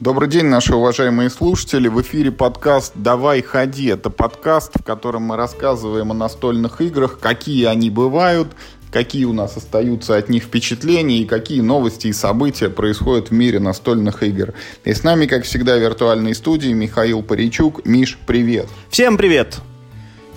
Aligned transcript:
Добрый 0.00 0.28
день, 0.28 0.44
наши 0.44 0.76
уважаемые 0.76 1.28
слушатели. 1.28 1.88
В 1.88 2.00
эфире 2.02 2.30
подкаст 2.30 2.92
«Давай 2.94 3.42
ходи». 3.42 3.86
Это 3.86 4.10
подкаст, 4.10 4.78
в 4.78 4.84
котором 4.84 5.22
мы 5.22 5.36
рассказываем 5.36 6.12
о 6.12 6.14
настольных 6.14 6.80
играх, 6.80 7.18
какие 7.18 7.64
они 7.64 7.90
бывают, 7.90 8.46
какие 8.92 9.24
у 9.24 9.32
нас 9.32 9.56
остаются 9.56 10.16
от 10.16 10.28
них 10.28 10.44
впечатления 10.44 11.22
и 11.22 11.24
какие 11.24 11.62
новости 11.62 12.06
и 12.06 12.12
события 12.12 12.70
происходят 12.70 13.30
в 13.30 13.32
мире 13.32 13.58
настольных 13.58 14.22
игр. 14.22 14.54
И 14.84 14.94
с 14.94 15.02
нами, 15.02 15.26
как 15.26 15.42
всегда, 15.42 15.76
в 15.76 15.80
виртуальной 15.80 16.36
студии 16.36 16.70
Михаил 16.70 17.24
Паричук. 17.24 17.84
Миш, 17.84 18.20
привет! 18.24 18.68
Всем 18.90 19.16
привет! 19.16 19.58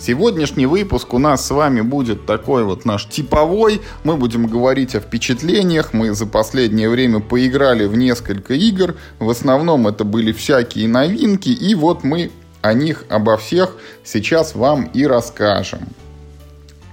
Сегодняшний 0.01 0.65
выпуск 0.65 1.13
у 1.13 1.19
нас 1.19 1.45
с 1.45 1.51
вами 1.51 1.81
будет 1.81 2.25
такой 2.25 2.63
вот 2.63 2.85
наш 2.85 3.05
типовой. 3.05 3.81
Мы 4.03 4.17
будем 4.17 4.47
говорить 4.47 4.95
о 4.95 4.99
впечатлениях. 4.99 5.93
Мы 5.93 6.15
за 6.15 6.25
последнее 6.25 6.89
время 6.89 7.19
поиграли 7.19 7.85
в 7.85 7.95
несколько 7.95 8.55
игр. 8.55 8.95
В 9.19 9.29
основном 9.29 9.87
это 9.87 10.03
были 10.03 10.31
всякие 10.31 10.87
новинки. 10.87 11.49
И 11.49 11.75
вот 11.75 12.03
мы 12.03 12.31
о 12.63 12.73
них, 12.73 13.05
обо 13.09 13.37
всех 13.37 13.77
сейчас 14.03 14.55
вам 14.55 14.85
и 14.85 15.05
расскажем. 15.05 15.81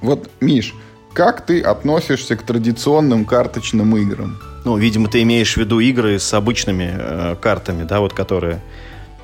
Вот, 0.02 0.28
Миш, 0.40 0.74
как 1.14 1.46
ты 1.46 1.62
относишься 1.62 2.36
к 2.36 2.42
традиционным 2.42 3.24
карточным 3.24 3.96
играм? 3.96 4.38
Ну, 4.66 4.76
видимо, 4.76 5.08
ты 5.08 5.22
имеешь 5.22 5.54
в 5.54 5.56
виду 5.56 5.80
игры 5.80 6.18
с 6.18 6.34
обычными 6.34 6.90
э, 6.92 7.36
картами, 7.40 7.84
да, 7.84 8.00
вот 8.00 8.12
которые 8.12 8.60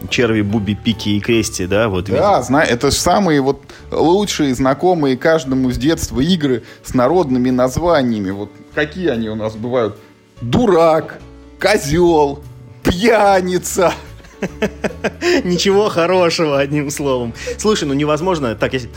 черви, 0.08 0.42
буби, 0.42 0.74
пики 0.74 1.10
и 1.10 1.20
крести, 1.20 1.66
да? 1.66 1.88
Вот, 1.88 2.06
да, 2.06 2.42
знаю, 2.42 2.68
это 2.68 2.90
же 2.90 2.96
самые 2.96 3.40
вот 3.40 3.62
лучшие, 3.90 4.54
знакомые 4.54 5.16
каждому 5.16 5.70
с 5.70 5.76
детства 5.76 6.20
игры 6.20 6.62
с 6.82 6.94
народными 6.94 7.50
названиями. 7.50 8.30
Вот 8.30 8.50
какие 8.74 9.08
они 9.08 9.28
у 9.28 9.34
нас 9.34 9.54
бывают? 9.54 9.96
Дурак, 10.40 11.20
козел, 11.60 12.42
пьяница. 12.82 13.92
Ничего 15.44 15.88
хорошего, 15.88 16.58
одним 16.58 16.90
словом. 16.90 17.34
Слушай, 17.58 17.84
ну 17.84 17.94
невозможно, 17.94 18.54
так 18.54 18.74
если, 18.74 18.90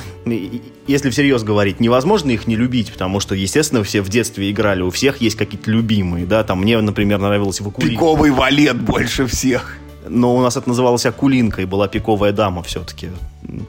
если 0.87 1.09
всерьез 1.09 1.43
говорить, 1.43 1.79
невозможно 1.79 2.31
их 2.31 2.47
не 2.47 2.55
любить, 2.55 2.91
потому 2.91 3.19
что, 3.19 3.35
естественно, 3.35 3.83
все 3.83 4.01
в 4.01 4.09
детстве 4.09 4.51
играли, 4.51 4.81
у 4.81 4.89
всех 4.89 5.21
есть 5.21 5.37
какие-то 5.37 5.71
любимые, 5.71 6.25
да, 6.25 6.43
там 6.43 6.61
мне, 6.61 6.79
например, 6.79 7.19
нравилось 7.19 7.61
Вакулин. 7.61 7.91
Пиковый 7.91 8.31
валет 8.31 8.81
больше 8.81 9.25
всех 9.25 9.77
но 10.09 10.35
у 10.35 10.41
нас 10.41 10.57
это 10.57 10.69
называлось 10.69 11.05
Акулинка, 11.05 11.61
и 11.61 11.65
была 11.65 11.87
пиковая 11.87 12.31
дама 12.31 12.63
все-таки. 12.63 13.09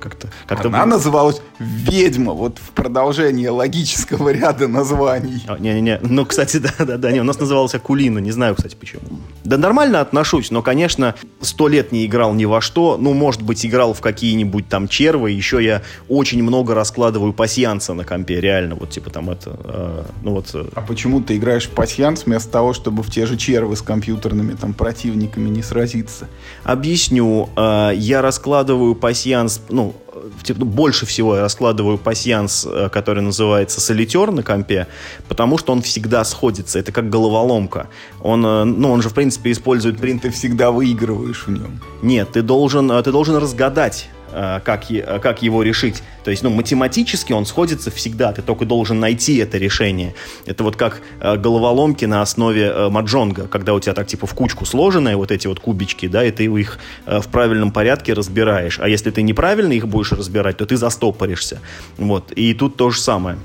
Как-то, 0.00 0.28
как 0.46 0.64
Она 0.64 0.84
было... 0.84 0.96
называлась 0.96 1.40
«Ведьма», 1.58 2.32
вот 2.32 2.58
в 2.58 2.70
продолжение 2.70 3.50
логического 3.50 4.28
ряда 4.32 4.66
названий. 4.66 5.42
А, 5.46 5.58
не-не-не, 5.58 6.00
ну, 6.02 6.26
кстати, 6.26 6.56
да-да-да, 6.78 7.12
не, 7.12 7.20
у 7.20 7.24
нас 7.24 7.38
называлась 7.38 7.74
Акулина, 7.74 8.18
не 8.18 8.32
знаю, 8.32 8.56
кстати, 8.56 8.74
почему. 8.74 9.02
Да 9.44 9.56
нормально 9.56 10.00
отношусь, 10.00 10.50
но, 10.50 10.62
конечно, 10.62 11.14
сто 11.40 11.68
лет 11.68 11.92
не 11.92 12.06
играл 12.06 12.34
ни 12.34 12.44
во 12.44 12.60
что, 12.60 12.96
ну, 12.98 13.14
может 13.14 13.42
быть, 13.42 13.64
играл 13.64 13.94
в 13.94 14.00
какие-нибудь 14.00 14.68
там 14.68 14.88
червы, 14.88 15.30
еще 15.30 15.62
я 15.62 15.82
очень 16.08 16.42
много 16.42 16.74
раскладываю 16.74 17.32
пасьянца 17.32 17.94
на 17.94 18.04
компе, 18.04 18.40
реально, 18.40 18.74
вот, 18.74 18.90
типа, 18.90 19.10
там 19.10 19.30
это, 19.30 19.56
э, 19.64 20.04
ну, 20.22 20.32
вот... 20.32 20.50
Э. 20.54 20.66
А 20.74 20.80
почему 20.82 21.20
ты 21.20 21.36
играешь 21.36 21.66
в 21.66 21.70
пасьянс 21.70 22.26
вместо 22.26 22.50
того, 22.50 22.72
чтобы 22.72 23.02
в 23.02 23.10
те 23.10 23.26
же 23.26 23.36
червы 23.36 23.76
с 23.76 23.82
компьютерными 23.82 24.54
там 24.54 24.74
противниками 24.74 25.48
не 25.48 25.62
сразиться? 25.62 26.26
Объясню. 26.64 27.48
Э, 27.56 27.92
я 27.94 28.22
раскладываю 28.22 28.94
пасьянс, 28.94 29.62
ну, 29.68 29.94
типа, 30.42 30.64
больше 30.64 31.06
всего 31.06 31.36
я 31.36 31.42
раскладываю 31.42 31.98
пасьянс, 31.98 32.66
э, 32.66 32.88
который 32.90 33.22
называется 33.22 33.80
солитер 33.80 34.30
на 34.30 34.42
компе, 34.42 34.86
потому 35.28 35.58
что 35.58 35.72
он 35.72 35.82
всегда 35.82 36.24
сходится. 36.24 36.78
Это 36.78 36.92
как 36.92 37.10
головоломка. 37.10 37.88
Он, 38.20 38.44
э, 38.44 38.64
ну, 38.64 38.90
он 38.90 39.02
же, 39.02 39.08
в 39.08 39.14
принципе, 39.14 39.52
использует... 39.52 39.98
Ты 40.00 40.30
всегда 40.30 40.70
выигрываешь 40.70 41.46
в 41.46 41.50
нем. 41.50 41.80
Нет, 42.02 42.32
ты 42.32 42.42
должен, 42.42 42.88
ты 43.02 43.12
должен 43.12 43.36
разгадать 43.36 44.08
Э, 44.08 44.17
как, 44.32 44.84
как 45.22 45.42
его 45.42 45.62
решить. 45.62 46.02
То 46.24 46.30
есть, 46.30 46.42
ну, 46.42 46.50
математически 46.50 47.32
он 47.32 47.46
сходится 47.46 47.90
всегда, 47.90 48.32
ты 48.32 48.42
только 48.42 48.64
должен 48.64 49.00
найти 49.00 49.36
это 49.36 49.58
решение. 49.58 50.14
Это 50.46 50.64
вот 50.64 50.76
как 50.76 51.00
э, 51.20 51.36
головоломки 51.36 52.04
на 52.04 52.22
основе 52.22 52.66
э, 52.66 52.88
маджонга, 52.88 53.46
когда 53.48 53.74
у 53.74 53.80
тебя 53.80 53.94
так 53.94 54.06
типа 54.06 54.26
в 54.26 54.34
кучку 54.34 54.66
сложенные 54.66 55.16
вот 55.16 55.30
эти 55.30 55.46
вот 55.46 55.60
кубички, 55.60 56.06
да, 56.06 56.24
и 56.24 56.30
ты 56.30 56.44
их 56.44 56.78
в 57.06 57.28
правильном 57.28 57.70
порядке 57.70 58.12
разбираешь. 58.12 58.78
А 58.80 58.88
если 58.88 59.10
ты 59.10 59.22
неправильно 59.22 59.72
их 59.72 59.88
будешь 59.88 60.12
разбирать, 60.12 60.56
то 60.58 60.66
ты 60.66 60.76
застопоришься. 60.76 61.60
Вот. 61.96 62.32
И 62.32 62.54
тут 62.54 62.76
то 62.76 62.90
же 62.90 63.00
самое. 63.00 63.38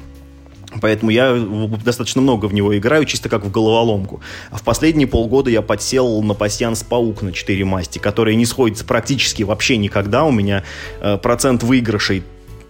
Поэтому 0.81 1.11
я 1.11 1.35
достаточно 1.83 2.21
много 2.21 2.45
в 2.45 2.53
него 2.53 2.77
играю, 2.77 3.05
чисто 3.05 3.29
как 3.29 3.45
в 3.45 3.51
головоломку. 3.51 4.21
А 4.51 4.57
в 4.57 4.63
последние 4.63 5.07
полгода 5.07 5.49
я 5.49 5.61
подсел 5.61 6.21
на 6.21 6.33
пассианс 6.33 6.83
паук 6.83 7.21
на 7.21 7.31
4 7.31 7.65
масти, 7.65 7.99
который 7.99 8.35
не 8.35 8.45
сходится 8.45 8.85
практически 8.85 9.43
вообще 9.43 9.77
никогда. 9.77 10.23
У 10.23 10.31
меня 10.31 10.63
э, 11.01 11.17
процент 11.17 11.63
выигрышей 11.63 12.23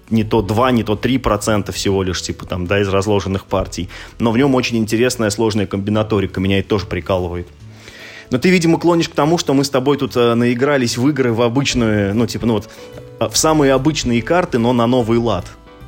не 0.09 0.23
то 0.23 0.41
2, 0.41 0.71
не 0.71 0.83
то 0.83 0.95
3 0.95 1.17
процента 1.17 1.71
всего 1.71 2.03
лишь, 2.03 2.21
типа 2.21 2.45
там, 2.45 2.67
да, 2.67 2.81
из 2.81 2.87
разложенных 2.87 3.45
партий. 3.45 3.89
Но 4.19 4.31
в 4.31 4.37
нем 4.37 4.53
очень 4.55 4.77
интересная 4.77 5.29
сложная 5.29 5.65
комбинаторика, 5.65 6.39
меня 6.39 6.59
это 6.59 6.69
тоже 6.69 6.85
прикалывает. 6.85 7.47
Но 8.29 8.37
ты, 8.39 8.49
видимо, 8.49 8.79
клонишь 8.79 9.09
к 9.09 9.13
тому, 9.13 9.37
что 9.37 9.53
мы 9.53 9.63
с 9.63 9.69
тобой 9.69 9.97
тут 9.97 10.15
э, 10.15 10.33
наигрались 10.33 10.97
в 10.97 11.07
игры 11.09 11.33
в 11.33 11.41
обычную, 11.41 12.15
ну, 12.15 12.25
типа, 12.25 12.45
ну 12.45 12.53
вот, 12.53 12.69
э, 13.19 13.27
в 13.27 13.37
самые 13.37 13.73
обычные 13.73 14.21
карты, 14.21 14.59
но 14.59 14.73
на 14.73 14.87
новый 14.87 15.19
лад. 15.19 15.45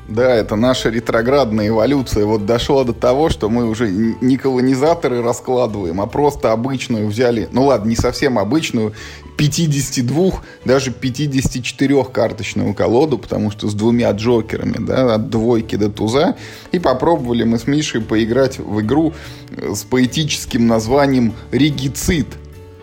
Да, 0.07 0.35
это 0.35 0.55
наша 0.55 0.89
ретроградная 0.89 1.69
эволюция. 1.69 2.25
Вот 2.25 2.45
дошла 2.45 2.83
до 2.83 2.93
того, 2.93 3.29
что 3.29 3.49
мы 3.49 3.67
уже 3.67 3.89
не 3.89 4.37
колонизаторы 4.37 5.23
раскладываем, 5.23 5.99
а 5.99 6.05
просто 6.05 6.51
обычную 6.51 7.07
взяли, 7.07 7.49
ну 7.51 7.65
ладно, 7.65 7.89
не 7.89 7.95
совсем 7.95 8.37
обычную, 8.37 8.93
52, 9.37 10.31
даже 10.63 10.91
54 10.91 12.03
карточную 12.05 12.73
колоду, 12.73 13.17
потому 13.17 13.49
что 13.51 13.67
с 13.67 13.73
двумя 13.73 14.11
джокерами, 14.11 14.77
да, 14.79 15.15
от 15.15 15.29
двойки 15.29 15.75
до 15.75 15.89
туза. 15.89 16.35
И 16.71 16.79
попробовали 16.79 17.43
мы 17.43 17.57
с 17.57 17.65
Мишей 17.67 18.01
поиграть 18.01 18.59
в 18.59 18.81
игру 18.81 19.13
с 19.51 19.83
поэтическим 19.83 20.67
названием 20.67 21.33
«Регицид». 21.51 22.27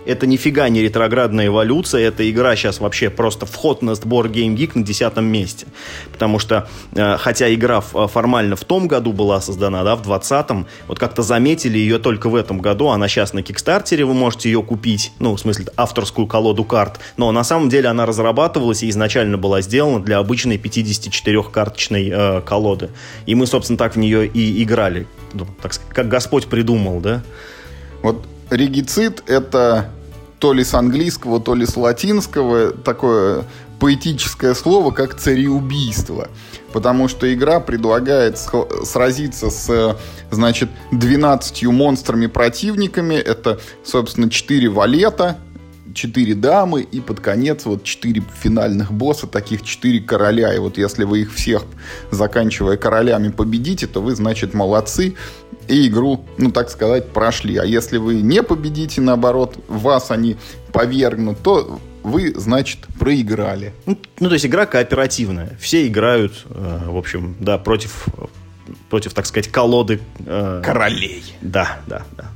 Это 0.05 0.27
нифига 0.27 0.69
не 0.69 0.83
ретроградная 0.83 1.47
эволюция, 1.47 2.09
эта 2.09 2.29
игра 2.29 2.57
сейчас 2.57 2.81
вообще 2.81 3.11
просто 3.11 3.47
вход 3.47 3.83
на 3.83 3.95
сбор 3.95 4.27
Game 4.29 4.57
Geek 4.57 4.73
на 4.75 4.85
десятом 4.85 5.27
месте. 5.27 5.67
Потому 6.13 6.39
что, 6.39 6.69
э, 6.95 7.17
хотя 7.19 7.53
игра 7.55 7.83
э, 7.95 8.07
формально 8.09 8.57
в 8.57 8.65
том 8.65 8.89
году 8.89 9.13
была 9.13 9.41
создана, 9.41 9.85
да, 9.85 9.95
в 9.97 10.03
20-м, 10.03 10.67
вот 10.89 10.99
как-то 10.99 11.23
заметили 11.23 11.79
ее 11.79 11.99
только 11.99 12.29
в 12.29 12.35
этом 12.35 12.59
году, 12.61 12.89
она 12.89 13.09
сейчас 13.09 13.33
на 13.33 13.43
Кикстартере, 13.43 14.05
вы 14.05 14.15
можете 14.15 14.51
ее 14.51 14.63
купить, 14.63 15.13
ну, 15.19 15.37
в 15.37 15.41
смысле, 15.41 15.67
авторскую 15.77 16.27
колоду 16.27 16.65
карт, 16.65 16.99
но 17.17 17.31
на 17.31 17.45
самом 17.45 17.69
деле 17.69 17.89
она 17.89 18.05
разрабатывалась 18.05 18.83
и 18.83 18.91
изначально 18.91 19.39
была 19.39 19.61
сделана 19.61 20.01
для 20.01 20.19
обычной 20.19 20.57
54-карточной 20.57 22.11
э, 22.13 22.41
колоды. 22.43 22.91
И 23.27 23.35
мы, 23.35 23.47
собственно, 23.47 23.79
так 23.79 23.95
в 23.95 23.99
нее 23.99 24.27
и 24.27 24.63
играли, 24.63 25.07
ну, 25.33 25.47
так 25.61 25.75
сказать, 25.75 25.95
как 25.95 26.09
Господь 26.09 26.47
придумал, 26.47 27.01
да. 27.01 27.23
Вот 28.03 28.27
регицид— 28.57 29.23
это 29.27 29.91
то 30.39 30.53
ли 30.53 30.65
с 30.65 30.75
английского, 30.75 31.41
то 31.41 31.55
ли 31.55 31.67
с 31.67 31.77
латинского 31.77 32.73
такое 32.73 33.45
поэтическое 33.79 34.55
слово, 34.55 34.93
как 34.93 35.17
цареубийство. 35.17 36.29
Потому 36.73 37.09
что 37.09 37.33
игра 37.33 37.61
предлагает 37.61 38.39
сразиться 38.39 39.51
с, 39.51 39.97
значит, 40.31 40.69
12 40.91 41.65
монстрами-противниками. 41.65 43.15
Это, 43.15 43.61
собственно, 43.85 44.31
4 44.31 44.69
валета, 44.69 45.37
4 45.95 46.35
дамы 46.35 46.83
и 46.83 47.01
под 47.01 47.21
конец 47.21 47.65
вот 47.65 47.85
4 47.85 48.23
финальных 48.41 48.93
босса, 48.93 49.27
таких 49.27 49.63
4 49.63 50.01
короля. 50.01 50.55
И 50.55 50.59
вот 50.59 50.79
если 50.79 51.05
вы 51.05 51.23
их 51.23 51.33
всех, 51.35 51.65
заканчивая 52.11 52.77
королями, 52.77 53.29
победите, 53.29 53.87
то 53.87 54.01
вы, 54.01 54.15
значит, 54.15 54.55
молодцы 54.55 55.15
и 55.69 55.89
игру, 55.89 56.25
ну, 56.39 56.51
так 56.51 56.71
сказать, 56.71 57.09
прошли. 57.11 57.57
А 57.57 57.65
если 57.65 57.99
вы 57.99 58.17
не 58.17 58.43
победите, 58.43 59.01
наоборот, 59.01 59.57
вас 59.69 60.11
они 60.11 60.37
повергнут, 60.73 61.39
то 61.43 61.81
вы, 62.03 62.33
значит, 62.35 62.81
проиграли. 62.99 63.73
Ну, 63.87 63.99
ну 64.19 64.29
то 64.29 64.35
есть 64.35 64.47
игра 64.47 64.67
кооперативная. 64.67 65.57
Все 65.61 65.87
играют, 65.87 66.45
э, 66.51 66.81
в 66.87 66.97
общем, 66.97 67.37
да, 67.39 67.59
против, 67.59 68.07
против, 68.91 69.15
так 69.15 69.27
сказать, 69.27 69.49
колоды... 69.49 70.01
Э, 70.27 70.63
Королей. 70.65 71.23
Да, 71.41 71.81
да, 71.87 72.03
да. 72.17 72.31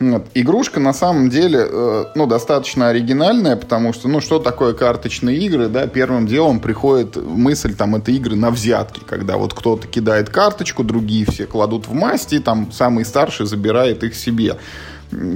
Вот. 0.00 0.26
Игрушка 0.34 0.80
на 0.80 0.92
самом 0.92 1.30
деле 1.30 1.66
э, 1.70 2.04
ну, 2.14 2.26
достаточно 2.26 2.88
оригинальная, 2.88 3.56
потому 3.56 3.92
что, 3.92 4.08
ну, 4.08 4.20
что 4.20 4.38
такое 4.38 4.74
карточные 4.74 5.38
игры, 5.38 5.68
да, 5.68 5.86
первым 5.86 6.26
делом 6.26 6.60
приходит 6.60 7.16
мысль, 7.16 7.74
там, 7.74 7.94
это 7.94 8.10
игры 8.10 8.34
на 8.34 8.50
взятки, 8.50 9.00
когда 9.06 9.36
вот 9.36 9.54
кто-то 9.54 9.86
кидает 9.86 10.30
карточку, 10.30 10.82
другие 10.82 11.26
все 11.26 11.46
кладут 11.46 11.86
в 11.86 11.92
масти, 11.92 12.40
там, 12.40 12.72
самый 12.72 13.04
старший 13.04 13.46
забирает 13.46 14.02
их 14.02 14.14
себе. 14.14 14.56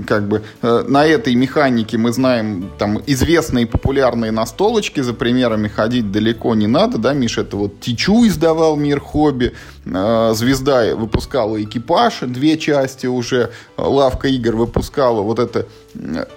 Как 0.06 0.28
бы 0.28 0.42
э, 0.62 0.84
на 0.88 1.06
этой 1.06 1.34
механике 1.34 1.98
мы 1.98 2.12
знаем 2.12 2.70
там 2.78 3.00
известные 3.06 3.66
популярные 3.66 4.32
настолочки, 4.32 5.00
за 5.00 5.14
примерами 5.14 5.68
ходить 5.68 6.10
далеко 6.10 6.54
не 6.54 6.66
надо, 6.66 6.98
да, 6.98 7.12
Миша, 7.12 7.42
это 7.42 7.56
вот 7.56 7.80
Тичу 7.80 8.26
издавал 8.26 8.76
«Мир 8.76 9.00
хобби», 9.00 9.52
э, 9.84 10.32
«Звезда» 10.34 10.94
выпускала 10.96 11.62
«Экипаж», 11.62 12.20
две 12.22 12.58
части 12.58 13.06
уже, 13.06 13.50
«Лавка 13.76 14.28
игр» 14.28 14.56
выпускала 14.56 15.22
вот 15.22 15.38
это 15.38 15.66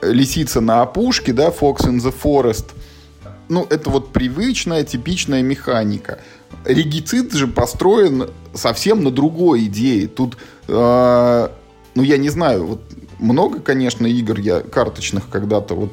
«Лисица 0.02 0.62
на 0.62 0.82
опушке», 0.82 1.34
да, 1.34 1.50
«Fox 1.50 1.88
in 1.88 1.98
the 1.98 2.14
Forest», 2.14 2.66
ну, 3.52 3.68
это 3.70 3.90
вот 3.90 4.14
привычная, 4.14 4.86
типичная 4.86 5.42
механика. 5.42 6.20
Регицид 6.64 7.34
же 7.34 7.48
построен 7.48 8.30
совсем 8.54 9.04
на 9.04 9.12
другой 9.12 9.66
идее. 9.66 10.08
Тут, 10.08 10.38
э, 10.70 11.50
ну, 11.96 12.02
я 12.02 12.18
не 12.18 12.30
знаю, 12.30 12.66
вот 12.66 12.82
много, 13.22 13.60
конечно, 13.60 14.06
игр 14.06 14.40
я 14.40 14.62
карточных 14.62 15.30
когда-то 15.30 15.76
вот 15.76 15.92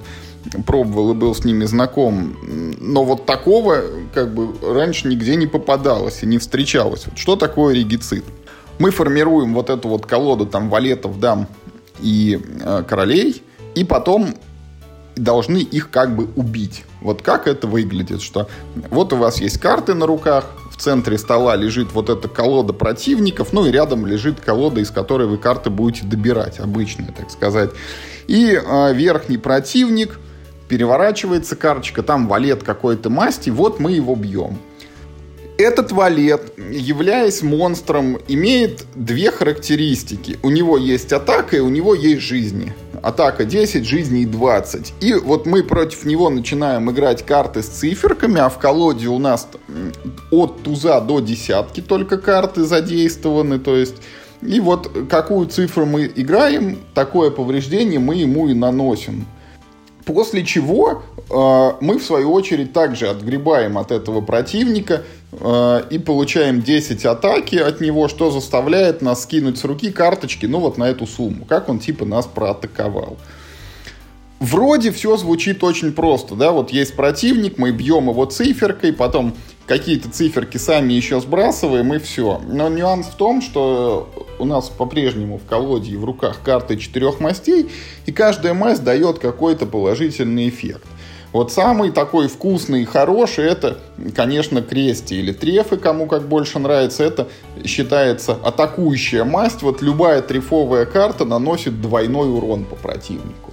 пробовал 0.67 1.13
и 1.13 1.15
был 1.15 1.35
с 1.35 1.45
ними 1.45 1.65
знаком, 1.65 2.37
но 2.81 3.05
вот 3.05 3.27
такого 3.27 3.83
как 4.15 4.33
бы 4.35 4.55
раньше 4.63 5.09
нигде 5.09 5.37
не 5.37 5.47
попадалось 5.47 6.23
и 6.23 6.27
не 6.27 6.39
встречалось. 6.39 7.07
Вот 7.07 7.19
что 7.19 7.37
такое 7.37 7.75
регицид? 7.75 8.25
Мы 8.79 8.91
формируем 8.91 9.55
вот 9.55 9.71
эту 9.71 9.89
вот 9.89 10.07
колоду 10.07 10.47
там 10.47 10.71
валетов, 10.71 11.21
дам 11.21 11.49
и 12.01 12.41
э, 12.65 12.85
королей, 12.89 13.43
и 13.75 13.85
потом 13.85 14.35
должны 15.17 15.59
их 15.59 15.91
как 15.91 16.15
бы 16.15 16.29
убить. 16.37 16.85
Вот 17.01 17.23
как 17.23 17.47
это 17.47 17.67
выглядит, 17.67 18.23
что 18.23 18.49
вот 18.91 19.13
у 19.13 19.17
вас 19.17 19.41
есть 19.41 19.59
карты 19.59 19.95
на 19.95 20.07
руках, 20.07 20.47
центре 20.81 21.19
стола 21.19 21.57
лежит 21.57 21.93
вот 21.93 22.09
эта 22.09 22.29
колода 22.29 22.73
противников, 22.73 23.53
ну 23.53 23.67
и 23.67 23.71
рядом 23.71 24.07
лежит 24.07 24.41
колода, 24.41 24.81
из 24.81 24.91
которой 24.91 25.27
вы 25.27 25.39
карты 25.39 25.71
будете 25.71 26.07
добирать, 26.07 26.61
обычная, 26.61 27.13
так 27.13 27.31
сказать. 27.31 27.71
И 28.27 28.53
э, 28.53 28.95
верхний 28.95 29.39
противник, 29.39 30.19
переворачивается 30.69 31.57
карточка, 31.57 32.03
там 32.03 32.29
валет 32.29 32.63
какой-то 32.63 33.11
масти, 33.11 33.51
вот 33.51 33.81
мы 33.81 33.93
его 33.93 34.15
бьем. 34.15 34.59
Этот 35.59 35.91
валет, 35.91 36.53
являясь 36.71 37.43
монстром, 37.43 38.21
имеет 38.29 38.87
две 38.95 39.33
характеристики. 39.33 40.39
У 40.45 40.51
него 40.51 40.77
есть 40.79 41.13
атака 41.13 41.57
и 41.57 41.61
у 41.61 41.69
него 41.69 41.97
есть 41.97 42.23
жизни. 42.23 42.73
Атака 43.03 43.45
10, 43.45 43.85
жизней 43.85 44.25
20. 44.25 44.95
И 45.01 45.15
вот 45.15 45.47
мы 45.47 45.65
против 45.65 46.05
него 46.05 46.31
начинаем 46.31 46.89
играть 46.93 47.27
карты 47.27 47.65
с 47.65 47.67
циферками, 47.67 48.39
а 48.39 48.51
в 48.51 48.59
колоде 48.61 49.09
у 49.09 49.19
нас 49.19 49.49
от 50.31 50.63
туза 50.63 51.01
до 51.01 51.19
десятки 51.19 51.81
только 51.81 52.19
карты 52.19 52.63
задействованы. 52.63 53.59
То 53.59 53.75
есть 53.75 53.97
и 54.43 54.61
вот 54.61 54.89
какую 55.11 55.49
цифру 55.49 55.87
мы 55.87 56.09
играем, 56.15 56.79
такое 56.95 57.33
повреждение 57.33 57.99
мы 57.99 58.15
ему 58.15 58.47
и 58.47 58.55
наносим. 58.55 59.27
После 60.09 60.43
чего 60.43 61.03
э, 61.29 61.73
мы, 61.83 61.99
в 61.99 62.03
свою 62.03 62.33
очередь, 62.33 62.73
также 62.73 63.09
отгребаем 63.09 63.77
от 63.77 63.93
этого 63.93 64.23
противника 64.23 65.03
э, 65.33 65.83
и 65.91 65.99
получаем 65.99 66.63
10 66.63 67.05
атаки 67.05 67.57
от 67.57 67.83
него, 67.83 68.09
что 68.09 68.31
заставляет 68.31 69.03
нас 69.03 69.25
скинуть 69.25 69.59
с 69.59 69.65
руки 69.65 69.93
карточки, 69.93 70.47
ну 70.47 70.61
вот 70.61 70.79
на 70.79 70.85
эту 70.85 71.07
сумму, 71.07 71.45
как 71.45 71.69
он 71.69 71.79
типа 71.79 72.07
нас 72.07 72.27
проатаковал. 72.27 73.19
Вроде 74.41 74.93
все 74.93 75.17
звучит 75.17 75.65
очень 75.65 75.93
просто, 75.93 76.37
да, 76.37 76.53
вот 76.53 76.71
есть 76.71 76.95
противник, 76.95 77.59
мы 77.59 77.73
бьем 77.73 78.09
его 78.09 78.25
циферкой, 78.25 78.93
потом 78.93 79.35
какие-то 79.67 80.11
циферки 80.11 80.59
сами 80.59 80.93
еще 80.93 81.21
сбрасываем 81.21 81.93
и 81.93 81.99
все. 81.99 82.41
Но 82.47 82.69
нюанс 82.69 83.07
в 83.07 83.17
том, 83.17 83.43
что 83.43 84.09
у 84.39 84.45
нас 84.45 84.69
по-прежнему 84.69 85.39
в 85.39 85.45
колоде 85.45 85.93
и 85.93 85.97
в 85.97 86.05
руках 86.05 86.41
карты 86.45 86.77
четырех 86.77 87.19
мастей, 87.19 87.69
и 88.07 88.13
каждая 88.13 88.55
масть 88.55 88.85
дает 88.85 89.19
какой-то 89.19 89.67
положительный 89.67 90.49
эффект. 90.49 90.87
Вот 91.33 91.53
самый 91.53 91.91
такой 91.91 92.29
вкусный 92.29 92.83
и 92.83 92.87
хороший 92.87 93.45
это, 93.45 93.79
конечно, 94.15 94.63
крести 94.63 95.15
или 95.15 95.33
трефы, 95.33 95.77
кому 95.77 96.07
как 96.07 96.27
больше 96.27 96.59
нравится. 96.59 97.05
Это 97.05 97.29
считается 97.67 98.33
атакующая 98.33 99.25
масть. 99.25 99.61
Вот 99.61 99.83
любая 99.83 100.23
трефовая 100.23 100.87
карта 100.87 101.27
наносит 101.27 101.83
двойной 101.83 102.31
урон 102.31 102.65
по 102.65 102.77
противнику. 102.77 103.48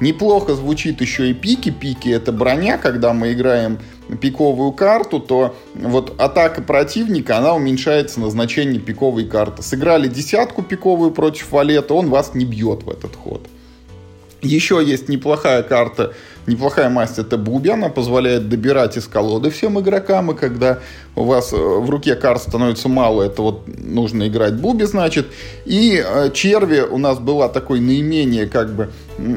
Неплохо 0.00 0.54
звучит 0.54 1.00
еще 1.00 1.30
и 1.30 1.34
пики. 1.34 1.70
Пики 1.70 2.08
это 2.08 2.32
броня, 2.32 2.78
когда 2.78 3.12
мы 3.12 3.32
играем 3.32 3.78
пиковую 4.20 4.72
карту, 4.72 5.20
то 5.20 5.56
вот 5.74 6.18
атака 6.20 6.62
противника, 6.62 7.36
она 7.36 7.54
уменьшается 7.54 8.20
на 8.20 8.30
значение 8.30 8.80
пиковой 8.80 9.26
карты. 9.26 9.62
Сыграли 9.62 10.08
десятку 10.08 10.62
пиковую 10.62 11.10
против 11.10 11.50
валета, 11.52 11.94
он 11.94 12.08
вас 12.08 12.34
не 12.34 12.44
бьет 12.44 12.84
в 12.84 12.90
этот 12.90 13.16
ход. 13.16 13.48
Еще 14.40 14.82
есть 14.84 15.08
неплохая 15.08 15.62
карта 15.62 16.14
Неплохая 16.48 16.88
масть 16.88 17.18
это 17.18 17.36
бубя, 17.36 17.74
она 17.74 17.90
позволяет 17.90 18.48
добирать 18.48 18.96
из 18.96 19.06
колоды 19.06 19.50
всем 19.50 19.78
игрокам, 19.80 20.30
и 20.30 20.34
когда 20.34 20.78
у 21.14 21.24
вас 21.24 21.52
э, 21.52 21.56
в 21.56 21.90
руке 21.90 22.16
карт 22.16 22.40
становится 22.40 22.88
мало, 22.88 23.22
это 23.22 23.42
вот 23.42 23.64
нужно 23.66 24.28
играть 24.28 24.54
буби, 24.54 24.84
значит. 24.84 25.26
И 25.66 26.02
э, 26.02 26.30
черви 26.32 26.80
у 26.80 26.96
нас 26.96 27.18
была 27.18 27.50
такой 27.50 27.80
наименее 27.80 28.46
как 28.46 28.72
бы 28.72 28.90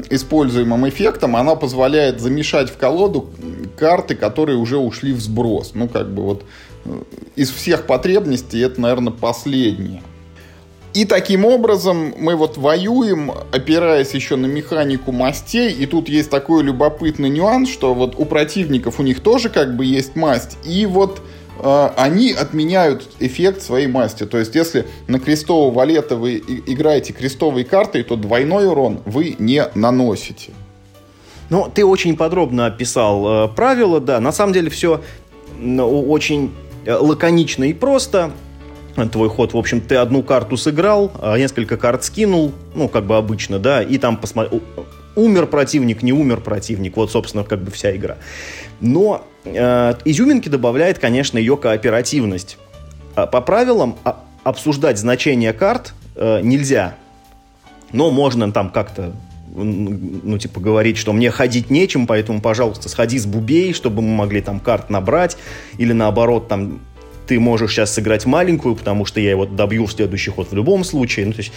используемым 0.09 0.88
эффектом, 0.88 1.36
она 1.36 1.56
позволяет 1.56 2.21
замешать 2.21 2.69
в 2.69 2.77
колоду 2.77 3.30
карты, 3.77 4.15
которые 4.15 4.57
уже 4.57 4.77
ушли 4.77 5.12
в 5.12 5.19
сброс. 5.19 5.71
Ну, 5.74 5.89
как 5.89 6.09
бы 6.13 6.24
вот 6.24 6.44
э, 6.86 6.98
из 7.36 7.51
всех 7.51 7.88
потребностей 7.88 8.62
это, 8.62 8.80
наверное, 8.80 9.12
последнее. 9.12 10.01
И 10.94 11.06
таким 11.06 11.46
образом 11.46 12.14
мы 12.18 12.36
вот 12.36 12.58
воюем, 12.58 13.32
опираясь 13.52 14.12
еще 14.12 14.36
на 14.36 14.46
механику 14.46 15.14
мастей. 15.14 15.72
И 15.72 15.86
тут 15.86 16.10
есть 16.10 16.30
такой 16.30 16.64
любопытный 16.64 17.30
нюанс, 17.30 17.70
что 17.70 17.94
вот 17.94 18.16
у 18.18 18.26
противников 18.26 19.00
у 19.00 19.04
них 19.04 19.22
тоже 19.22 19.50
как 19.50 19.78
бы 19.78 19.86
есть 19.86 20.18
масть. 20.18 20.58
И 20.66 20.86
вот 20.86 21.22
э, 21.60 21.90
они 21.96 22.34
отменяют 22.34 23.08
эффект 23.20 23.62
своей 23.62 23.88
масти. 23.88 24.26
То 24.26 24.38
есть 24.38 24.54
если 24.54 24.86
на 25.08 25.20
крестового 25.20 25.74
валета 25.74 26.18
вы 26.18 26.44
играете 26.66 27.14
крестовой 27.14 27.64
картой, 27.64 28.04
то 28.04 28.18
двойной 28.18 28.68
урон 28.68 29.00
вы 29.06 29.38
не 29.40 29.64
наносите. 29.76 30.52
Ну, 31.50 31.70
ты 31.74 31.86
очень 31.86 32.18
подробно 32.18 32.66
описал 32.66 33.46
э, 33.46 33.48
правила, 33.48 34.02
да. 34.02 34.20
На 34.20 34.34
самом 34.34 34.52
деле 34.52 34.70
все 34.70 35.02
очень 35.58 36.54
э, 36.86 36.94
лаконично 36.96 37.64
и 37.64 37.74
просто 37.74 38.32
твой 39.12 39.30
ход, 39.30 39.54
в 39.54 39.58
общем, 39.58 39.82
ты 39.82 39.96
одну 39.96 40.24
карту 40.24 40.58
сыграл, 40.58 41.12
а 41.20 41.38
несколько 41.38 41.78
карт 41.78 42.04
скинул, 42.04 42.52
ну, 42.76 42.88
как 42.88 43.06
бы 43.06 43.18
обычно, 43.18 43.60
да, 43.60 43.82
и 43.82 43.98
там 43.98 44.18
посмотри, 44.18 44.62
умер 45.16 45.48
противник, 45.48 46.04
не 46.04 46.14
умер 46.14 46.42
противник, 46.42 46.98
вот, 46.98 47.12
собственно, 47.12 47.44
как 47.44 47.62
бы 47.62 47.72
вся 47.72 47.96
игра. 47.96 48.18
Но 48.80 49.26
э, 49.46 49.94
изюминки 50.06 50.50
добавляет, 50.50 51.00
конечно, 51.00 51.38
ее 51.38 51.58
кооперативность. 51.58 52.58
А 53.16 53.28
по 53.28 53.42
правилам 53.42 53.98
а, 54.04 54.24
обсуждать 54.44 54.98
значение 54.98 55.54
карт 55.54 55.94
э, 56.16 56.42
нельзя, 56.42 56.96
но 57.92 58.10
можно 58.10 58.51
там 58.51 58.70
как-то 58.70 59.13
ну, 59.54 60.38
типа, 60.38 60.60
говорить, 60.62 60.98
что 60.98 61.13
мне 61.13 61.30
ходить 61.30 61.70
нечем, 61.70 62.08
поэтому, 62.08 62.39
пожалуйста, 62.39 62.89
сходи 62.89 63.20
с 63.20 63.25
бубей, 63.25 63.74
чтобы 63.74 64.01
мы 64.01 64.15
могли 64.15 64.42
там 64.42 64.60
карт 64.60 64.89
набрать, 64.89 65.38
или 65.77 65.92
наоборот, 65.92 66.48
там, 66.48 66.80
ты 67.32 67.40
можешь 67.40 67.72
сейчас 67.72 67.94
сыграть 67.94 68.26
маленькую, 68.26 68.76
потому 68.76 69.06
что 69.06 69.22
я 69.22 69.30
его 69.30 69.46
добью 69.46 69.86
в 69.86 69.94
следующий 69.94 70.32
ход 70.32 70.52
в 70.52 70.54
любом 70.54 70.84
случае. 70.84 71.28
Ну, 71.28 71.32
то 71.32 71.38
есть 71.38 71.54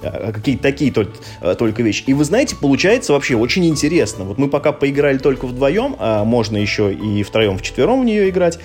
а, 0.00 0.28
а 0.28 0.32
какие-то 0.32 0.62
такие 0.62 0.90
только, 0.90 1.12
а, 1.42 1.54
только 1.54 1.82
вещи. 1.82 2.02
И 2.06 2.14
вы 2.14 2.24
знаете, 2.24 2.56
получается 2.56 3.12
вообще 3.12 3.36
очень 3.36 3.66
интересно. 3.66 4.24
Вот 4.24 4.38
мы 4.38 4.48
пока 4.48 4.72
поиграли 4.72 5.18
только 5.18 5.46
вдвоем, 5.46 5.96
а 5.98 6.24
можно 6.24 6.56
еще 6.56 6.94
и 6.94 7.22
втроем, 7.22 7.58
вчетвером 7.58 8.00
в 8.00 8.04
нее 8.06 8.30
играть. 8.30 8.58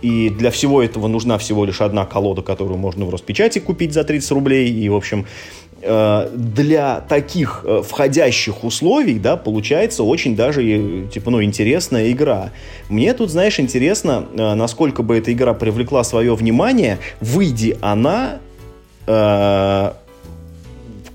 И 0.00 0.30
для 0.30 0.52
всего 0.52 0.80
этого 0.80 1.08
нужна 1.08 1.38
всего 1.38 1.64
лишь 1.64 1.80
одна 1.80 2.06
колода, 2.06 2.42
которую 2.42 2.78
можно 2.78 3.04
в 3.04 3.10
Роспечати 3.10 3.58
купить 3.58 3.92
за 3.92 4.04
30 4.04 4.30
рублей. 4.30 4.70
И, 4.70 4.88
в 4.88 4.94
общем, 4.94 5.26
для 5.82 7.00
таких 7.08 7.62
э, 7.64 7.82
входящих 7.86 8.64
условий, 8.64 9.18
да, 9.18 9.36
получается 9.36 10.02
очень 10.02 10.36
даже, 10.36 11.06
типа, 11.12 11.30
ну, 11.30 11.42
интересная 11.42 12.10
игра. 12.12 12.50
Мне 12.88 13.14
тут, 13.14 13.30
знаешь, 13.30 13.58
интересно, 13.58 14.26
э, 14.36 14.54
насколько 14.54 15.02
бы 15.02 15.16
эта 15.16 15.32
игра 15.32 15.54
привлекла 15.54 16.04
свое 16.04 16.34
внимание, 16.34 16.98
выйди 17.20 17.78
она 17.80 18.40
э, 19.06 19.92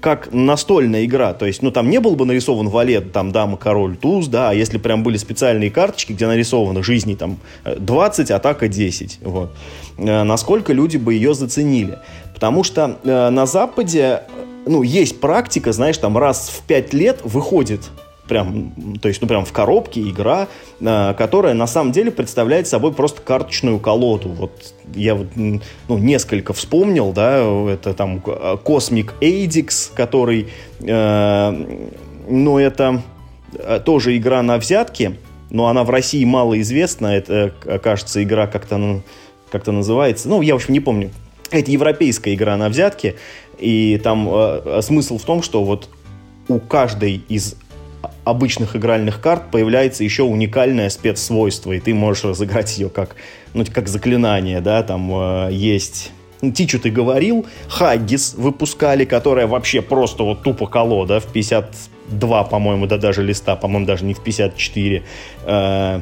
как 0.01 0.31
настольная 0.31 1.05
игра, 1.05 1.33
то 1.33 1.45
есть, 1.45 1.61
ну, 1.61 1.69
там 1.69 1.89
не 1.89 1.99
был 1.99 2.15
бы 2.15 2.25
нарисован 2.25 2.69
валет, 2.69 3.11
там, 3.11 3.31
дама, 3.31 3.57
король, 3.57 3.95
туз, 3.97 4.27
да, 4.27 4.49
а 4.49 4.53
если 4.53 4.79
прям 4.79 5.03
были 5.03 5.17
специальные 5.17 5.69
карточки, 5.69 6.13
где 6.13 6.25
нарисовано 6.25 6.81
жизни, 6.81 7.13
там, 7.13 7.37
20, 7.65 8.31
атака 8.31 8.67
10, 8.67 9.19
вот, 9.21 9.55
насколько 9.97 10.73
люди 10.73 10.97
бы 10.97 11.13
ее 11.13 11.35
заценили. 11.35 11.99
Потому 12.35 12.63
что 12.63 12.97
э, 13.03 13.29
на 13.29 13.45
Западе 13.45 14.23
ну, 14.65 14.83
есть 14.83 15.19
практика, 15.19 15.71
знаешь, 15.71 15.97
там 15.97 16.17
раз 16.17 16.49
в 16.49 16.61
пять 16.63 16.93
лет 16.93 17.19
выходит 17.23 17.81
прям, 18.27 18.73
то 19.01 19.07
есть, 19.07 19.21
ну, 19.21 19.27
прям 19.27 19.45
в 19.45 19.51
коробке 19.51 20.01
игра, 20.01 20.47
э, 20.79 21.13
которая 21.17 21.53
на 21.53 21.67
самом 21.67 21.91
деле 21.91 22.11
представляет 22.11 22.67
собой 22.67 22.93
просто 22.93 23.21
карточную 23.21 23.79
колоду. 23.79 24.29
Вот 24.29 24.73
я 24.93 25.15
вот, 25.15 25.27
ну, 25.35 25.61
несколько 25.89 26.53
вспомнил, 26.53 27.11
да, 27.11 27.39
это 27.71 27.93
там 27.93 28.17
Cosmic 28.17 29.11
Adix, 29.21 29.91
который, 29.93 30.47
э, 30.81 31.65
ну, 32.27 32.57
это 32.57 33.01
э, 33.53 33.79
тоже 33.83 34.17
игра 34.17 34.41
на 34.41 34.57
взятки, 34.57 35.17
но 35.49 35.67
она 35.67 35.83
в 35.83 35.89
России 35.89 36.25
мало 36.25 36.59
известна, 36.61 37.07
это, 37.07 37.53
кажется, 37.83 38.23
игра 38.23 38.47
как-то, 38.47 39.01
как-то 39.51 39.71
называется, 39.71 40.27
ну, 40.27 40.41
я, 40.41 40.53
в 40.53 40.57
общем, 40.57 40.73
не 40.73 40.79
помню. 40.79 41.11
Это 41.51 41.69
европейская 41.71 42.33
игра 42.33 42.57
на 42.57 42.69
взятки, 42.69 43.15
и 43.57 43.99
там 44.03 44.27
э, 44.31 44.81
смысл 44.81 45.17
в 45.17 45.23
том, 45.23 45.41
что 45.41 45.63
вот 45.63 45.89
у 46.47 46.59
каждой 46.59 47.21
из 47.27 47.55
обычных 48.23 48.75
игральных 48.75 49.21
карт 49.21 49.51
появляется 49.51 50.03
еще 50.03 50.23
уникальное 50.23 50.89
спецсвойство, 50.89 51.71
и 51.71 51.79
ты 51.79 51.93
можешь 51.93 52.23
разыграть 52.23 52.77
ее 52.77 52.89
как, 52.89 53.15
ну, 53.53 53.63
как 53.71 53.87
заклинание, 53.87 54.61
да, 54.61 54.83
там 54.83 55.11
э, 55.13 55.49
есть... 55.51 56.11
Ну, 56.41 56.51
Тичу 56.51 56.79
ты 56.79 56.89
говорил, 56.89 57.45
Хаггис 57.69 58.35
выпускали, 58.35 59.05
которая 59.05 59.47
вообще 59.47 59.81
просто 59.81 60.23
вот 60.23 60.43
тупо 60.43 60.67
колода 60.67 61.19
в 61.19 61.25
52, 61.31 62.43
по-моему, 62.43 62.87
да 62.87 62.97
даже 62.97 63.23
листа, 63.23 63.55
по-моему, 63.55 63.85
даже 63.85 64.05
не 64.05 64.13
в 64.13 64.21
54. 64.21 65.03
Э, 65.43 66.01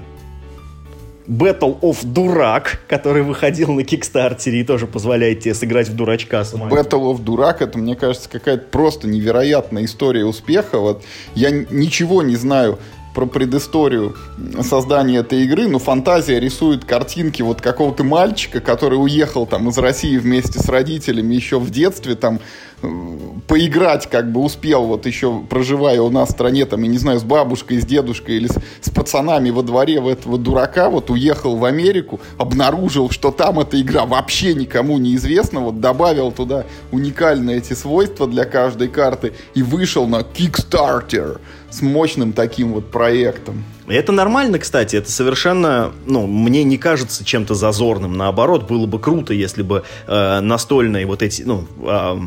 Battle 1.28 1.80
of 1.82 2.00
Дурак, 2.04 2.82
который 2.88 3.24
выходил 3.24 3.72
на 3.72 3.84
Кикстартере 3.84 4.62
и 4.62 4.64
тоже 4.64 4.88
позволяет 4.88 5.42
тебе 5.42 5.54
сыграть 5.54 5.90
в 5.90 5.96
дурачка 5.96 6.44
самому. 6.44 6.76
Battle 6.76 7.14
of 7.14 7.22
Дурак, 7.22 7.62
это, 7.62 7.78
мне 7.78 7.96
кажется, 7.96 8.30
какая-то 8.30 8.66
просто 8.70 9.08
невероятная 9.08 9.86
история 9.86 10.26
успеха. 10.26 10.80
Вот 10.80 11.04
я 11.36 11.52
ничего 11.52 12.24
не 12.24 12.36
знаю 12.36 12.80
про 13.14 13.26
предысторию 13.26 14.16
создания 14.62 15.18
этой 15.18 15.44
игры, 15.44 15.68
но 15.68 15.80
фантазия 15.80 16.40
рисует 16.40 16.84
картинки 16.84 17.42
вот 17.42 17.62
какого-то 17.62 18.04
мальчика, 18.04 18.60
который 18.60 18.96
уехал 18.96 19.46
там 19.46 19.70
из 19.70 19.78
России 19.78 20.18
вместе 20.18 20.60
с 20.60 20.68
родителями 20.68 21.36
еще 21.36 21.60
в 21.60 21.70
детстве, 21.70 22.16
там 22.16 22.40
поиграть 23.48 24.10
как 24.10 24.32
бы 24.32 24.42
успел, 24.42 24.86
вот 24.86 25.06
еще 25.06 25.42
проживая 25.50 26.02
у 26.02 26.10
нас 26.10 26.30
в 26.30 26.32
стране, 26.32 26.66
там, 26.66 26.82
я 26.84 26.90
не 26.90 26.98
знаю, 26.98 27.20
с 27.20 27.24
бабушкой, 27.24 27.82
с 27.82 27.86
дедушкой 27.86 28.36
или 28.38 28.48
с, 28.48 28.58
с 28.82 28.90
пацанами 28.90 29.50
во 29.50 29.64
дворе 29.64 30.00
в 30.00 30.08
этого 30.08 30.38
дурака, 30.38 30.90
вот 30.90 31.10
уехал 31.10 31.58
в 31.58 31.66
Америку, 31.66 32.20
обнаружил, 32.38 33.10
что 33.10 33.32
там 33.32 33.60
эта 33.60 33.80
игра 33.82 34.06
вообще 34.06 34.54
никому 34.54 34.98
не 34.98 35.16
известна, 35.16 35.60
вот 35.60 35.80
добавил 35.80 36.32
туда 36.32 36.66
уникальные 36.92 37.58
эти 37.58 37.74
свойства 37.74 38.28
для 38.28 38.46
каждой 38.46 38.88
карты 38.88 39.34
и 39.54 39.64
вышел 39.64 40.08
на 40.08 40.22
Kickstarter 40.22 41.40
с 41.70 41.82
мощным 41.82 42.34
таким 42.34 42.74
вот 42.74 42.92
проектом. 42.92 43.64
Это 43.88 44.12
нормально, 44.12 44.60
кстати, 44.60 44.96
это 44.96 45.12
совершенно, 45.12 45.92
ну, 46.06 46.26
мне 46.26 46.64
не 46.64 46.78
кажется 46.78 47.26
чем-то 47.26 47.54
зазорным. 47.54 48.16
Наоборот, 48.16 48.68
было 48.68 48.86
бы 48.86 49.00
круто, 49.00 49.34
если 49.34 49.62
бы 49.62 49.84
э, 50.08 50.40
настольные 50.40 51.06
вот 51.06 51.22
эти, 51.22 51.42
ну, 51.42 51.66
э, 51.82 52.18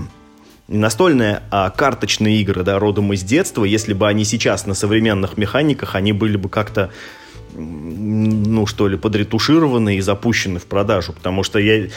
настольные, 0.69 1.43
а 1.51 1.71
карточные 1.71 2.41
игры, 2.41 2.63
да, 2.63 2.79
родом 2.79 3.13
из 3.13 3.23
детства, 3.23 3.65
если 3.65 3.93
бы 3.93 4.09
они 4.09 4.25
сейчас 4.25 4.67
на 4.67 4.75
современных 4.75 5.37
механиках, 5.37 5.95
они 5.95 6.13
были 6.13 6.37
бы 6.37 6.49
как-то 6.49 6.91
ну, 7.59 8.67
что 8.67 8.87
ли, 8.87 8.97
подретушированы 8.97 9.97
и 9.97 10.01
запущены 10.01 10.59
в 10.59 10.67
продажу, 10.67 11.13
потому 11.13 11.43
что 11.43 11.59
я, 11.59 11.89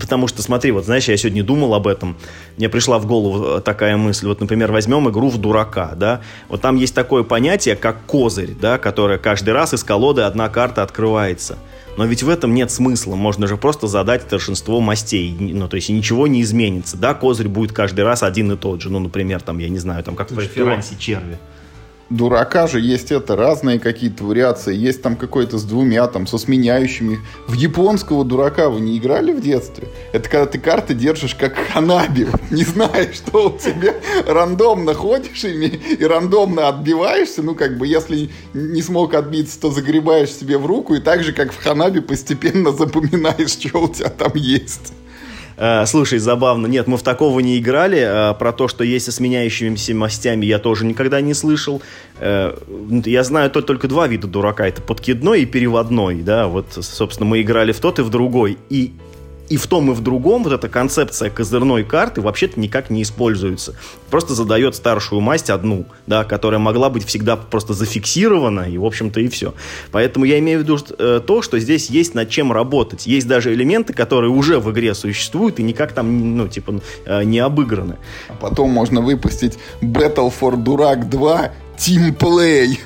потому 0.00 0.28
что, 0.28 0.42
смотри, 0.42 0.72
вот, 0.72 0.84
знаешь, 0.84 1.08
я 1.08 1.16
сегодня 1.16 1.42
думал 1.42 1.74
об 1.74 1.86
этом, 1.86 2.16
мне 2.58 2.68
пришла 2.68 2.98
в 2.98 3.06
голову 3.06 3.60
такая 3.60 3.96
мысль, 3.96 4.26
вот, 4.26 4.40
например, 4.40 4.70
возьмем 4.70 5.08
игру 5.08 5.30
в 5.30 5.38
дурака, 5.38 5.92
да, 5.96 6.20
вот 6.48 6.60
там 6.60 6.76
есть 6.76 6.94
такое 6.94 7.22
понятие, 7.22 7.76
как 7.76 8.04
козырь, 8.04 8.54
да, 8.60 8.78
которое 8.78 9.18
каждый 9.18 9.54
раз 9.54 9.72
из 9.72 9.82
колоды 9.84 10.22
одна 10.22 10.48
карта 10.48 10.82
открывается, 10.82 11.58
но 11.98 12.06
ведь 12.06 12.22
в 12.22 12.28
этом 12.28 12.54
нет 12.54 12.70
смысла. 12.70 13.16
Можно 13.16 13.48
же 13.48 13.56
просто 13.56 13.88
задать 13.88 14.22
старшинство 14.22 14.80
мастей. 14.80 15.36
Ну, 15.36 15.66
то 15.66 15.74
есть 15.74 15.88
ничего 15.88 16.28
не 16.28 16.42
изменится. 16.42 16.96
Да, 16.96 17.12
козырь 17.12 17.48
будет 17.48 17.72
каждый 17.72 18.04
раз 18.04 18.22
один 18.22 18.52
и 18.52 18.56
тот 18.56 18.80
же. 18.80 18.88
Ну, 18.88 19.00
например, 19.00 19.42
там, 19.42 19.58
я 19.58 19.68
не 19.68 19.78
знаю, 19.78 20.04
там 20.04 20.14
как 20.14 20.30
в 20.30 20.34
преферансе 20.36 20.94
черви 20.96 21.38
дурака 22.10 22.66
же 22.66 22.80
есть 22.80 23.12
это, 23.12 23.36
разные 23.36 23.78
какие-то 23.78 24.24
вариации. 24.24 24.74
Есть 24.74 25.02
там 25.02 25.16
какой-то 25.16 25.58
с 25.58 25.64
двумя, 25.64 26.06
там, 26.06 26.26
со 26.26 26.38
сменяющими. 26.38 27.20
В 27.46 27.52
японского 27.52 28.24
дурака 28.24 28.68
вы 28.68 28.80
не 28.80 28.98
играли 28.98 29.32
в 29.32 29.40
детстве? 29.40 29.88
Это 30.12 30.28
когда 30.28 30.46
ты 30.46 30.58
карты 30.58 30.94
держишь 30.94 31.34
как 31.34 31.56
ханаби. 31.56 32.28
Не 32.50 32.64
знаешь, 32.64 33.16
что 33.16 33.50
у 33.50 33.58
тебя 33.58 33.94
рандомно 34.26 34.94
ходишь 34.94 35.44
ими 35.44 35.66
и 35.66 36.04
рандомно 36.04 36.68
отбиваешься. 36.68 37.42
Ну, 37.42 37.54
как 37.54 37.78
бы, 37.78 37.86
если 37.86 38.30
не 38.54 38.82
смог 38.82 39.14
отбиться, 39.14 39.60
то 39.60 39.70
загребаешь 39.70 40.30
себе 40.30 40.58
в 40.58 40.66
руку 40.66 40.94
и 40.94 41.00
так 41.00 41.22
же, 41.22 41.32
как 41.32 41.52
в 41.52 41.62
ханаби, 41.62 42.00
постепенно 42.00 42.72
запоминаешь, 42.72 43.50
что 43.58 43.82
у 43.82 43.88
тебя 43.88 44.08
там 44.08 44.32
есть. 44.34 44.92
Э, 45.58 45.84
слушай, 45.86 46.18
забавно. 46.18 46.66
Нет, 46.66 46.86
мы 46.86 46.96
в 46.96 47.02
такого 47.02 47.40
не 47.40 47.58
играли. 47.58 47.98
Э, 47.98 48.34
про 48.34 48.52
то, 48.52 48.68
что 48.68 48.84
есть 48.84 49.06
со 49.06 49.12
сменяющимися 49.12 49.94
мастями, 49.94 50.46
я 50.46 50.58
тоже 50.58 50.86
никогда 50.86 51.20
не 51.20 51.34
слышал. 51.34 51.82
Э, 52.20 52.56
я 53.04 53.24
знаю 53.24 53.50
только 53.50 53.88
два 53.88 54.06
вида 54.06 54.28
дурака. 54.28 54.68
Это 54.68 54.80
подкидной 54.80 55.42
и 55.42 55.46
переводной. 55.46 56.22
Да? 56.22 56.46
Вот, 56.46 56.66
собственно, 56.80 57.28
мы 57.28 57.42
играли 57.42 57.72
в 57.72 57.80
тот 57.80 57.98
и 57.98 58.02
в 58.02 58.10
другой. 58.10 58.56
И 58.70 58.92
и 59.48 59.56
в 59.56 59.66
том, 59.66 59.90
и 59.90 59.94
в 59.94 60.00
другом 60.00 60.44
вот 60.44 60.52
эта 60.52 60.68
концепция 60.68 61.30
козырной 61.30 61.84
карты 61.84 62.20
вообще-то 62.20 62.60
никак 62.60 62.90
не 62.90 63.02
используется. 63.02 63.74
Просто 64.10 64.34
задает 64.34 64.74
старшую 64.74 65.20
масть 65.20 65.50
одну, 65.50 65.86
да, 66.06 66.24
которая 66.24 66.60
могла 66.60 66.90
быть 66.90 67.04
всегда 67.04 67.36
просто 67.36 67.74
зафиксирована, 67.74 68.62
и, 68.62 68.78
в 68.78 68.84
общем-то, 68.84 69.20
и 69.20 69.28
все. 69.28 69.54
Поэтому 69.90 70.24
я 70.24 70.38
имею 70.38 70.60
в 70.60 70.62
виду 70.62 70.78
э, 70.98 71.20
то, 71.26 71.42
что 71.42 71.58
здесь 71.58 71.90
есть 71.90 72.14
над 72.14 72.28
чем 72.28 72.52
работать. 72.52 73.06
Есть 73.06 73.26
даже 73.26 73.52
элементы, 73.52 73.92
которые 73.92 74.30
уже 74.30 74.58
в 74.58 74.70
игре 74.70 74.94
существуют 74.94 75.58
и 75.58 75.62
никак 75.62 75.92
там, 75.92 76.36
ну, 76.36 76.48
типа, 76.48 76.80
э, 77.04 77.24
не 77.24 77.38
обыграны. 77.38 77.96
А 78.28 78.34
потом 78.34 78.70
можно 78.70 79.00
выпустить 79.00 79.58
Battle 79.80 80.32
for 80.38 80.56
Дурак 80.56 81.08
2 81.08 81.50
Team 81.78 82.16
Play. 82.16 82.78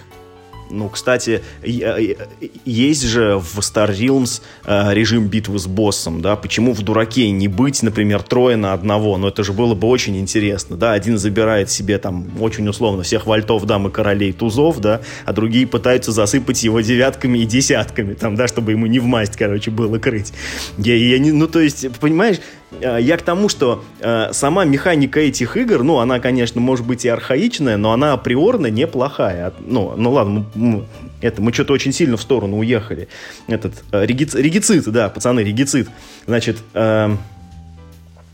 Ну, 0.73 0.89
кстати, 0.89 1.43
есть 1.63 3.03
же 3.03 3.37
в 3.37 3.59
Star 3.59 3.91
Realms 3.91 4.43
э, 4.65 4.95
режим 4.95 5.29
битвы 5.29 5.59
с 5.59 5.67
боссом, 5.67 6.23
да, 6.23 6.35
почему 6.35 6.73
в 6.73 6.83
Дураке 6.83 7.31
не 7.31 7.47
быть, 7.47 7.83
например, 7.83 8.23
трое 8.23 8.57
на 8.57 8.73
одного, 8.73 9.19
но 9.19 9.29
это 9.29 9.45
же 9.45 9.53
было 9.53 9.75
бы 9.75 9.87
очень 9.89 10.17
интересно, 10.19 10.77
да, 10.77 10.93
один 10.93 11.19
забирает 11.19 11.71
себе 11.71 11.99
там 11.99 12.27
очень 12.41 12.67
условно 12.69 13.03
всех 13.03 13.27
вальтов, 13.27 13.67
дам 13.67 13.89
и 13.89 13.91
королей, 13.91 14.33
тузов, 14.33 14.81
да, 14.81 15.03
а 15.27 15.33
другие 15.33 15.67
пытаются 15.67 16.11
засыпать 16.11 16.63
его 16.63 16.81
девятками 16.81 17.39
и 17.39 17.45
десятками, 17.45 18.15
там, 18.15 18.35
да, 18.35 18.49
чтобы 18.49 18.73
ему 18.73 18.87
не 18.87 18.99
в 18.99 19.05
масть, 19.05 19.37
короче, 19.37 19.71
было 19.71 19.99
крыть. 19.99 20.33
Я, 20.79 20.97
я 20.97 21.19
не, 21.19 21.33
ну, 21.33 21.47
то 21.49 21.61
есть, 21.61 21.87
понимаешь, 22.01 22.39
Э, 22.39 22.62
я 22.81 23.17
к 23.17 23.23
тому, 23.23 23.49
что 23.49 23.85
э, 24.01 24.33
сама 24.33 24.65
механика 24.65 25.21
этих 25.21 25.57
игр, 25.57 25.83
ну, 25.83 25.99
она, 25.99 26.21
конечно, 26.21 26.61
может 26.61 26.87
быть 26.87 27.05
и 27.05 27.09
архаичная, 27.09 27.77
но 27.77 27.93
она 27.93 28.13
априорно 28.13 28.69
неплохая. 28.69 29.53
Ну, 29.61 29.95
ну 29.97 30.13
ладно, 30.13 30.47
мы, 30.55 30.85
это, 31.21 31.43
мы 31.43 31.53
что-то 31.53 31.73
очень 31.73 31.93
сильно 31.93 32.17
в 32.17 32.23
сторону 32.23 32.59
уехали. 32.59 33.09
Этот, 33.47 33.85
э, 33.93 34.07
регицид, 34.07 34.41
регицид, 34.41 34.85
да, 34.91 35.09
пацаны, 35.09 35.41
регицид. 35.41 35.89
Значит, 36.27 36.59
э, 36.75 37.17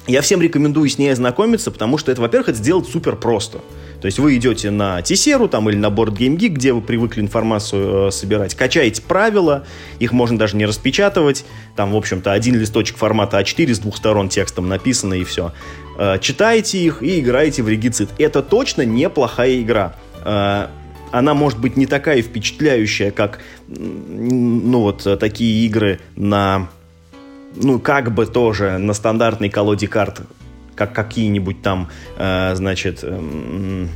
я 0.09 0.23
всем 0.23 0.41
рекомендую 0.41 0.89
с 0.89 0.99
ней 0.99 1.13
ознакомиться, 1.13 1.71
потому 1.71 1.99
что 1.99 2.11
это, 2.11 2.23
во-первых, 2.23 2.49
это 2.49 2.59
сделать 2.59 2.89
супер 2.89 3.15
просто. 3.15 3.59
То 4.01 4.07
есть 4.07 4.19
вы 4.19 4.37
идете 4.37 4.71
на 4.71 5.03
Тесеру 5.03 5.49
там, 5.49 5.69
или 5.69 5.77
на 5.77 5.89
Board 5.89 6.17
Game 6.17 6.37
Geek, 6.37 6.51
где 6.51 6.73
вы 6.73 6.81
привыкли 6.81 7.21
информацию 7.21 8.09
э, 8.09 8.11
собирать, 8.11 8.55
качаете 8.55 9.03
правила, 9.03 9.67
их 9.99 10.13
можно 10.13 10.39
даже 10.39 10.57
не 10.57 10.65
распечатывать, 10.65 11.45
там, 11.77 11.93
в 11.93 11.97
общем-то, 11.97 12.33
один 12.33 12.59
листочек 12.59 12.97
формата 12.97 13.39
А4 13.39 13.75
с 13.75 13.79
двух 13.81 13.97
сторон 13.99 14.31
текстом 14.31 14.69
написано 14.69 15.15
и 15.15 15.25
все. 15.25 15.53
Э, 15.99 16.19
читаете 16.21 16.79
их 16.79 17.03
и 17.03 17.21
играете 17.21 17.63
в 17.63 17.69
регицид. 17.69 18.09
Это 18.19 18.43
точно 18.43 18.83
неплохая 18.83 19.61
игра. 19.61 19.95
Э, 20.25 20.69
она 21.11 21.35
может 21.35 21.59
быть 21.59 21.77
не 21.77 21.87
такая 21.87 22.23
впечатляющая, 22.23 23.11
как 23.11 23.41
ну 23.67 24.81
вот 24.81 25.07
такие 25.19 25.67
игры 25.67 26.01
на 26.17 26.69
ну 27.63 27.79
как 27.79 28.15
бы 28.15 28.27
тоже 28.27 28.79
на 28.79 28.93
стандартной 28.95 29.49
колоде 29.49 29.89
карт 29.89 30.23
как 30.79 30.93
какие-нибудь 30.93 31.61
там, 31.61 31.89
э, 32.17 32.55
значит, 32.55 33.01
э, 33.03 33.87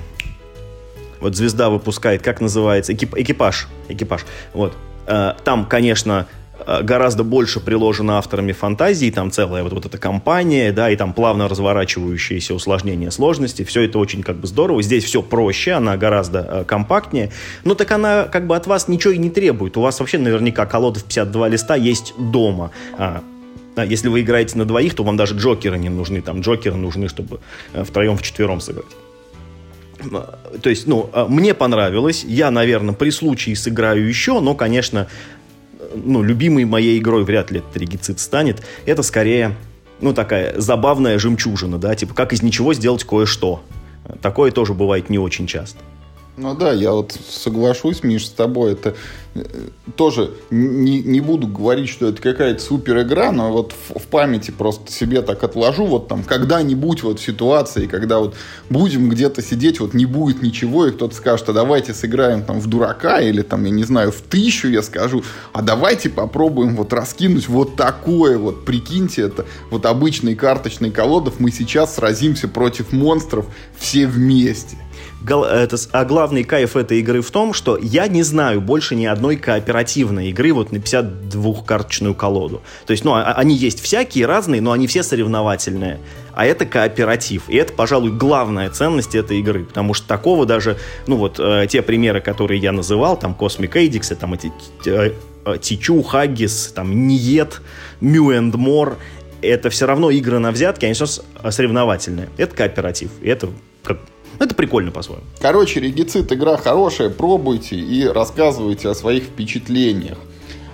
вот 1.20 1.36
звезда 1.36 1.70
выпускает, 1.70 2.22
как 2.22 2.40
называется, 2.40 2.92
Экип, 2.92 3.14
экипаж, 3.14 3.68
экипаж, 3.88 4.26
вот. 4.52 4.76
Э, 5.06 5.34
там, 5.44 5.66
конечно, 5.66 6.26
э, 6.66 6.82
гораздо 6.82 7.22
больше 7.22 7.60
приложено 7.60 8.18
авторами 8.18 8.50
фантазии, 8.50 9.12
там 9.12 9.30
целая 9.30 9.62
вот, 9.62 9.72
вот 9.72 9.86
эта 9.86 9.96
компания, 9.96 10.72
да, 10.72 10.90
и 10.90 10.96
там 10.96 11.12
плавно 11.12 11.48
разворачивающиеся 11.48 12.52
усложнения 12.52 13.10
сложности, 13.10 13.62
все 13.62 13.82
это 13.82 14.00
очень 14.00 14.24
как 14.24 14.36
бы 14.38 14.48
здорово, 14.48 14.82
здесь 14.82 15.04
все 15.04 15.22
проще, 15.22 15.72
она 15.72 15.96
гораздо 15.96 16.40
э, 16.40 16.64
компактнее, 16.64 17.30
но 17.62 17.76
так 17.76 17.92
она 17.92 18.24
как 18.24 18.48
бы 18.48 18.56
от 18.56 18.66
вас 18.66 18.88
ничего 18.88 19.12
и 19.12 19.18
не 19.18 19.30
требует, 19.30 19.76
у 19.76 19.82
вас 19.82 20.00
вообще 20.00 20.18
наверняка 20.18 20.66
колода 20.66 20.98
в 20.98 21.04
52 21.04 21.48
листа 21.48 21.76
есть 21.76 22.14
дома, 22.18 22.72
а, 22.98 23.22
а 23.76 23.84
если 23.84 24.08
вы 24.08 24.20
играете 24.20 24.58
на 24.58 24.64
двоих, 24.64 24.94
то 24.94 25.04
вам 25.04 25.16
даже 25.16 25.36
джокеры 25.36 25.78
не 25.78 25.88
нужны. 25.88 26.20
Там 26.20 26.40
джокеры 26.40 26.76
нужны, 26.76 27.08
чтобы 27.08 27.40
э, 27.72 27.84
втроем, 27.84 28.16
вчетвером 28.16 28.60
сыграть. 28.60 28.86
то 30.62 30.70
есть, 30.70 30.86
ну, 30.86 31.10
мне 31.28 31.54
понравилось, 31.54 32.24
я, 32.24 32.50
наверное, 32.50 32.94
при 32.94 33.10
случае 33.10 33.56
сыграю 33.56 34.06
еще, 34.06 34.40
но, 34.40 34.54
конечно, 34.54 35.08
ну, 35.94 36.22
любимой 36.22 36.64
моей 36.64 36.98
игрой 36.98 37.24
вряд 37.24 37.50
ли 37.50 37.58
этот 37.58 37.76
регицид 37.76 38.20
станет. 38.20 38.62
Это 38.86 39.02
скорее, 39.02 39.56
ну, 40.00 40.12
такая 40.12 40.58
забавная 40.60 41.18
жемчужина, 41.18 41.78
да, 41.78 41.94
типа, 41.94 42.14
как 42.14 42.32
из 42.32 42.42
ничего 42.42 42.74
сделать 42.74 43.04
кое-что. 43.04 43.62
Такое 44.20 44.50
тоже 44.50 44.74
бывает 44.74 45.10
не 45.10 45.18
очень 45.18 45.46
часто. 45.46 45.78
Ну 46.36 46.54
да, 46.54 46.72
я 46.72 46.92
вот 46.92 47.12
соглашусь, 47.28 48.02
Миш, 48.02 48.26
с 48.26 48.30
тобой. 48.30 48.72
Это 48.72 48.90
э, 48.90 48.94
тоже 49.96 50.30
не, 50.50 51.00
не 51.00 51.20
буду 51.20 51.46
говорить, 51.46 51.88
что 51.88 52.08
это 52.08 52.20
какая-то 52.20 52.62
супер 52.62 53.00
игра, 53.00 53.32
но 53.32 53.50
вот 53.50 53.72
в, 53.72 53.98
в 53.98 54.06
памяти 54.06 54.50
просто 54.50 54.92
себе 54.92 55.22
так 55.22 55.42
отложу, 55.42 55.86
вот 55.86 56.08
там 56.08 56.22
когда-нибудь 56.22 57.02
вот 57.02 57.18
в 57.18 57.24
ситуации, 57.24 57.86
когда 57.86 58.18
вот 58.18 58.34
будем 58.68 59.08
где-то 59.08 59.40
сидеть, 59.42 59.80
вот 59.80 59.94
не 59.94 60.04
будет 60.04 60.42
ничего, 60.42 60.86
и 60.86 60.92
кто-то 60.92 61.14
скажет, 61.14 61.48
а 61.48 61.52
давайте 61.52 61.94
сыграем 61.94 62.44
там 62.44 62.60
в 62.60 62.66
дурака 62.66 63.20
или 63.20 63.42
там, 63.42 63.64
я 63.64 63.70
не 63.70 63.84
знаю, 63.84 64.12
в 64.12 64.20
тысячу, 64.20 64.68
я 64.68 64.82
скажу, 64.82 65.24
а 65.52 65.62
давайте 65.62 66.10
попробуем 66.10 66.76
вот 66.76 66.92
раскинуть 66.92 67.48
вот 67.48 67.76
такое 67.76 68.36
вот, 68.36 68.64
прикиньте, 68.66 69.22
это 69.22 69.46
вот 69.70 69.86
обычный 69.86 70.34
карточный 70.34 70.90
колодов, 70.90 71.40
мы 71.40 71.50
сейчас 71.50 71.94
сразимся 71.94 72.48
против 72.48 72.92
монстров 72.92 73.46
все 73.78 74.06
вместе. 74.06 74.76
Это, 75.28 75.76
а 75.92 76.04
главный 76.04 76.42
кайф 76.42 76.76
этой 76.76 76.98
игры 76.98 77.22
в 77.22 77.30
том, 77.30 77.52
что 77.52 77.78
я 77.80 78.08
не 78.08 78.22
знаю 78.22 78.60
больше 78.60 78.96
ни 78.96 79.06
одной 79.22 79.36
кооперативной 79.36 80.30
игры 80.30 80.52
вот 80.52 80.72
на 80.72 80.78
52-карточную 80.78 82.12
колоду. 82.14 82.60
То 82.86 82.90
есть, 82.90 83.04
ну, 83.04 83.14
а, 83.14 83.34
они 83.34 83.54
есть 83.54 83.80
всякие, 83.80 84.26
разные, 84.26 84.60
но 84.60 84.72
они 84.72 84.88
все 84.88 85.04
соревновательные. 85.04 86.00
А 86.34 86.44
это 86.44 86.66
кооператив. 86.66 87.44
И 87.48 87.56
это, 87.56 87.72
пожалуй, 87.72 88.10
главная 88.10 88.68
ценность 88.70 89.14
этой 89.14 89.38
игры. 89.38 89.64
Потому 89.64 89.94
что 89.94 90.08
такого 90.08 90.44
даже, 90.44 90.76
ну 91.06 91.16
вот, 91.16 91.38
э, 91.38 91.66
те 91.68 91.82
примеры, 91.82 92.20
которые 92.20 92.60
я 92.60 92.72
называл, 92.72 93.16
там, 93.16 93.36
Cosmic 93.38 93.74
Adix, 93.74 94.12
там 94.16 94.34
эти 94.34 94.50
э, 94.86 95.12
э, 95.44 95.58
Тичу, 95.60 96.02
Хаггис, 96.02 96.72
там, 96.74 97.06
Ниет, 97.06 97.60
Мю 98.00 98.32
and 98.32 98.52
More, 98.52 98.96
это 99.40 99.70
все 99.70 99.86
равно 99.86 100.10
игры 100.10 100.40
на 100.40 100.50
взятки, 100.50 100.84
они 100.84 100.94
все 100.94 101.06
соревновательные. 101.06 102.28
Это 102.38 102.56
кооператив. 102.56 103.10
И 103.20 103.28
это 103.28 103.50
как 103.84 103.98
это 104.38 104.54
прикольно 104.54 104.90
по-своему. 104.90 105.24
Короче, 105.40 105.80
регицит 105.80 106.32
игра 106.32 106.56
хорошая, 106.56 107.10
пробуйте 107.10 107.76
и 107.76 108.04
рассказывайте 108.06 108.88
о 108.88 108.94
своих 108.94 109.24
впечатлениях. 109.24 110.18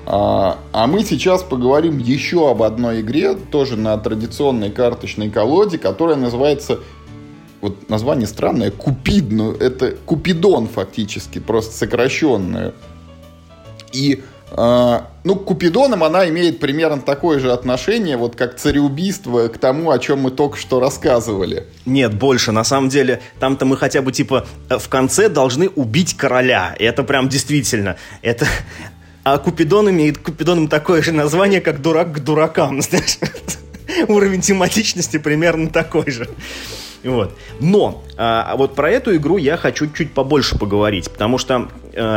А, 0.06 0.58
а 0.72 0.86
мы 0.86 1.04
сейчас 1.04 1.42
поговорим 1.42 1.98
еще 1.98 2.50
об 2.50 2.62
одной 2.62 3.02
игре, 3.02 3.34
тоже 3.34 3.76
на 3.76 3.96
традиционной 3.98 4.70
карточной 4.70 5.30
колоде, 5.30 5.76
которая 5.76 6.16
называется 6.16 6.80
вот 7.60 7.88
название 7.90 8.26
странное, 8.26 8.70
Купид, 8.70 9.30
но 9.30 9.52
это 9.52 9.92
Купидон 10.06 10.68
фактически, 10.68 11.40
просто 11.40 11.74
сокращенное. 11.74 12.72
И 13.92 14.22
ну, 14.56 15.36
к 15.36 15.44
Купидонам 15.44 16.04
она 16.04 16.28
имеет 16.28 16.58
примерно 16.58 17.00
такое 17.00 17.38
же 17.38 17.52
отношение, 17.52 18.16
вот 18.16 18.34
как 18.34 18.56
цареубийство 18.56 19.48
к 19.48 19.58
тому, 19.58 19.90
о 19.90 19.98
чем 19.98 20.20
мы 20.20 20.30
только 20.30 20.56
что 20.56 20.80
рассказывали. 20.80 21.66
Нет, 21.84 22.14
больше. 22.14 22.52
На 22.52 22.64
самом 22.64 22.88
деле, 22.88 23.20
там-то 23.38 23.66
мы 23.66 23.76
хотя 23.76 24.00
бы, 24.00 24.12
типа, 24.12 24.46
в 24.68 24.88
конце 24.88 25.28
должны 25.28 25.68
убить 25.68 26.16
короля. 26.16 26.74
И 26.78 26.84
это 26.84 27.02
прям 27.02 27.28
действительно. 27.28 27.96
Это... 28.22 28.46
А 29.24 29.36
Купидон 29.36 29.90
имеет 29.90 30.16
Купидоном 30.16 30.68
такое 30.68 31.02
же 31.02 31.12
название, 31.12 31.60
как 31.60 31.82
дурак 31.82 32.12
к 32.14 32.20
дуракам, 32.20 32.80
знаешь? 32.82 33.18
Уровень 34.08 34.40
тематичности 34.40 35.18
примерно 35.18 35.68
такой 35.68 36.10
же. 36.10 36.28
Вот. 37.04 37.36
Но 37.60 38.02
а, 38.16 38.56
вот 38.56 38.74
про 38.74 38.90
эту 38.90 39.14
игру 39.16 39.36
я 39.36 39.56
хочу 39.56 39.90
чуть 39.90 40.12
побольше 40.12 40.58
поговорить, 40.58 41.10
потому 41.10 41.38
что 41.38 41.54
а, 41.56 41.68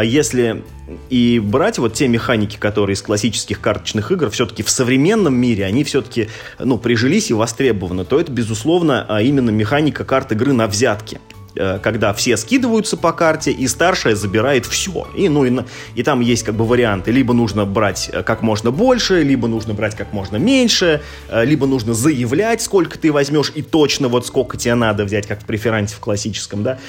если 0.03 0.63
и 1.09 1.39
брать 1.39 1.79
вот 1.79 1.93
те 1.93 2.07
механики, 2.07 2.57
которые 2.57 2.95
из 2.95 3.01
классических 3.01 3.61
карточных 3.61 4.11
игр 4.11 4.29
все-таки 4.29 4.63
в 4.63 4.69
современном 4.69 5.33
мире, 5.35 5.65
они 5.65 5.83
все-таки 5.83 6.29
ну, 6.59 6.77
прижились 6.77 7.29
и 7.29 7.33
востребованы, 7.33 8.03
то 8.03 8.19
это, 8.19 8.31
безусловно, 8.31 9.05
а 9.07 9.21
именно 9.21 9.49
механика 9.49 10.03
карт 10.03 10.31
игры 10.33 10.53
на 10.53 10.67
взятки. 10.67 11.19
Э, 11.55 11.79
когда 11.79 12.13
все 12.13 12.37
скидываются 12.37 12.95
по 12.95 13.11
карте, 13.11 13.51
и 13.51 13.67
старшая 13.67 14.15
забирает 14.15 14.65
все. 14.65 15.07
И, 15.15 15.27
ну, 15.27 15.43
и, 15.43 15.63
и 15.95 16.03
там 16.03 16.21
есть 16.21 16.43
как 16.43 16.55
бы 16.55 16.65
варианты. 16.65 17.11
Либо 17.11 17.33
нужно 17.33 17.65
брать 17.65 18.09
э, 18.11 18.23
как 18.23 18.41
можно 18.41 18.71
больше, 18.71 19.21
либо 19.23 19.47
нужно 19.49 19.73
брать 19.73 19.95
как 19.95 20.13
можно 20.13 20.37
меньше, 20.37 21.01
э, 21.27 21.43
либо 21.43 21.67
нужно 21.67 21.93
заявлять, 21.93 22.61
сколько 22.61 22.97
ты 22.97 23.11
возьмешь, 23.11 23.51
и 23.53 23.61
точно 23.61 24.07
вот 24.07 24.25
сколько 24.25 24.55
тебе 24.55 24.75
надо 24.75 25.03
взять, 25.03 25.27
как 25.27 25.41
в 25.41 25.45
преферансе 25.45 25.95
в 25.95 25.99
классическом, 25.99 26.63
да. 26.63 26.79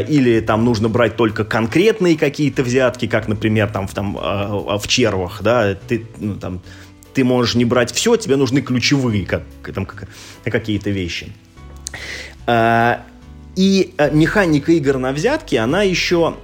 Или 0.00 0.40
там 0.40 0.64
нужно 0.64 0.88
брать 0.88 1.16
только 1.16 1.44
конкретные 1.44 2.16
какие-то 2.18 2.62
взятки, 2.62 3.06
как, 3.06 3.28
например, 3.28 3.70
там 3.70 3.86
в, 3.86 3.94
там, 3.94 4.14
в 4.14 4.82
червах, 4.86 5.42
да, 5.42 5.74
ты, 5.74 6.06
ну, 6.18 6.34
там, 6.34 6.60
ты 7.14 7.24
можешь 7.24 7.54
не 7.54 7.64
брать 7.64 7.92
все, 7.92 8.16
тебе 8.16 8.36
нужны 8.36 8.60
ключевые 8.60 9.24
как, 9.26 9.42
там, 9.74 9.86
как, 9.86 10.08
какие-то 10.44 10.90
вещи. 10.90 11.32
И 13.56 13.94
э, 13.98 14.10
механика 14.12 14.72
игр 14.72 14.98
на 14.98 15.12
взятки, 15.12 15.56
она 15.56 15.82
еще 15.82 16.34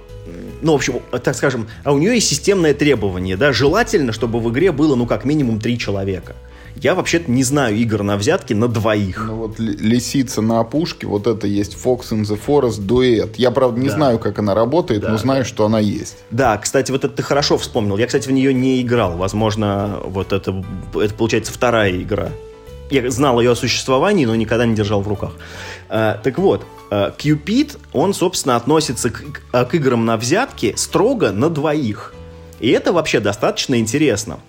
ну, 0.61 0.73
в 0.73 0.75
общем, 0.75 1.01
так 1.23 1.35
скажем, 1.35 1.67
а 1.83 1.93
у 1.93 1.99
нее 1.99 2.15
есть 2.15 2.27
системное 2.27 2.73
требование, 2.73 3.37
да, 3.37 3.53
желательно, 3.53 4.11
чтобы 4.11 4.39
в 4.39 4.49
игре 4.51 4.71
было, 4.71 4.95
ну, 4.95 5.05
как 5.05 5.23
минимум 5.23 5.59
три 5.59 5.77
человека. 5.77 6.35
Я 6.75 6.93
вообще-то 6.93 7.31
не 7.31 7.43
знаю 7.43 7.75
игр 7.75 8.03
на 8.03 8.17
взятки 8.17 8.53
на 8.53 8.67
двоих. 8.67 9.25
Ну 9.27 9.35
вот 9.35 9.57
лисица 9.57 10.41
на 10.41 10.59
опушке, 10.59 11.07
вот 11.07 11.25
это 11.25 11.47
есть 11.47 11.73
Fox 11.73 12.11
in 12.11 12.21
the 12.21 12.39
Forest 12.45 12.81
дуэт. 12.81 13.37
Я, 13.37 13.49
правда, 13.49 13.79
не 13.79 13.87
да. 13.87 13.95
знаю, 13.95 14.19
как 14.19 14.37
она 14.37 14.53
работает, 14.53 15.01
да. 15.01 15.09
но 15.09 15.17
знаю, 15.17 15.43
что 15.43 15.65
она 15.65 15.79
есть. 15.79 16.17
Да, 16.29 16.55
кстати, 16.57 16.91
вот 16.91 17.03
это 17.03 17.15
ты 17.15 17.23
хорошо 17.23 17.57
вспомнил. 17.57 17.97
Я, 17.97 18.05
кстати, 18.05 18.27
в 18.27 18.31
нее 18.31 18.53
не 18.53 18.79
играл. 18.81 19.17
Возможно, 19.17 19.99
вот 20.05 20.33
это, 20.33 20.63
это 20.93 21.13
получается 21.15 21.51
вторая 21.51 21.99
игра. 21.99 22.29
Я 22.89 23.09
знал 23.11 23.39
ее 23.39 23.51
о 23.51 23.55
существовании, 23.55 24.25
но 24.25 24.35
никогда 24.35 24.65
не 24.65 24.75
держал 24.75 25.01
в 25.01 25.07
руках. 25.07 25.31
А, 25.89 26.19
так 26.23 26.37
вот, 26.37 26.65
Cupid, 26.89 27.75
э, 27.75 27.79
он, 27.91 28.13
собственно, 28.13 28.55
относится 28.55 29.09
к, 29.09 29.41
к 29.51 29.73
играм 29.75 30.05
на 30.05 30.17
взятки 30.17 30.73
строго 30.77 31.31
на 31.31 31.49
двоих. 31.49 32.13
И 32.59 32.69
это 32.69 32.93
вообще 32.93 33.19
достаточно 33.19 33.77
интересно. 33.77 34.39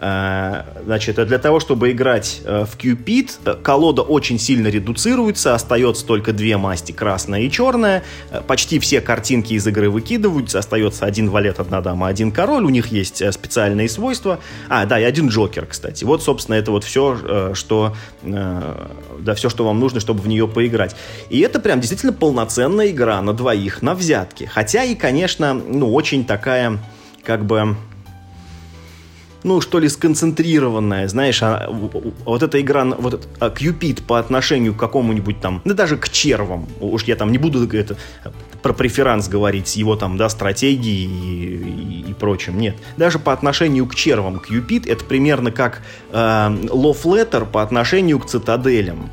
Э, 0.00 0.62
значит, 0.84 1.16
для 1.26 1.38
того, 1.38 1.58
чтобы 1.58 1.90
играть 1.90 2.40
э, 2.44 2.64
в 2.64 2.76
Cupid, 2.76 3.30
э, 3.44 3.54
колода 3.60 4.02
очень 4.02 4.38
сильно 4.38 4.68
редуцируется, 4.68 5.54
остается 5.54 6.06
только 6.06 6.32
две 6.32 6.56
масти, 6.56 6.92
красная 6.92 7.40
и 7.40 7.50
черная. 7.50 8.04
Почти 8.46 8.78
все 8.78 9.00
картинки 9.00 9.54
из 9.54 9.66
игры 9.66 9.90
выкидываются, 9.90 10.60
остается 10.60 11.04
один 11.04 11.30
валет, 11.30 11.58
одна 11.58 11.80
дама, 11.80 12.06
один 12.06 12.30
король. 12.30 12.64
У 12.64 12.68
них 12.68 12.88
есть 12.88 13.22
специальные 13.32 13.88
свойства. 13.88 14.38
А, 14.68 14.86
да, 14.86 15.00
и 15.00 15.02
один 15.02 15.28
джокер, 15.28 15.66
кстати. 15.66 16.04
Вот, 16.04 16.22
собственно, 16.22 16.54
это 16.54 16.70
вот 16.70 16.84
все, 16.84 17.52
что, 17.54 17.96
да, 18.22 19.34
все, 19.34 19.48
что 19.48 19.64
вам 19.64 19.80
нужно, 19.80 20.00
чтобы 20.00 20.20
в 20.20 20.28
нее 20.28 20.46
поиграть. 20.46 20.94
И 21.28 21.40
это 21.40 21.58
прям 21.60 21.80
действительно 21.80 22.12
полноценная 22.12 22.90
игра 22.90 23.20
на 23.20 23.32
двоих, 23.32 23.82
на 23.82 23.94
взятки. 23.94 24.44
Хотя 24.44 24.84
и, 24.84 24.94
конечно, 24.94 25.54
ну, 25.54 25.92
очень 25.92 26.24
такая, 26.24 26.78
как 27.24 27.44
бы 27.44 27.76
ну, 29.44 29.60
что 29.60 29.78
ли, 29.78 29.88
сконцентрированная, 29.88 31.08
знаешь, 31.08 31.42
а, 31.42 31.68
вот 31.70 32.42
эта 32.42 32.60
игра, 32.60 32.84
вот 32.84 33.28
а, 33.38 33.48
Cupid 33.50 34.02
по 34.04 34.18
отношению 34.18 34.74
к 34.74 34.78
какому-нибудь 34.78 35.40
там, 35.40 35.62
да 35.64 35.74
даже 35.74 35.96
к 35.96 36.08
червам, 36.08 36.66
уж 36.80 37.04
я 37.04 37.16
там 37.16 37.30
не 37.30 37.38
буду 37.38 37.68
это, 37.76 37.96
про 38.62 38.72
преферанс 38.72 39.28
говорить 39.28 39.76
его 39.76 39.96
там, 39.96 40.16
да, 40.16 40.28
стратегией 40.28 41.06
и, 41.06 42.06
и, 42.06 42.10
и 42.10 42.14
прочим, 42.14 42.58
нет. 42.58 42.76
Даже 42.96 43.18
по 43.18 43.32
отношению 43.32 43.86
к 43.86 43.94
червам 43.94 44.36
Cupid 44.36 44.90
это 44.90 45.04
примерно 45.04 45.52
как 45.52 45.82
э, 46.10 46.16
Love 46.16 47.02
Letter 47.04 47.46
по 47.46 47.62
отношению 47.62 48.18
к 48.18 48.26
цитаделям. 48.26 49.10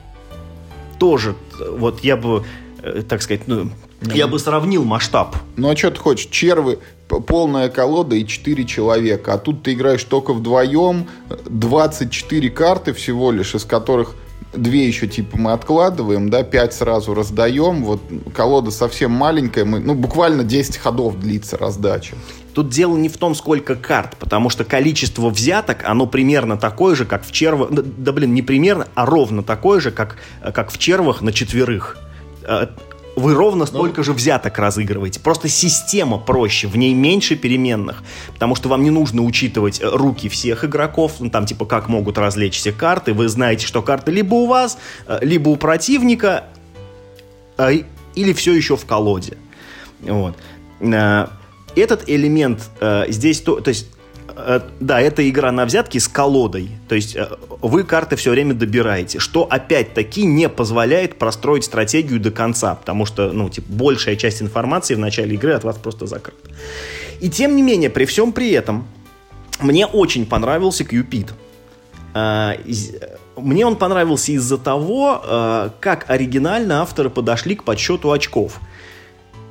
Тоже, 1.00 1.36
вот 1.60 2.04
я 2.04 2.18
бы, 2.18 2.44
э, 2.82 3.04
так 3.08 3.22
сказать, 3.22 3.48
ну, 3.48 3.70
я 4.14 4.28
бы 4.28 4.40
сравнил 4.40 4.84
масштаб. 4.84 5.36
Ну 5.56 5.70
а 5.70 5.76
что 5.76 5.92
ты 5.92 6.00
хочешь? 6.00 6.28
Червы, 6.30 6.80
полная 7.08 7.70
колода 7.70 8.16
и 8.16 8.26
4 8.26 8.66
человека. 8.66 9.34
А 9.34 9.38
тут 9.38 9.64
ты 9.64 9.74
играешь 9.74 10.04
только 10.04 10.34
вдвоем. 10.34 11.08
24 11.46 12.50
карты 12.50 12.94
всего 12.94 13.32
лишь, 13.32 13.56
из 13.56 13.66
которых 13.66 14.16
две 14.54 14.88
еще 14.88 15.08
типа 15.08 15.38
мы 15.38 15.52
откладываем, 15.52 16.30
да, 16.30 16.44
5 16.44 16.74
сразу 16.74 17.14
раздаем. 17.14 17.84
Вот 17.84 18.02
колода 18.34 18.72
совсем 18.72 19.12
маленькая. 19.12 19.66
Мы, 19.66 19.80
ну, 19.80 19.96
буквально 19.96 20.44
10 20.44 20.78
ходов 20.78 21.20
длится 21.20 21.58
раздача. 21.58 22.16
Тут 22.54 22.70
дело 22.70 22.96
не 22.96 23.10
в 23.10 23.18
том, 23.18 23.36
сколько 23.36 23.76
карт, 23.76 24.16
потому 24.18 24.50
что 24.50 24.64
количество 24.64 25.30
взяток, 25.30 25.80
оно 25.84 26.08
примерно 26.08 26.56
такое 26.56 26.96
же, 26.96 27.06
как 27.06 27.26
в 27.26 27.32
червах. 27.32 27.70
Да, 27.72 27.82
да 27.84 28.12
блин, 28.14 28.34
не 28.34 28.42
примерно, 28.42 28.88
а 28.96 29.06
ровно 29.06 29.44
такое 29.44 29.82
же, 29.82 29.92
как, 29.92 30.18
как 30.54 30.72
в 30.72 30.78
червах 30.78 31.22
на 31.22 31.34
четверых 31.34 31.98
э, 32.44 32.68
вы 33.16 33.34
ровно 33.34 33.60
ну. 33.60 33.66
столько 33.66 33.98
ну, 34.00 34.04
же 34.04 34.14
взяток 34.14 34.58
разыгрываете. 34.58 35.20
Просто 35.20 35.48
система 35.48 36.18
проще, 36.18 36.68
в 36.68 36.76
ней 36.78 36.94
меньше 36.94 37.36
переменных. 37.36 38.04
Потому 38.34 38.56
что 38.56 38.70
вам 38.70 38.84
не 38.84 38.90
нужно 38.90 39.24
учитывать 39.24 39.82
э, 39.82 39.88
руки 39.88 40.30
всех 40.30 40.66
игроков, 40.66 41.14
ну, 41.20 41.30
там 41.30 41.46
типа 41.46 41.66
как 41.66 41.88
могут 41.88 42.18
развлечь 42.18 42.58
все 42.58 42.72
карты. 42.72 43.14
Вы 43.14 43.30
знаете, 43.30 43.66
что 43.66 43.82
карты 43.82 44.12
либо 44.12 44.36
у 44.36 44.48
вас, 44.48 44.78
э, 45.08 45.20
либо 45.22 45.50
у 45.50 45.56
противника. 45.56 46.46
Э, 47.58 47.72
или 48.16 48.34
все 48.34 48.54
еще 48.54 48.78
в 48.78 48.86
колоде. 48.86 49.38
Вот. 50.02 50.36
Этот 50.80 52.08
элемент 52.08 52.70
здесь, 53.10 53.42
то, 53.42 53.60
то 53.60 53.70
есть 53.70 53.88
да, 54.80 55.00
это 55.00 55.28
игра 55.30 55.52
на 55.52 55.66
взятки 55.66 55.98
с 55.98 56.08
колодой. 56.08 56.70
То 56.90 56.96
есть 56.96 57.16
э, 57.16 57.28
вы 57.62 57.84
карты 57.84 58.16
все 58.18 58.32
время 58.32 58.54
добираете, 58.54 59.20
что 59.20 59.48
опять-таки 59.50 60.26
не 60.26 60.50
позволяет 60.50 61.18
простроить 61.18 61.64
стратегию 61.64 62.20
до 62.20 62.32
конца, 62.32 62.76
потому 62.76 63.06
что, 63.06 63.32
ну, 63.32 63.50
типа, 63.50 63.72
большая 63.72 64.16
часть 64.18 64.42
информации 64.42 64.96
в 64.96 65.00
начале 65.00 65.36
игры 65.36 65.54
от 65.54 65.64
вас 65.64 65.78
просто 65.78 66.06
закрыта. 66.06 66.50
И 67.22 67.30
тем 67.30 67.56
не 67.56 67.62
менее, 67.62 67.90
при 67.90 68.06
всем 68.06 68.34
при 68.34 68.52
этом, 68.52 68.88
мне 69.62 69.86
очень 69.86 70.26
понравился 70.26 70.84
Кьюпид. 70.84 71.34
Э, 72.14 72.56
мне 73.38 73.66
он 73.66 73.78
понравился 73.78 74.32
из-за 74.32 74.58
того, 74.58 75.72
как 75.82 76.10
оригинально 76.10 76.82
авторы 76.82 77.10
подошли 77.10 77.56
к 77.56 77.66
подсчету 77.66 78.14
очков. 78.14 78.62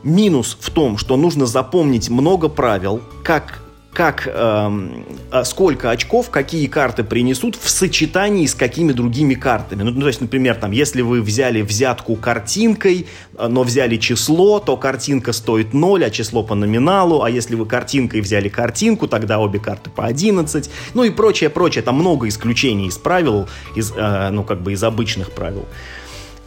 Минус 0.03 0.57
в 0.59 0.71
том, 0.71 0.97
что 0.97 1.19
нужно 1.19 1.45
запомнить 1.45 2.09
много 2.09 2.49
правил, 2.49 3.03
как 3.23 3.64
как, 3.95 4.27
эм, 4.27 5.05
а 5.31 5.45
сколько 5.45 5.91
очков 5.91 6.29
какие 6.29 6.67
карты 6.67 7.05
принесут 7.05 7.55
в 7.55 7.71
сочетании 7.71 8.45
с 8.45 8.55
какими 8.55 8.93
другими 8.93 9.35
картами. 9.35 9.85
Ну, 9.85 10.01
то 10.01 10.09
есть, 10.09 10.21
например, 10.21 10.57
там, 10.57 10.73
если 10.73 11.01
вы 11.01 11.23
взяли 11.23 11.63
взятку 11.63 12.17
картинкой, 12.17 13.07
э, 13.39 13.47
но 13.47 13.63
взяли 13.63 13.97
число, 13.97 14.59
то 14.59 14.77
картинка 14.77 15.33
стоит 15.33 15.73
0, 15.73 16.05
а 16.05 16.11
число 16.11 16.43
по 16.43 16.57
номиналу, 16.57 17.23
а 17.23 17.31
если 17.31 17.55
вы 17.55 17.67
картинкой 17.67 18.21
взяли 18.21 18.49
картинку, 18.49 19.07
тогда 19.07 19.39
обе 19.39 19.61
карты 19.61 19.91
по 19.91 20.05
11, 20.07 20.69
ну 20.95 21.05
и 21.05 21.11
прочее, 21.11 21.49
прочее. 21.49 21.83
Там 21.83 21.95
много 21.95 22.27
исключений 22.27 22.89
из 22.89 22.99
правил, 22.99 23.49
из, 23.77 23.93
э, 23.97 24.31
ну, 24.31 24.43
как 24.43 24.61
бы 24.61 24.73
из 24.73 24.83
обычных 24.83 25.31
правил. 25.31 25.67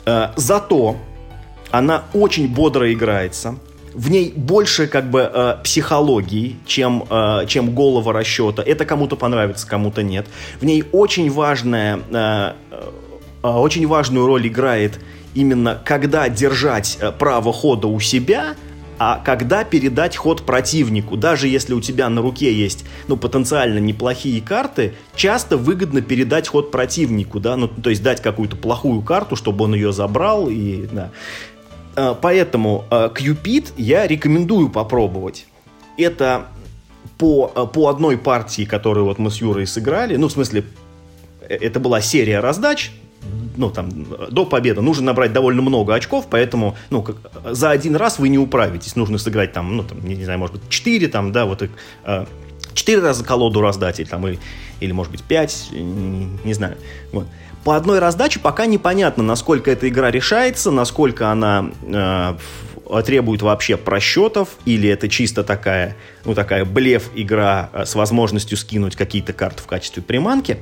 Э, 0.06 0.32
зато 0.36 0.98
она 1.72 2.04
очень 2.14 2.50
бодро 2.50 2.92
играется 2.92 3.56
в 3.93 4.10
ней 4.10 4.34
больше 4.36 4.88
как 4.88 5.10
бы 5.10 5.30
э, 5.34 5.56
психологии, 5.63 6.58
чем, 6.65 7.06
э, 7.10 7.45
чем 7.47 7.73
голого 7.73 8.13
расчета. 8.13 8.63
Это 8.63 8.86
кому-то 8.86 9.15
понравится, 9.15 9.67
кому-то 9.67 10.04
нет. 10.04 10.28
В 10.60 10.65
ней 10.65 10.84
очень 10.91 11.32
важная, 11.32 12.00
э, 12.12 12.54
э, 12.71 13.47
очень 13.47 13.88
важную 13.88 14.26
роль 14.26 14.47
играет 14.47 15.00
именно 15.34 15.80
когда 15.86 16.30
держать 16.30 16.97
э, 17.00 17.12
право 17.12 17.54
хода 17.54 17.88
у 17.88 18.00
себя, 18.00 18.56
а 19.00 19.21
когда 19.23 19.63
передать 19.63 20.15
ход 20.15 20.43
противнику. 20.43 21.17
Даже 21.17 21.47
если 21.47 21.73
у 21.73 21.82
тебя 21.82 22.10
на 22.10 22.21
руке 22.21 22.52
есть, 22.52 22.84
ну, 23.08 23.17
потенциально 23.17 23.78
неплохие 23.78 24.41
карты, 24.41 24.93
часто 25.15 25.58
выгодно 25.58 26.02
передать 26.02 26.47
ход 26.47 26.71
противнику, 26.71 27.39
да, 27.39 27.56
ну, 27.56 27.67
то 27.67 27.89
есть 27.91 28.02
дать 28.02 28.21
какую-то 28.21 28.56
плохую 28.56 29.02
карту, 29.02 29.36
чтобы 29.36 29.65
он 29.65 29.76
ее 29.76 29.93
забрал, 29.93 30.50
и, 30.50 30.88
да. 30.91 31.12
Э, 31.98 32.16
поэтому 32.20 32.86
Cupid 32.90 33.70
э, 33.70 33.82
я 33.82 34.08
рекомендую 34.08 34.70
попробовать. 34.70 35.48
Это 35.98 36.46
по, 37.18 37.52
э, 37.54 37.66
по 37.74 37.90
одной 37.90 38.18
партии, 38.18 38.66
которую 38.66 39.06
вот 39.06 39.18
мы 39.18 39.32
с 39.32 39.42
Юрой 39.42 39.66
сыграли, 39.66 40.16
ну, 40.16 40.28
в 40.28 40.32
смысле, 40.32 40.64
это 41.42 41.80
была 41.80 42.00
серия 42.02 42.40
раздач, 42.40 42.92
ну, 43.58 43.72
там, 43.72 43.90
до 44.30 44.46
победы 44.46 44.82
нужно 44.82 45.06
набрать 45.06 45.34
довольно 45.34 45.64
много 45.64 45.96
очков, 45.96 46.28
поэтому, 46.30 46.78
ну, 46.92 47.02
как, 47.02 47.16
за 47.44 47.72
один 47.72 47.96
раз 47.96 48.20
вы 48.20 48.30
не 48.30 48.38
управитесь. 48.38 48.96
Нужно 48.96 49.18
сыграть 49.18 49.54
там, 49.54 49.76
ну, 49.76 49.84
там, 49.84 50.08
не, 50.08 50.16
не 50.16 50.24
знаю, 50.24 50.38
может 50.38 50.56
быть, 50.56 50.70
4, 50.70 51.08
там, 51.08 51.32
да, 51.32 51.46
вот, 51.46 51.64
э, 51.64 52.26
4 52.76 53.02
раза 53.02 53.24
колоду 53.24 53.60
раздать, 53.62 54.00
или 54.00 54.08
там, 54.08 54.28
или, 54.28 54.40
или 54.80 54.92
может 54.92 55.12
быть, 55.12 55.24
5, 55.24 55.70
не, 55.72 56.30
не 56.44 56.54
знаю. 56.54 56.78
Вот. 57.12 57.26
По 57.63 57.76
одной 57.76 58.00
раздаче 58.00 58.39
пока 58.39 58.65
непонятно, 58.65 59.24
насколько 59.24 59.72
эта 59.72 59.89
игра 59.89 60.10
решается, 60.10 60.72
насколько 60.72 61.32
она 61.32 61.72
э, 61.84 62.36
требует 63.06 63.41
вообще 63.41 63.78
просчетов, 63.78 64.50
или 64.65 64.89
это 64.89 65.10
чисто 65.10 65.43
такая, 65.43 65.96
ну, 66.26 66.34
такая 66.34 66.65
блеф-игра 66.65 67.70
э, 67.74 67.86
с 67.86 67.96
возможностью 67.96 68.58
скинуть 68.58 68.96
какие-то 68.96 69.34
карты 69.34 69.63
в 69.63 69.67
качестве 69.67 70.02
приманки. 70.02 70.60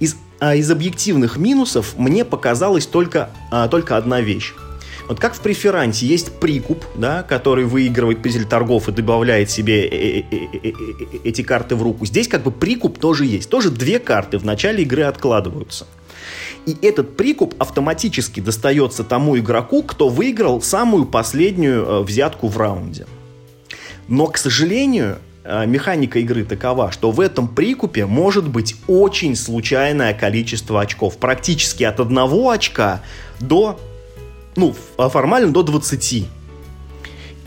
Из, 0.00 0.16
а 0.40 0.54
из 0.54 0.70
объективных 0.70 1.36
минусов 1.36 1.94
мне 1.96 2.24
показалась 2.24 2.86
только, 2.86 3.30
а, 3.50 3.68
только 3.68 3.96
одна 3.96 4.20
вещь. 4.20 4.54
Вот 5.08 5.20
как 5.20 5.34
в 5.34 5.40
преферансе 5.40 6.06
есть 6.06 6.32
прикуп, 6.40 6.84
да, 6.96 7.22
который 7.22 7.64
выигрывает 7.64 8.22
пазель 8.22 8.44
торгов 8.44 8.88
и 8.88 8.92
добавляет 8.92 9.50
себе 9.50 9.86
э, 9.86 10.22
эти 11.22 11.42
карты 11.42 11.76
в 11.76 11.82
руку. 11.82 12.06
Здесь 12.06 12.26
как 12.26 12.42
бы 12.42 12.50
прикуп 12.50 12.98
тоже 12.98 13.24
есть. 13.24 13.48
Тоже 13.48 13.70
две 13.70 13.98
карты 14.00 14.38
в 14.38 14.44
начале 14.44 14.82
игры 14.82 15.04
откладываются. 15.04 15.86
И 16.66 16.76
этот 16.82 17.16
прикуп 17.16 17.54
автоматически 17.60 18.40
достается 18.40 19.04
тому 19.04 19.38
игроку, 19.38 19.84
кто 19.84 20.08
выиграл 20.08 20.60
самую 20.60 21.06
последнюю 21.06 21.84
э, 21.84 22.02
взятку 22.02 22.48
в 22.48 22.58
раунде. 22.58 23.06
Но, 24.08 24.26
к 24.26 24.36
сожалению, 24.36 25.18
э, 25.44 25.64
механика 25.66 26.18
игры 26.18 26.44
такова, 26.44 26.90
что 26.90 27.12
в 27.12 27.20
этом 27.20 27.46
прикупе 27.46 28.04
может 28.06 28.48
быть 28.48 28.74
очень 28.88 29.36
случайное 29.36 30.12
количество 30.12 30.80
очков. 30.80 31.18
Практически 31.18 31.84
от 31.84 32.00
одного 32.00 32.50
очка 32.50 33.00
до, 33.38 33.78
ну, 34.56 34.74
формально 34.96 35.52
до 35.52 35.62
20. 35.62 36.26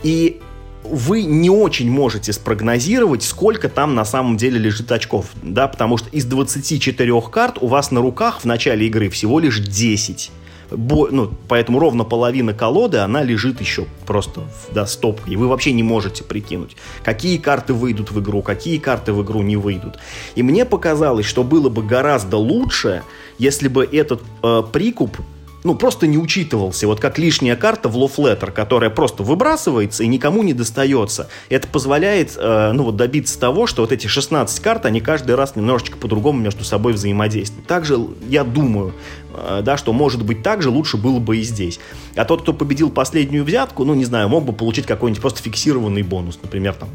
И 0.02 0.40
вы 0.84 1.22
не 1.22 1.50
очень 1.50 1.90
можете 1.90 2.32
спрогнозировать, 2.32 3.22
сколько 3.22 3.68
там 3.68 3.94
на 3.94 4.04
самом 4.04 4.36
деле 4.36 4.58
лежит 4.58 4.90
очков, 4.90 5.26
да, 5.42 5.68
потому 5.68 5.96
что 5.96 6.08
из 6.10 6.24
24 6.24 7.20
карт 7.22 7.58
у 7.60 7.66
вас 7.66 7.90
на 7.90 8.00
руках 8.00 8.40
в 8.40 8.44
начале 8.44 8.86
игры 8.86 9.10
всего 9.10 9.40
лишь 9.40 9.60
10. 9.60 10.30
Бо, 10.70 11.08
ну, 11.10 11.32
поэтому 11.48 11.80
ровно 11.80 12.04
половина 12.04 12.54
колоды, 12.54 12.98
она 12.98 13.22
лежит 13.22 13.60
еще 13.60 13.86
просто 14.06 14.42
да, 14.72 14.86
стопкой. 14.86 15.34
И 15.34 15.36
вы 15.36 15.48
вообще 15.48 15.72
не 15.72 15.82
можете 15.82 16.22
прикинуть, 16.22 16.76
какие 17.02 17.38
карты 17.38 17.74
выйдут 17.74 18.12
в 18.12 18.20
игру, 18.20 18.40
какие 18.42 18.78
карты 18.78 19.12
в 19.12 19.22
игру 19.22 19.42
не 19.42 19.56
выйдут. 19.56 19.98
И 20.36 20.42
мне 20.42 20.64
показалось, 20.64 21.26
что 21.26 21.42
было 21.42 21.68
бы 21.68 21.82
гораздо 21.82 22.36
лучше, 22.36 23.02
если 23.38 23.68
бы 23.68 23.84
этот 23.84 24.22
э, 24.42 24.62
прикуп 24.72 25.18
ну, 25.64 25.74
просто 25.74 26.06
не 26.06 26.18
учитывался. 26.18 26.86
Вот 26.86 27.00
как 27.00 27.18
лишняя 27.18 27.56
карта 27.56 27.88
в 27.88 27.96
лофлеттер, 27.96 28.50
которая 28.50 28.90
просто 28.90 29.22
выбрасывается 29.22 30.02
и 30.02 30.06
никому 30.06 30.42
не 30.42 30.54
достается. 30.54 31.28
Это 31.48 31.68
позволяет, 31.68 32.36
э, 32.36 32.72
ну, 32.72 32.84
вот 32.84 32.96
добиться 32.96 33.38
того, 33.38 33.66
что 33.66 33.82
вот 33.82 33.92
эти 33.92 34.06
16 34.06 34.60
карт, 34.60 34.86
они 34.86 35.00
каждый 35.00 35.34
раз 35.34 35.56
немножечко 35.56 35.98
по-другому 35.98 36.40
между 36.40 36.64
собой 36.64 36.94
взаимодействуют. 36.94 37.66
Также, 37.66 37.98
я 38.28 38.44
думаю, 38.44 38.94
э, 39.34 39.60
да, 39.62 39.76
что 39.76 39.92
может 39.92 40.24
быть 40.24 40.42
так 40.42 40.62
же 40.62 40.70
лучше 40.70 40.96
было 40.96 41.18
бы 41.18 41.38
и 41.38 41.42
здесь. 41.42 41.78
А 42.16 42.24
тот, 42.24 42.42
кто 42.42 42.52
победил 42.52 42.90
последнюю 42.90 43.44
взятку, 43.44 43.84
ну, 43.84 43.94
не 43.94 44.04
знаю, 44.04 44.28
мог 44.28 44.44
бы 44.44 44.52
получить 44.52 44.86
какой-нибудь 44.86 45.20
просто 45.20 45.42
фиксированный 45.42 46.02
бонус, 46.02 46.38
например, 46.42 46.74
там, 46.74 46.88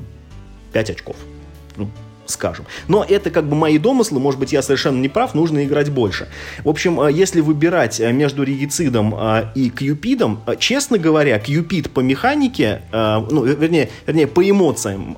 5 0.74 0.90
очков. 0.90 1.16
Скажем. 2.26 2.66
Но 2.88 3.06
это 3.08 3.30
как 3.30 3.48
бы 3.48 3.56
мои 3.56 3.78
домыслы, 3.78 4.20
может 4.20 4.40
быть, 4.40 4.52
я 4.52 4.62
совершенно 4.62 5.00
не 5.00 5.10
прав, 5.10 5.36
нужно 5.36 5.64
играть 5.64 5.92
больше. 5.92 6.28
В 6.64 6.70
общем, 6.70 7.00
э, 7.02 7.12
если 7.12 7.42
выбирать 7.42 8.00
э, 8.00 8.12
между 8.12 8.44
регицидом 8.44 9.14
э, 9.16 9.52
и 9.54 9.70
кьюпидом, 9.70 10.42
честно 10.60 10.98
говоря, 10.98 11.38
кьюпид 11.40 11.92
по 11.92 12.00
механике, 12.00 12.82
ну, 12.92 13.44
вернее, 13.44 13.90
вернее, 14.08 14.28
по 14.28 14.48
эмоциям, 14.48 15.18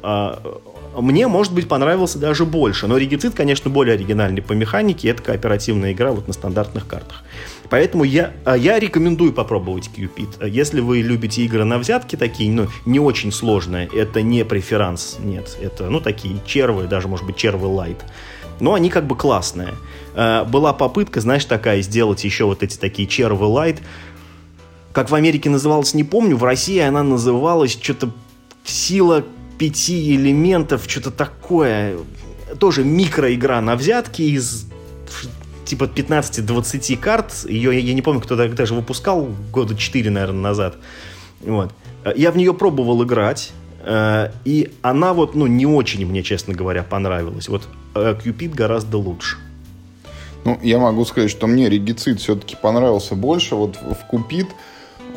мне, 1.00 1.28
может 1.28 1.54
быть, 1.54 1.68
понравился 1.68 2.18
даже 2.18 2.46
больше. 2.46 2.88
Но 2.88 2.98
регицид, 2.98 3.34
конечно, 3.36 3.70
более 3.70 3.96
оригинальный 3.96 4.42
по 4.42 4.54
механике, 4.54 5.10
это 5.10 5.22
кооперативная 5.22 5.94
игра 5.94 6.12
вот 6.12 6.28
на 6.28 6.34
стандартных 6.34 6.88
картах. 6.88 7.24
Поэтому 7.70 8.04
я, 8.04 8.34
а, 8.46 8.56
я 8.56 8.80
рекомендую 8.80 9.34
попробовать 9.34 9.90
Cupid. 9.96 10.48
Если 10.50 10.80
вы 10.80 11.02
любите 11.02 11.44
игры 11.44 11.64
на 11.66 11.78
взятки 11.78 12.16
такие, 12.16 12.52
ну, 12.52 12.68
не 12.86 13.00
очень 13.00 13.32
сложные, 13.32 13.90
это 13.94 14.22
не 14.22 14.46
преферанс, 14.46 15.18
нет, 15.24 15.58
это, 15.62 15.90
ну, 15.90 16.00
такие 16.00 16.38
червы, 16.46 16.88
даже, 16.88 17.08
может 17.08 17.26
быть, 17.26 17.36
червы 17.36 17.68
лайт. 17.68 17.98
Но 18.60 18.74
они 18.74 18.90
как 18.90 19.06
бы 19.06 19.16
классные. 19.16 19.74
А, 20.16 20.46
была 20.46 20.74
попытка, 20.74 21.20
знаешь, 21.20 21.46
такая, 21.46 21.82
сделать 21.82 22.24
еще 22.24 22.46
вот 22.46 22.64
эти 22.64 22.78
такие 22.78 23.08
червы 23.08 23.46
лайт. 23.46 23.82
Как 24.94 25.10
в 25.10 25.16
Америке 25.16 25.50
называлась, 25.50 25.94
не 25.94 26.04
помню, 26.04 26.38
в 26.38 26.44
России 26.44 26.80
она 26.80 27.04
называлась 27.04 27.72
что-то 27.72 28.12
сила 28.64 29.24
пяти 29.58 30.16
элементов, 30.16 30.86
что-то 30.88 31.12
такое. 31.12 31.98
Тоже 32.60 32.84
микроигра 32.84 33.60
на 33.60 33.76
взятки 33.76 34.22
из 34.22 34.68
типа 35.68 35.84
15-20 35.84 36.98
карт. 36.98 37.46
Ее, 37.48 37.74
я, 37.74 37.80
я 37.80 37.94
не 37.94 38.02
помню, 38.02 38.22
кто 38.22 38.36
даже 38.36 38.74
выпускал 38.74 39.30
года 39.52 39.76
4, 39.76 40.10
наверное, 40.10 40.42
назад. 40.42 40.78
Вот. 41.42 41.72
Я 42.16 42.32
в 42.32 42.38
нее 42.38 42.54
пробовал 42.54 43.04
играть, 43.04 43.52
э, 43.84 44.32
и 44.46 44.72
она 44.82 45.14
вот, 45.14 45.36
ну, 45.36 45.48
не 45.48 45.66
очень 45.66 46.06
мне, 46.06 46.24
честно 46.24 46.54
говоря, 46.54 46.84
понравилась. 46.84 47.48
Вот 47.48 47.68
Cupid 47.94 48.54
гораздо 48.54 48.98
лучше. 48.98 49.38
Ну, 50.46 50.58
я 50.64 50.80
могу 50.80 51.04
сказать, 51.04 51.30
что 51.30 51.46
мне 51.46 51.70
регицид 51.70 52.22
все-таки 52.22 52.56
понравился 52.56 53.16
больше. 53.16 53.56
Вот 53.56 53.76
в 53.76 54.08
Купид 54.10 54.48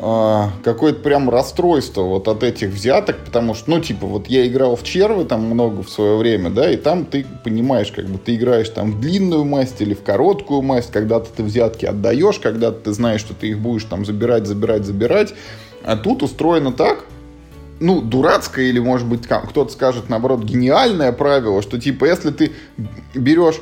а, 0.03 0.49
какое-то 0.63 1.01
прям 1.01 1.29
расстройство 1.29 2.01
вот 2.01 2.27
от 2.27 2.41
этих 2.41 2.69
взяток, 2.69 3.17
потому 3.23 3.53
что, 3.53 3.69
ну, 3.69 3.79
типа, 3.79 4.07
вот 4.07 4.25
я 4.27 4.47
играл 4.47 4.75
в 4.75 4.81
червы 4.81 5.25
там 5.25 5.45
много 5.45 5.83
в 5.83 5.89
свое 5.91 6.17
время, 6.17 6.49
да, 6.49 6.71
и 6.71 6.75
там 6.75 7.05
ты 7.05 7.23
понимаешь, 7.43 7.91
как 7.91 8.05
бы 8.05 8.17
ты 8.17 8.33
играешь 8.33 8.69
там 8.69 8.93
в 8.93 8.99
длинную 8.99 9.45
масть 9.45 9.79
или 9.79 9.93
в 9.93 10.01
короткую 10.01 10.63
масть, 10.63 10.91
когда-то 10.91 11.29
ты 11.37 11.43
взятки 11.43 11.85
отдаешь, 11.85 12.39
когда-то 12.39 12.79
ты 12.79 12.93
знаешь, 12.93 13.21
что 13.21 13.35
ты 13.35 13.49
их 13.49 13.59
будешь 13.59 13.83
там 13.83 14.03
забирать, 14.03 14.47
забирать, 14.47 14.85
забирать, 14.85 15.35
А 15.83 15.95
тут 15.95 16.23
устроено 16.23 16.71
так, 16.71 17.05
ну, 17.79 18.01
дурацкое 18.01 18.65
или, 18.65 18.79
может 18.79 19.07
быть, 19.07 19.27
кто-то 19.27 19.71
скажет, 19.71 20.09
наоборот, 20.09 20.43
гениальное 20.43 21.11
правило, 21.11 21.61
что, 21.61 21.79
типа, 21.79 22.05
если 22.05 22.31
ты 22.31 22.53
берешь 23.13 23.61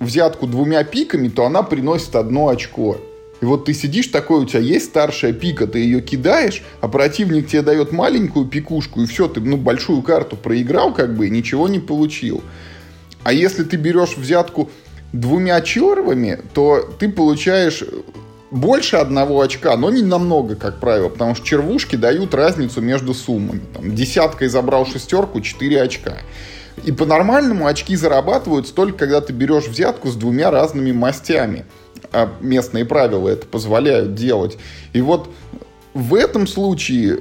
взятку 0.00 0.48
двумя 0.48 0.82
пиками, 0.82 1.28
то 1.28 1.46
она 1.46 1.62
приносит 1.62 2.16
одно 2.16 2.48
очко. 2.48 2.96
И 3.40 3.44
вот 3.44 3.66
ты 3.66 3.74
сидишь 3.74 4.06
такой, 4.08 4.42
у 4.42 4.46
тебя 4.46 4.60
есть 4.60 4.86
старшая 4.86 5.32
пика, 5.32 5.66
ты 5.66 5.80
ее 5.80 6.00
кидаешь, 6.00 6.62
а 6.80 6.88
противник 6.88 7.48
тебе 7.48 7.62
дает 7.62 7.92
маленькую 7.92 8.46
пикушку, 8.46 9.02
и 9.02 9.06
все, 9.06 9.28
ты 9.28 9.40
ну, 9.40 9.56
большую 9.56 10.02
карту 10.02 10.36
проиграл, 10.36 10.94
как 10.94 11.14
бы, 11.14 11.26
и 11.26 11.30
ничего 11.30 11.68
не 11.68 11.78
получил. 11.78 12.42
А 13.24 13.32
если 13.32 13.64
ты 13.64 13.76
берешь 13.76 14.16
взятку 14.16 14.70
двумя 15.12 15.60
червами, 15.60 16.40
то 16.54 16.80
ты 16.98 17.08
получаешь 17.08 17.82
больше 18.50 18.96
одного 18.96 19.40
очка, 19.40 19.76
но 19.76 19.90
не 19.90 20.02
намного, 20.02 20.54
как 20.54 20.78
правило, 20.78 21.08
потому 21.08 21.34
что 21.34 21.44
червушки 21.44 21.96
дают 21.96 22.34
разницу 22.34 22.80
между 22.80 23.14
суммами. 23.14 23.62
Там, 23.74 23.94
десяткой 23.94 24.48
забрал 24.48 24.86
шестерку, 24.86 25.40
4 25.40 25.82
очка. 25.82 26.18
И 26.84 26.92
по-нормальному 26.92 27.66
очки 27.66 27.96
зарабатываются 27.96 28.74
только 28.74 28.98
когда 28.98 29.20
ты 29.20 29.32
берешь 29.32 29.66
взятку 29.66 30.08
с 30.08 30.14
двумя 30.14 30.50
разными 30.50 30.92
мастями. 30.92 31.64
А 32.16 32.32
местные 32.40 32.86
правила 32.86 33.28
это 33.28 33.46
позволяют 33.46 34.14
делать. 34.14 34.56
И 34.94 35.02
вот 35.02 35.28
в 35.92 36.14
этом 36.14 36.46
случае, 36.46 37.20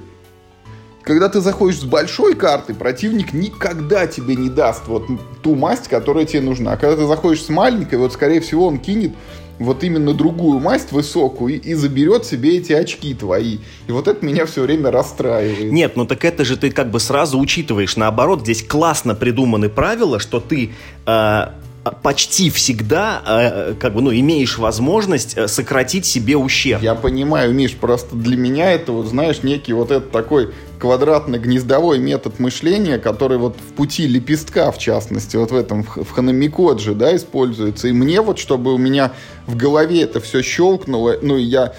когда 1.01 1.27
ты 1.27 1.41
заходишь 1.41 1.81
с 1.81 1.84
большой 1.84 2.34
карты, 2.34 2.73
противник 2.73 3.34
никогда 3.34 4.08
тебе 4.08 4.38
не 4.38 4.49
даст 4.49 4.88
вот 4.88 5.05
ту 5.43 5.55
масть, 5.55 5.89
которая 5.89 6.23
тебе 6.23 6.43
нужна. 6.43 6.71
А 6.71 6.77
когда 6.77 6.95
ты 6.95 7.08
заходишь 7.08 7.43
с 7.43 7.49
маленькой, 7.49 7.99
вот 7.99 8.13
скорее 8.13 8.39
всего 8.39 8.67
он 8.67 8.77
кинет 8.77 9.12
вот 9.60 9.84
именно 9.84 10.13
другую 10.13 10.62
масть 10.62 10.93
высокую 10.93 11.55
и, 11.55 11.58
и 11.58 11.73
заберет 11.73 12.25
себе 12.25 12.58
эти 12.58 12.71
очки 12.71 13.13
твои. 13.13 13.58
И 13.88 13.91
вот 13.91 14.08
это 14.08 14.25
меня 14.25 14.45
все 14.45 14.62
время 14.62 14.91
расстраивает. 14.91 15.73
Нет, 15.73 15.97
ну 15.97 16.05
так 16.05 16.23
это 16.23 16.45
же 16.45 16.55
ты 16.55 16.71
как 16.71 16.89
бы 16.89 17.01
сразу 17.01 17.38
учитываешь. 17.38 17.97
Наоборот, 17.97 18.43
здесь 18.43 18.63
классно 18.63 19.13
придуманы 19.13 19.67
правила, 19.67 20.19
что 20.19 20.39
ты 20.39 20.71
э, 21.05 21.45
почти 21.91 22.50
всегда 22.50 23.21
э, 23.26 23.74
как 23.80 23.93
бы, 23.93 24.02
ну, 24.02 24.12
имеешь 24.12 24.58
возможность 24.58 25.38
э, 25.38 25.48
сократить 25.48 26.06
себе 26.06 26.36
ущерб. 26.36 26.82
Я 26.82 26.95
понимаю, 26.95 27.54
Миш, 27.54 27.76
просто 27.76 28.15
для 28.15 28.38
меня 28.38 28.71
это, 28.71 28.91
вот, 28.91 29.06
знаешь, 29.06 29.43
некий 29.43 29.74
вот 29.74 29.91
этот 29.91 30.12
такой 30.12 30.52
квадратно-гнездовой 30.80 32.00
метод 32.00 32.39
мышления, 32.39 32.98
который 32.98 33.38
вот 33.38 33.58
в 33.58 33.74
пути 33.74 34.08
лепестка, 34.08 34.71
в 34.71 34.80
частности, 34.80 35.38
вот 35.38 35.52
в 35.52 35.56
этом, 35.56 35.84
в 35.84 36.10
ханамикодже, 36.10 36.95
да, 36.95 37.15
используется. 37.15 37.88
И 37.88 37.91
мне 37.91 38.21
вот, 38.21 38.39
чтобы 38.39 38.74
у 38.74 38.78
меня 38.78 39.13
в 39.45 39.56
голове 39.56 40.02
это 40.02 40.19
все 40.19 40.41
щелкнуло, 40.41 41.17
ну, 41.21 41.38
я 41.38 41.74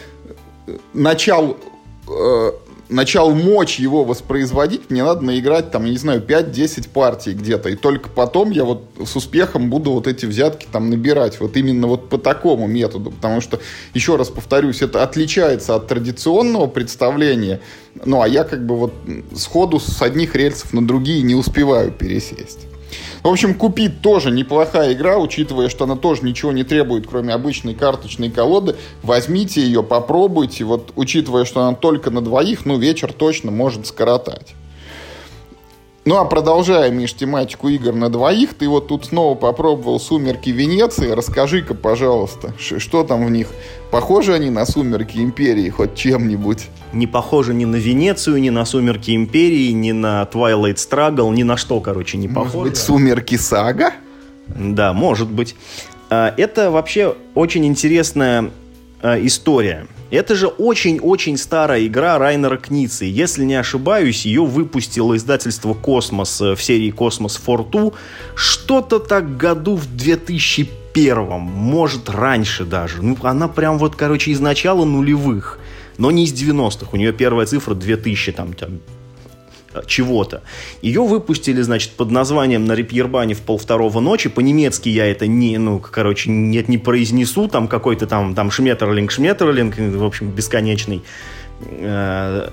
э, 0.66 0.76
начал 0.94 1.56
э, 2.08 2.50
начал 2.88 3.34
мочь 3.34 3.78
его 3.78 4.04
воспроизводить, 4.04 4.90
мне 4.90 5.02
надо 5.04 5.24
наиграть, 5.24 5.70
там, 5.70 5.84
я 5.84 5.90
не 5.90 5.98
знаю, 5.98 6.22
5-10 6.22 6.88
партий 6.90 7.32
где-то. 7.32 7.68
И 7.70 7.76
только 7.76 8.08
потом 8.08 8.50
я 8.50 8.64
вот 8.64 8.84
с 9.04 9.16
успехом 9.16 9.70
буду 9.70 9.92
вот 9.92 10.06
эти 10.06 10.26
взятки 10.26 10.66
там 10.70 10.90
набирать. 10.90 11.40
Вот 11.40 11.56
именно 11.56 11.86
вот 11.86 12.08
по 12.08 12.18
такому 12.18 12.66
методу. 12.66 13.10
Потому 13.10 13.40
что, 13.40 13.60
еще 13.94 14.16
раз 14.16 14.28
повторюсь, 14.28 14.82
это 14.82 15.02
отличается 15.02 15.74
от 15.74 15.88
традиционного 15.88 16.66
представления. 16.66 17.60
Ну, 18.04 18.20
а 18.20 18.28
я 18.28 18.44
как 18.44 18.64
бы 18.66 18.76
вот 18.76 18.94
сходу 19.34 19.80
с 19.80 20.00
одних 20.02 20.34
рельсов 20.34 20.72
на 20.72 20.86
другие 20.86 21.22
не 21.22 21.34
успеваю 21.34 21.90
пересесть. 21.92 22.66
В 23.26 23.28
общем, 23.28 23.54
купить 23.54 24.02
тоже 24.02 24.30
неплохая 24.30 24.92
игра, 24.92 25.18
учитывая, 25.18 25.68
что 25.68 25.82
она 25.82 25.96
тоже 25.96 26.22
ничего 26.22 26.52
не 26.52 26.62
требует, 26.62 27.08
кроме 27.08 27.34
обычной 27.34 27.74
карточной 27.74 28.30
колоды. 28.30 28.76
Возьмите 29.02 29.60
ее, 29.60 29.82
попробуйте. 29.82 30.62
Вот, 30.62 30.92
учитывая, 30.94 31.44
что 31.44 31.62
она 31.62 31.74
только 31.74 32.12
на 32.12 32.20
двоих, 32.20 32.64
ну, 32.66 32.78
вечер 32.78 33.12
точно 33.12 33.50
может 33.50 33.88
скоротать. 33.88 34.54
Ну 36.06 36.18
а 36.18 36.24
продолжая, 36.24 36.92
Миш, 36.92 37.14
тематику 37.14 37.68
игр 37.68 37.92
на 37.92 38.08
двоих, 38.08 38.54
ты 38.54 38.68
вот 38.68 38.86
тут 38.86 39.06
снова 39.06 39.34
попробовал 39.34 39.98
«Сумерки 39.98 40.50
Венеции». 40.50 41.10
Расскажи-ка, 41.10 41.74
пожалуйста, 41.74 42.54
что 42.60 43.02
там 43.02 43.26
в 43.26 43.30
них? 43.32 43.48
Похожи 43.90 44.32
они 44.32 44.48
на 44.48 44.66
«Сумерки 44.66 45.18
Империи» 45.18 45.68
хоть 45.68 45.96
чем-нибудь? 45.96 46.68
Не 46.92 47.08
похожи 47.08 47.52
ни 47.54 47.64
на 47.64 47.74
Венецию, 47.74 48.40
ни 48.40 48.50
на 48.50 48.64
«Сумерки 48.64 49.16
Империи», 49.16 49.72
ни 49.72 49.90
на 49.90 50.22
«Twilight 50.32 50.76
Struggle», 50.76 51.34
ни 51.34 51.42
на 51.42 51.56
что, 51.56 51.80
короче, 51.80 52.18
не 52.18 52.28
похожи. 52.28 52.56
Может 52.56 52.70
быть, 52.70 52.76
«Сумерки 52.76 53.36
Сага»? 53.36 53.92
Да, 54.46 54.92
может 54.92 55.28
быть. 55.28 55.56
А, 56.08 56.32
это 56.36 56.70
вообще 56.70 57.16
очень 57.34 57.66
интересная 57.66 58.52
а, 59.02 59.18
история. 59.24 59.86
Это 60.10 60.34
же 60.34 60.46
очень-очень 60.46 61.36
старая 61.36 61.86
игра 61.86 62.18
Райнера 62.18 62.56
Кницы. 62.56 63.04
Если 63.04 63.44
не 63.44 63.54
ошибаюсь, 63.54 64.24
ее 64.24 64.44
выпустило 64.44 65.16
издательство 65.16 65.74
«Kosmos» 65.74 66.40
в 66.40 66.58
серии 66.58 66.90
«Kosmos 66.90 67.36
for 67.36 67.58
Two» 67.58 67.94
что-то 68.34 69.00
так 69.00 69.36
году 69.36 69.76
в 69.76 69.94
2001, 69.96 71.40
может 71.40 72.08
раньше 72.08 72.64
даже. 72.64 73.02
Ну, 73.02 73.16
она 73.22 73.48
прям 73.48 73.78
вот, 73.78 73.96
короче, 73.96 74.30
из 74.30 74.40
начала 74.40 74.84
нулевых, 74.84 75.58
но 75.98 76.10
не 76.10 76.24
из 76.24 76.32
90-х. 76.32 76.90
У 76.92 76.96
нее 76.96 77.12
первая 77.12 77.46
цифра 77.46 77.74
2000, 77.74 78.32
там, 78.32 78.52
там 78.52 78.80
чего-то. 79.86 80.42
Ее 80.82 81.02
выпустили, 81.02 81.62
значит, 81.62 81.92
под 81.92 82.10
названием 82.10 82.64
«На 82.64 82.72
Репьербане 82.72 83.34
в 83.34 83.40
полвторого 83.40 84.00
ночи». 84.00 84.28
По-немецки 84.28 84.88
я 84.88 85.06
это 85.06 85.26
не, 85.26 85.58
ну, 85.58 85.78
короче, 85.78 86.30
нет, 86.30 86.68
не 86.68 86.78
произнесу. 86.78 87.48
Там 87.48 87.68
какой-то 87.68 88.06
там, 88.06 88.34
там 88.34 88.50
шметерлинг, 88.50 89.10
шметерлинг, 89.10 89.76
в 89.78 90.04
общем, 90.04 90.30
бесконечный. 90.30 91.02
Э, 91.60 92.50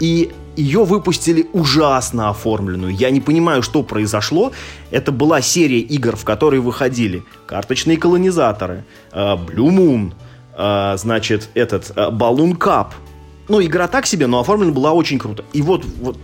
и 0.00 0.30
ее 0.56 0.84
выпустили 0.84 1.46
ужасно 1.52 2.28
оформленную. 2.28 2.94
Я 2.94 3.10
не 3.10 3.20
понимаю, 3.20 3.62
что 3.62 3.82
произошло. 3.82 4.52
Это 4.90 5.12
была 5.12 5.40
серия 5.40 5.80
игр, 5.80 6.16
в 6.16 6.24
которой 6.24 6.60
выходили 6.60 7.22
карточные 7.46 7.96
колонизаторы, 7.96 8.84
э, 9.12 9.18
Blue 9.18 9.70
Moon, 9.70 10.12
э, 10.56 10.96
значит, 10.98 11.48
этот 11.54 11.90
Balloon 11.90 12.58
Cup, 12.58 12.88
ну, 13.48 13.62
игра 13.62 13.88
так 13.88 14.06
себе, 14.06 14.26
но 14.26 14.40
оформлена 14.40 14.72
была 14.72 14.92
очень 14.92 15.18
круто. 15.18 15.44
И 15.52 15.62
вот, 15.62 15.84
вот 16.00 16.16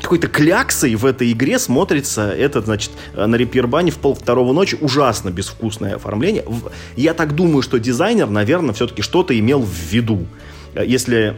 какой-то 0.00 0.28
кляксой 0.28 0.94
в 0.94 1.04
этой 1.04 1.32
игре 1.32 1.58
смотрится 1.58 2.30
этот, 2.30 2.66
значит, 2.66 2.92
на 3.14 3.34
репербане 3.34 3.90
в 3.90 3.96
пол 3.96 4.14
второго 4.14 4.52
ночи 4.52 4.76
ужасно 4.80 5.30
безвкусное 5.30 5.96
оформление. 5.96 6.44
Я 6.96 7.14
так 7.14 7.34
думаю, 7.34 7.62
что 7.62 7.78
дизайнер, 7.78 8.28
наверное, 8.28 8.74
все-таки 8.74 9.02
что-то 9.02 9.36
имел 9.38 9.60
в 9.60 9.72
виду. 9.90 10.26
Если, 10.74 11.36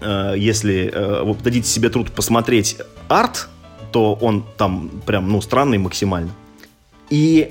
э, 0.00 0.34
если 0.36 0.90
э, 0.92 1.22
вы 1.22 1.34
дадите 1.34 1.68
себе 1.68 1.90
труд 1.90 2.10
посмотреть 2.10 2.78
арт, 3.08 3.48
то 3.92 4.14
он 4.14 4.44
там 4.56 4.90
прям, 5.06 5.28
ну, 5.28 5.40
странный 5.40 5.78
максимально. 5.78 6.30
И 7.10 7.50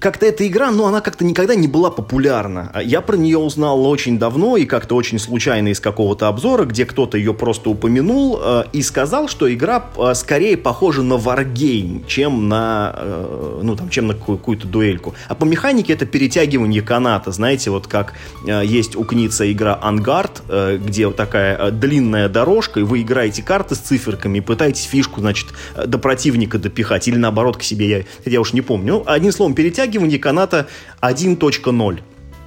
как-то 0.00 0.26
эта 0.26 0.46
игра, 0.46 0.70
ну, 0.70 0.86
она 0.86 1.00
как-то 1.00 1.24
никогда 1.24 1.54
не 1.54 1.68
была 1.68 1.90
популярна. 1.90 2.72
Я 2.82 3.00
про 3.00 3.16
нее 3.16 3.38
узнал 3.38 3.86
очень 3.86 4.18
давно 4.18 4.56
и 4.56 4.64
как-то 4.64 4.94
очень 4.94 5.18
случайно 5.18 5.68
из 5.68 5.80
какого-то 5.80 6.28
обзора, 6.28 6.64
где 6.64 6.84
кто-то 6.84 7.16
ее 7.18 7.34
просто 7.34 7.70
упомянул 7.70 8.38
э, 8.42 8.64
и 8.72 8.82
сказал, 8.82 9.28
что 9.28 9.52
игра 9.52 9.90
э, 9.96 10.14
скорее 10.14 10.56
похожа 10.56 11.02
на 11.02 11.14
Wargame, 11.14 12.06
чем 12.06 12.48
на, 12.48 12.94
э, 12.96 13.60
ну, 13.62 13.76
там, 13.76 13.88
чем 13.88 14.08
на 14.08 14.14
какую-то 14.14 14.66
дуэльку. 14.66 15.14
А 15.28 15.34
по 15.34 15.44
механике 15.44 15.92
это 15.92 16.06
перетягивание 16.06 16.82
каната, 16.82 17.32
знаете, 17.32 17.70
вот 17.70 17.86
как 17.86 18.14
э, 18.46 18.62
есть 18.64 18.96
у 18.96 19.04
Кница 19.04 19.50
игра 19.50 19.78
Ангард, 19.80 20.42
э, 20.48 20.78
где 20.78 21.06
вот 21.06 21.16
такая 21.16 21.56
э, 21.56 21.70
длинная 21.70 22.28
дорожка, 22.28 22.80
и 22.80 22.82
вы 22.82 23.02
играете 23.02 23.42
карты 23.42 23.74
с 23.74 23.78
циферками 23.78 24.38
и 24.38 24.40
пытаетесь 24.40 24.84
фишку, 24.84 25.20
значит, 25.20 25.48
э, 25.74 25.86
до 25.86 25.98
противника 25.98 26.58
допихать, 26.58 27.08
или 27.08 27.16
наоборот 27.16 27.56
к 27.56 27.62
себе, 27.62 28.06
я, 28.24 28.30
я 28.30 28.40
уж 28.40 28.52
не 28.52 28.60
помню. 28.60 28.86
Ну, 28.86 29.02
одним 29.06 29.32
словом, 29.32 29.54
перетягивание 29.54 29.85
вытягивание 29.86 30.18
каната 30.18 30.66
1.0. 31.00 32.00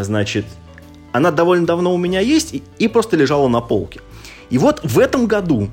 значит, 0.00 0.44
она 1.12 1.30
довольно 1.30 1.66
давно 1.66 1.94
у 1.94 1.96
меня 1.96 2.20
есть 2.20 2.54
и, 2.78 2.88
просто 2.88 3.16
лежала 3.16 3.48
на 3.48 3.60
полке. 3.60 4.00
И 4.50 4.58
вот 4.58 4.80
в 4.82 4.98
этом 4.98 5.26
году 5.26 5.68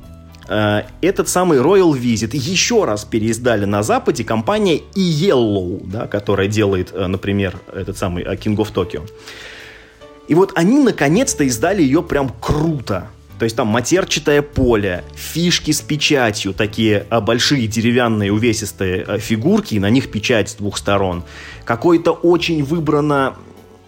этот 1.02 1.30
самый 1.30 1.60
Royal 1.60 1.94
Visit 1.94 2.36
еще 2.36 2.84
раз 2.84 3.06
переиздали 3.06 3.64
на 3.64 3.84
Западе 3.84 4.26
компания 4.26 4.82
Yellow, 4.96 5.82
да, 5.86 6.08
которая 6.08 6.48
делает, 6.48 6.92
э, 6.92 7.08
например, 7.08 7.58
этот 7.74 7.98
самый 7.98 8.24
э, 8.24 8.36
King 8.36 8.58
of 8.58 8.74
Tokyo. 8.74 9.10
И 10.28 10.36
вот 10.36 10.52
они 10.56 10.80
наконец-то 10.80 11.46
издали 11.46 11.82
ее 11.82 12.04
прям 12.04 12.34
круто. 12.42 13.08
То 13.40 13.46
есть 13.46 13.56
там 13.56 13.68
матерчатое 13.68 14.42
поле, 14.42 15.04
фишки 15.16 15.72
с 15.72 15.82
печатью, 15.82 16.54
такие 16.54 17.06
большие 17.22 17.66
деревянные 17.68 18.32
увесистые 18.32 19.18
фигурки, 19.20 19.76
и 19.76 19.80
на 19.80 19.90
них 19.90 20.12
печать 20.12 20.50
с 20.50 20.56
двух 20.56 20.78
сторон. 20.78 21.24
Какое-то 21.64 22.12
очень 22.12 22.64
выбрано 22.64 23.36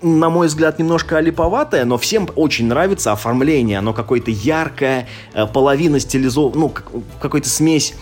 на 0.04 0.30
мой 0.30 0.48
взгляд, 0.48 0.80
немножко 0.80 1.18
олиповатое, 1.18 1.86
но 1.86 1.98
всем 1.98 2.28
очень 2.36 2.68
нравится 2.68 3.12
оформление. 3.12 3.80
Оно 3.80 3.94
какое-то 3.94 4.32
яркое, 4.32 5.08
а, 5.34 5.48
половина 5.48 6.00
стилизов... 6.00 6.56
ну, 6.56 6.72
какой-то 7.20 7.50
смесь 7.50 7.94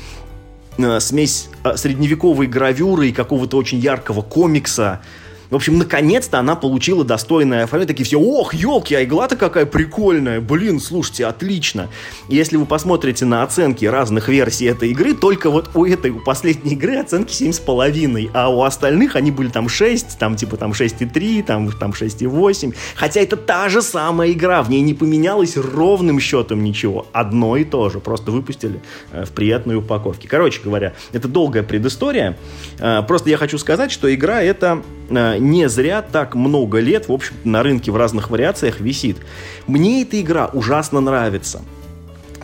смесь 0.99 1.49
средневековой 1.75 2.47
гравюры 2.47 3.09
и 3.09 3.11
какого-то 3.11 3.57
очень 3.57 3.77
яркого 3.79 4.21
комикса. 4.21 5.01
В 5.51 5.55
общем, 5.55 5.77
наконец-то 5.77 6.39
она 6.39 6.55
получила 6.55 7.03
достойное 7.03 7.65
оформление. 7.65 7.89
Такие 7.89 8.05
все, 8.05 8.17
ох, 8.17 8.53
елки, 8.53 8.95
а 8.95 9.03
игла-то 9.03 9.35
какая 9.35 9.65
прикольная. 9.65 10.39
Блин, 10.39 10.79
слушайте, 10.79 11.25
отлично. 11.25 11.89
Если 12.29 12.55
вы 12.55 12.65
посмотрите 12.65 13.25
на 13.25 13.43
оценки 13.43 13.83
разных 13.83 14.29
версий 14.29 14.65
этой 14.65 14.91
игры, 14.91 15.13
только 15.13 15.49
вот 15.49 15.69
у 15.75 15.85
этой, 15.85 16.11
у 16.11 16.23
последней 16.23 16.71
игры 16.71 16.95
оценки 16.95 17.33
7,5, 17.33 18.31
а 18.33 18.47
у 18.47 18.63
остальных 18.63 19.17
они 19.17 19.29
были 19.29 19.49
там 19.49 19.67
6, 19.67 20.17
там 20.17 20.37
типа 20.37 20.55
там 20.55 20.71
6,3, 20.71 21.43
там, 21.43 21.69
там 21.73 21.91
6,8. 21.91 22.73
Хотя 22.95 23.19
это 23.19 23.35
та 23.35 23.67
же 23.67 23.81
самая 23.81 24.31
игра, 24.31 24.63
в 24.63 24.69
ней 24.69 24.79
не 24.79 24.93
поменялось 24.93 25.57
ровным 25.57 26.21
счетом 26.21 26.63
ничего. 26.63 27.07
Одно 27.11 27.57
и 27.57 27.65
то 27.65 27.89
же, 27.89 27.99
просто 27.99 28.31
выпустили 28.31 28.81
э, 29.11 29.25
в 29.25 29.31
приятной 29.31 29.75
упаковке. 29.75 30.29
Короче 30.29 30.61
говоря, 30.63 30.93
это 31.11 31.27
долгая 31.27 31.63
предыстория. 31.63 32.37
Э, 32.79 33.01
просто 33.05 33.29
я 33.29 33.35
хочу 33.35 33.57
сказать, 33.57 33.91
что 33.91 34.13
игра 34.13 34.41
это 34.41 34.81
не 35.11 35.69
зря 35.69 36.01
так 36.01 36.35
много 36.35 36.79
лет, 36.79 37.07
в 37.07 37.11
общем 37.11 37.35
на 37.43 37.63
рынке 37.63 37.91
в 37.91 37.95
разных 37.95 38.29
вариациях 38.29 38.79
висит. 38.79 39.17
Мне 39.67 40.01
эта 40.01 40.19
игра 40.19 40.47
ужасно 40.47 41.01
нравится. 41.01 41.61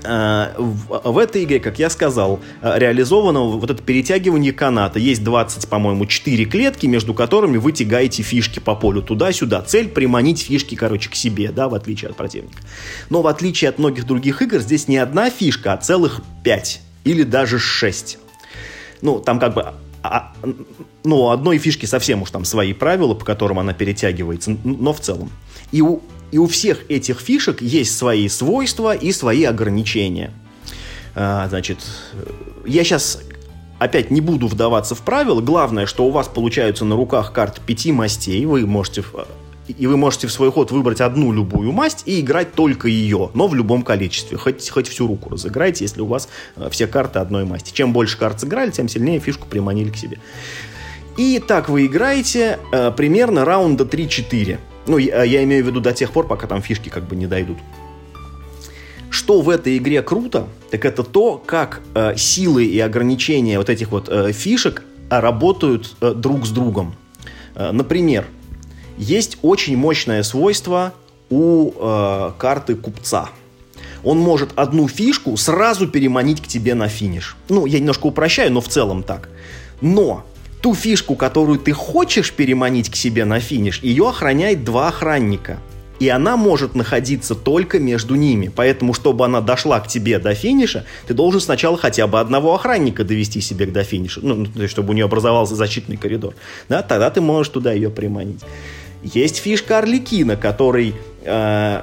А, 0.03 0.53
в 0.57 1.17
этой 1.17 1.43
игре, 1.43 1.59
как 1.59 1.79
я 1.79 1.89
сказал, 1.89 2.39
а, 2.61 2.77
реализовано 2.77 3.41
вот 3.41 3.69
это 3.69 3.81
перетягивание 3.81 4.53
каната. 4.53 4.99
Есть 4.99 5.23
20, 5.23 5.67
по-моему, 5.67 6.05
4 6.05 6.45
клетки, 6.45 6.85
между 6.85 7.13
которыми 7.13 7.57
вы 7.57 7.71
тягаете 7.71 8.23
фишки 8.23 8.59
по 8.59 8.75
полю 8.75 9.01
туда-сюда. 9.01 9.61
Цель 9.61 9.89
приманить 9.89 10.41
фишки, 10.41 10.75
короче, 10.75 11.09
к 11.09 11.15
себе, 11.15 11.51
да, 11.51 11.67
в 11.67 11.73
отличие 11.73 12.09
от 12.09 12.15
противника. 12.15 12.61
Но 13.09 13.21
в 13.21 13.27
отличие 13.27 13.69
от 13.69 13.79
многих 13.79 14.05
других 14.05 14.41
игр, 14.41 14.59
здесь 14.59 14.87
не 14.87 14.97
одна 14.97 15.29
фишка, 15.29 15.73
а 15.73 15.77
целых 15.77 16.21
5 16.43 16.81
или 17.03 17.23
даже 17.23 17.59
6. 17.59 18.17
Ну, 19.01 19.19
там 19.19 19.39
как 19.39 19.53
бы 19.53 19.73
а, 20.07 20.33
ну, 21.03 21.29
одной 21.29 21.57
фишки 21.57 21.85
совсем 21.85 22.21
уж 22.21 22.31
там 22.31 22.45
свои 22.45 22.73
правила, 22.73 23.13
по 23.13 23.25
которым 23.25 23.59
она 23.59 23.73
перетягивается, 23.73 24.57
но 24.63 24.93
в 24.93 24.99
целом. 24.99 25.31
И 25.71 25.81
у, 25.81 26.01
и 26.31 26.37
у 26.37 26.47
всех 26.47 26.89
этих 26.89 27.19
фишек 27.19 27.61
есть 27.61 27.97
свои 27.97 28.27
свойства 28.27 28.95
и 28.95 29.11
свои 29.11 29.43
ограничения. 29.43 30.31
А, 31.15 31.47
значит, 31.49 31.79
я 32.65 32.83
сейчас 32.83 33.21
опять 33.79 34.11
не 34.11 34.21
буду 34.21 34.47
вдаваться 34.47 34.95
в 34.95 35.01
правила. 35.01 35.41
Главное, 35.41 35.85
что 35.85 36.05
у 36.05 36.11
вас 36.11 36.27
получаются 36.27 36.85
на 36.85 36.95
руках 36.95 37.33
карты 37.33 37.61
пяти 37.65 37.91
мастей. 37.91 38.45
Вы 38.45 38.65
можете 38.65 39.03
и 39.67 39.87
вы 39.87 39.97
можете 39.97 40.27
в 40.27 40.31
свой 40.31 40.51
ход 40.51 40.71
выбрать 40.71 41.01
одну 41.01 41.31
любую 41.31 41.71
масть 41.71 42.03
и 42.05 42.21
играть 42.21 42.53
только 42.53 42.87
ее, 42.87 43.31
но 43.33 43.47
в 43.47 43.55
любом 43.55 43.83
количестве. 43.83 44.37
Хоть, 44.37 44.69
хоть 44.69 44.87
всю 44.87 45.07
руку 45.07 45.29
разыграйте, 45.29 45.83
если 45.83 46.01
у 46.01 46.05
вас 46.05 46.29
э, 46.55 46.69
все 46.71 46.87
карты 46.87 47.19
одной 47.19 47.45
масти. 47.45 47.73
Чем 47.73 47.93
больше 47.93 48.17
карт 48.17 48.39
сыграли, 48.39 48.71
тем 48.71 48.87
сильнее 48.87 49.19
фишку 49.19 49.47
приманили 49.47 49.89
к 49.89 49.97
себе. 49.97 50.19
И 51.17 51.41
так 51.45 51.67
вы 51.67 51.87
играете 51.87 52.59
э, 52.71 52.91
примерно 52.91 53.43
раунда 53.43 53.83
3-4. 53.83 54.57
Ну, 54.87 54.97
я, 54.97 55.23
я 55.23 55.43
имею 55.43 55.63
в 55.63 55.67
виду 55.67 55.81
до 55.81 55.91
тех 55.91 56.11
пор, 56.11 56.27
пока 56.27 56.47
там 56.47 56.61
фишки 56.61 56.89
как 56.89 57.07
бы 57.07 57.15
не 57.15 57.27
дойдут. 57.27 57.57
Что 59.09 59.41
в 59.41 59.49
этой 59.49 59.77
игре 59.77 60.01
круто, 60.01 60.47
так 60.69 60.85
это 60.85 61.03
то, 61.03 61.41
как 61.43 61.81
э, 61.95 62.15
силы 62.15 62.65
и 62.65 62.79
ограничения 62.79 63.57
вот 63.57 63.69
этих 63.69 63.91
вот 63.91 64.09
э, 64.09 64.31
фишек 64.31 64.83
работают 65.09 65.95
э, 66.01 66.13
друг 66.13 66.45
с 66.45 66.49
другом. 66.49 66.95
Э, 67.55 67.71
например, 67.71 68.25
есть 68.97 69.37
очень 69.41 69.77
мощное 69.77 70.23
свойство 70.23 70.93
у 71.29 71.71
э, 71.75 72.31
карты 72.37 72.75
купца. 72.75 73.29
Он 74.03 74.19
может 74.19 74.51
одну 74.55 74.87
фишку 74.87 75.35
сразу 75.37 75.87
переманить 75.87 76.41
к 76.41 76.47
тебе 76.47 76.75
на 76.75 76.87
финиш. 76.87 77.35
Ну, 77.49 77.65
я 77.65 77.79
немножко 77.79 78.07
упрощаю, 78.07 78.51
но 78.51 78.61
в 78.61 78.67
целом 78.67 79.03
так. 79.03 79.29
Но 79.81 80.25
ту 80.61 80.73
фишку, 80.73 81.15
которую 81.15 81.59
ты 81.59 81.71
хочешь 81.71 82.31
переманить 82.31 82.89
к 82.89 82.95
себе 82.95 83.25
на 83.25 83.39
финиш, 83.39 83.79
ее 83.81 84.09
охраняет 84.09 84.63
два 84.63 84.87
охранника. 84.87 85.59
И 85.99 86.09
она 86.09 86.37
может 86.37 86.75
находиться 86.75 87.33
только 87.33 87.79
между 87.79 88.13
ними. 88.15 88.51
Поэтому, 88.55 88.93
чтобы 88.93 89.25
она 89.25 89.41
дошла 89.41 89.79
к 89.79 89.87
тебе 89.87 90.19
до 90.19 90.35
финиша, 90.35 90.85
ты 91.07 91.15
должен 91.15 91.41
сначала 91.41 91.75
хотя 91.75 92.05
бы 92.05 92.19
одного 92.19 92.53
охранника 92.53 93.03
довести 93.03 93.41
себе 93.41 93.65
до 93.65 93.83
финиша. 93.83 94.19
Ну, 94.21 94.45
есть, 94.55 94.71
чтобы 94.71 94.91
у 94.91 94.93
нее 94.93 95.05
образовался 95.05 95.55
защитный 95.55 95.97
коридор. 95.97 96.35
Да, 96.69 96.83
тогда 96.83 97.09
ты 97.09 97.19
можешь 97.19 97.51
туда 97.51 97.71
ее 97.73 97.89
приманить. 97.89 98.41
Есть 99.03 99.37
фишка 99.37 99.79
Орликина, 99.79 100.35
который, 100.35 100.95
э, 101.23 101.81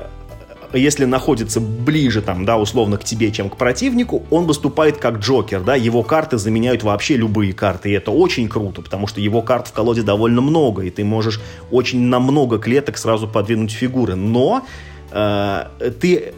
если 0.73 1.05
находится 1.05 1.61
ближе, 1.61 2.23
там, 2.23 2.45
да, 2.45 2.59
условно, 2.59 2.97
к 2.97 3.05
тебе, 3.05 3.31
чем 3.31 3.49
к 3.49 3.57
противнику, 3.57 4.25
он 4.31 4.47
выступает 4.47 4.97
как 4.99 5.19
Джокер, 5.19 5.63
да, 5.63 5.77
его 5.77 6.03
карты 6.03 6.39
заменяют 6.39 6.83
вообще 6.83 7.17
любые 7.17 7.53
карты, 7.53 7.91
и 7.91 7.93
это 7.93 8.11
очень 8.11 8.49
круто, 8.49 8.83
потому 8.83 9.07
что 9.07 9.21
его 9.21 9.43
карт 9.43 9.69
в 9.69 9.73
колоде 9.73 10.03
довольно 10.03 10.41
много, 10.41 10.83
и 10.83 10.91
ты 10.91 11.05
можешь 11.05 11.41
очень 11.71 12.01
на 12.03 12.19
много 12.19 12.59
клеток 12.59 12.99
сразу 12.99 13.29
подвинуть 13.29 13.71
фигуры, 13.71 14.17
но 14.17 14.67
э, 15.13 15.65
ты 16.01 16.33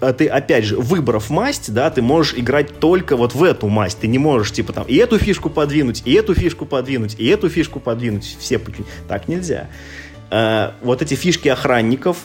э, 0.00 0.12
ты, 0.12 0.26
опять 0.26 0.64
же, 0.64 0.76
выбрав 0.76 1.30
масть, 1.30 1.72
да, 1.72 1.90
ты 1.90 2.02
можешь 2.02 2.34
играть 2.36 2.78
только 2.78 3.16
вот 3.16 3.34
в 3.34 3.42
эту 3.42 3.66
масть. 3.68 3.98
Ты 3.98 4.06
не 4.06 4.18
можешь, 4.18 4.52
типа, 4.52 4.72
там, 4.72 4.84
и 4.86 4.94
эту 4.94 5.18
фишку 5.18 5.50
подвинуть, 5.50 6.02
и 6.04 6.12
эту 6.12 6.34
фишку 6.34 6.66
подвинуть, 6.66 7.16
и 7.18 7.26
эту 7.26 7.48
фишку 7.48 7.80
подвинуть. 7.80 8.36
Все 8.38 8.60
Так 9.08 9.26
нельзя 9.26 9.66
э, 10.30 10.70
вот 10.82 11.02
эти 11.02 11.14
фишки 11.14 11.48
охранников, 11.48 12.18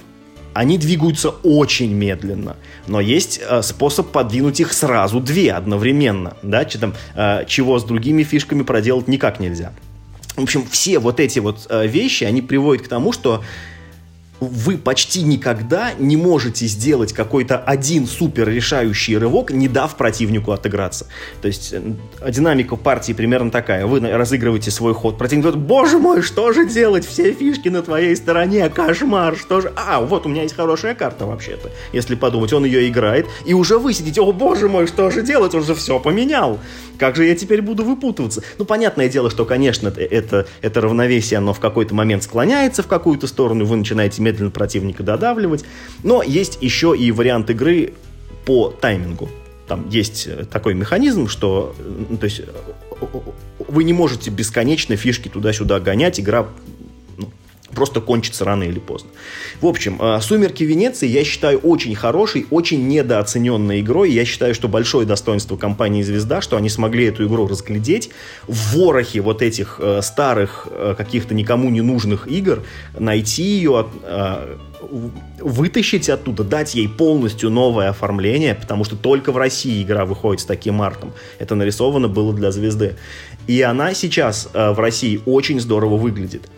они 0.54 0.78
двигаются 0.78 1.30
очень 1.30 1.94
медленно, 1.94 2.56
но 2.88 3.02
есть 3.02 3.42
э, 3.42 3.62
способ 3.62 4.12
подвинуть 4.12 4.60
их 4.60 4.72
сразу 4.74 5.20
две 5.20 5.52
одновременно, 5.52 6.38
да, 6.44 6.66
че 6.66 6.78
там, 6.78 6.94
э, 7.16 7.46
чего 7.48 7.80
с 7.80 7.84
другими 7.84 8.24
фишками 8.24 8.62
проделать 8.64 9.08
никак 9.08 9.40
нельзя. 9.40 9.74
В 10.36 10.42
общем, 10.44 10.66
все 10.70 11.00
вот 11.00 11.20
эти 11.20 11.40
вот 11.40 11.68
э, 11.70 11.88
вещи, 11.88 12.24
они 12.24 12.42
приводят 12.42 12.86
к 12.86 12.88
тому, 12.88 13.12
что 13.12 13.44
вы 14.44 14.78
почти 14.78 15.24
никогда 15.24 15.92
не 15.98 16.18
можете 16.18 16.66
сделать 16.68 17.14
какой-то 17.14 17.58
один 17.58 18.08
супер 18.08 18.50
решающий 18.50 19.18
рывок, 19.18 19.52
не 19.52 19.68
дав 19.68 19.96
противнику 19.96 20.52
отыграться. 20.52 21.08
То 21.42 21.48
есть 21.48 21.74
э, 21.74 22.32
динамика 22.32 22.76
партии 22.76 23.14
примерно 23.14 23.52
такая. 23.52 23.86
Вы 23.86 24.00
разыгрываете 24.00 24.72
свой 24.72 24.94
ход, 24.94 25.18
противник 25.18 25.46
говорит, 25.46 25.64
боже 25.64 26.00
мой, 26.00 26.22
что 26.22 26.52
же 26.54 26.68
делать? 26.68 27.06
Все 27.06 27.34
фишки 27.34 27.70
на 27.70 27.82
твоей 27.82 28.16
стороне, 28.16 28.70
кошмар, 28.70 29.36
что 29.36 29.62
же... 29.62 29.74
А, 29.76 30.02
вот 30.02 30.26
у 30.26 30.30
меня 30.30 30.44
есть 30.44 30.56
хорошая 30.56 30.96
карта 30.96 31.26
вообще-то. 31.26 31.72
Если 31.92 32.16
подумать, 32.16 32.54
он 32.54 32.66
ее 32.66 32.88
играет, 32.88 33.28
и 33.46 33.54
уже 33.54 33.78
вы 33.78 33.94
сидите, 33.94 34.22
о 34.22 34.32
боже 34.32 34.70
мой, 34.70 34.88
что 34.88 35.10
же 35.12 35.24
делать? 35.24 35.54
Он 35.56 35.64
же 35.64 35.76
все 35.76 36.00
поменял. 36.00 36.60
Как 36.98 37.16
же 37.16 37.26
я 37.26 37.36
теперь 37.36 37.62
буду 37.62 37.84
выпутываться? 37.84 38.44
Ну, 38.58 38.66
понятное 38.66 39.10
дело, 39.10 39.30
что, 39.30 39.46
конечно, 39.46 39.88
это, 39.90 40.48
это 40.62 40.82
равновесие, 40.82 41.40
оно 41.40 41.54
в 41.54 41.60
какой-то 41.60 41.94
момент 41.96 42.24
склоняется 42.24 42.84
в 42.84 42.88
какую-то 42.88 43.28
сторону, 43.28 43.66
вы 43.66 43.76
начинаете 43.78 44.22
медленно 44.34 44.52
противника 44.52 45.04
додавливать. 45.04 45.64
Но 46.04 46.24
есть 46.24 46.58
еще 46.62 46.96
и 46.98 47.12
вариант 47.12 47.50
игры 47.50 47.94
по 48.46 48.70
таймингу. 48.70 49.30
Там 49.68 49.88
есть 49.90 50.28
э, 50.28 50.46
такой 50.46 50.74
механизм, 50.74 51.28
что 51.28 51.76
ну, 52.10 52.18
то 52.18 52.26
есть, 52.26 52.42
э, 52.42 52.46
вы 53.68 53.84
не 53.84 53.94
можете 53.94 54.30
бесконечно 54.30 54.96
фишки 54.98 55.30
туда-сюда 55.30 55.80
гонять, 55.80 56.20
игра 56.20 56.48
просто 57.74 58.02
кончится 58.02 58.46
рано 58.46 58.64
или 58.64 58.80
поздно. 58.80 59.10
В 59.62 59.68
общем, 59.68 59.98
э, 60.02 60.20
«Сумерки 60.22 60.64
Венеции» 60.64 61.08
я 61.08 61.24
считаю 61.24 61.60
очень 61.60 61.96
хорошей, 61.96 62.46
очень 62.50 62.88
недооцененной 62.88 63.82
игрой. 63.82 64.12
Я 64.12 64.26
считаю, 64.26 64.56
что 64.56 64.68
большое 64.68 65.06
достоинство 65.06 65.58
компании 65.58 66.02
«Звезда», 66.02 66.42
что 66.42 66.58
они 66.58 66.70
смогли 66.70 67.06
эту 67.06 67.26
игру 67.28 67.48
разглядеть 67.48 68.10
в 68.48 68.78
ворохе 68.78 69.22
вот 69.22 69.42
этих 69.42 69.80
э, 69.80 70.02
старых, 70.02 70.68
э, 70.72 70.96
каких-то 70.98 71.34
никому 71.34 71.70
не 71.70 71.82
нужных 71.82 72.28
игр, 72.28 72.64
найти 72.98 73.44
ее, 73.44 73.88
вытащить 75.40 76.10
оттуда, 76.10 76.44
дать 76.44 76.76
ей 76.76 76.90
полностью 76.90 77.50
новое 77.50 77.90
оформление, 77.90 78.54
потому 78.54 78.84
что 78.84 78.96
только 78.96 79.32
в 79.32 79.38
России 79.38 79.82
игра 79.82 80.06
выходит 80.06 80.42
с 80.42 80.46
таким 80.46 80.82
артом. 80.82 81.14
Это 81.40 81.56
нарисовано 81.56 82.10
было 82.10 82.34
для 82.34 82.52
звезды. 82.52 82.98
И 83.48 83.62
она 83.62 83.94
сейчас 83.94 84.50
в 84.54 84.80
России 84.80 85.22
очень 85.26 85.60
здорово 85.60 85.96
выглядит. 85.96 86.50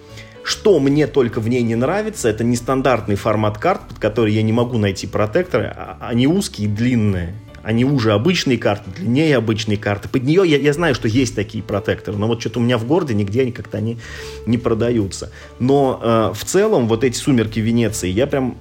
Что 0.45 0.79
мне 0.79 1.07
только 1.07 1.41
в 1.41 1.49
ней 1.49 1.63
не 1.63 1.73
нравится, 1.73 2.29
это 2.29 2.43
нестандартный 2.43 3.15
формат 3.15 3.57
карт, 3.57 3.81
под 3.89 3.97
который 3.97 4.31
я 4.31 4.43
не 4.43 4.53
могу 4.53 4.77
найти 4.77 5.07
протекторы. 5.07 5.73
А, 5.75 5.97
они 5.99 6.27
узкие, 6.27 6.69
длинные. 6.69 7.33
Они 7.63 7.83
уже 7.83 8.13
обычные 8.13 8.59
карты, 8.59 8.91
длиннее 8.95 9.37
обычные 9.37 9.79
карты. 9.79 10.07
Под 10.07 10.21
нее 10.21 10.43
я, 10.45 10.59
я 10.59 10.71
знаю, 10.71 10.93
что 10.93 11.07
есть 11.07 11.35
такие 11.35 11.63
протекторы, 11.63 12.15
но 12.15 12.27
вот 12.27 12.41
что-то 12.41 12.59
у 12.59 12.61
меня 12.61 12.77
в 12.77 12.85
городе 12.85 13.15
нигде 13.15 13.41
они 13.41 13.51
как-то 13.51 13.79
они 13.79 13.97
не 14.45 14.59
продаются. 14.59 15.31
Но 15.57 15.99
э, 15.99 16.33
в 16.35 16.45
целом 16.45 16.87
вот 16.87 17.03
эти 17.03 17.17
«Сумерки 17.17 17.59
Венеции» 17.59 18.11
я 18.11 18.27
прям 18.27 18.55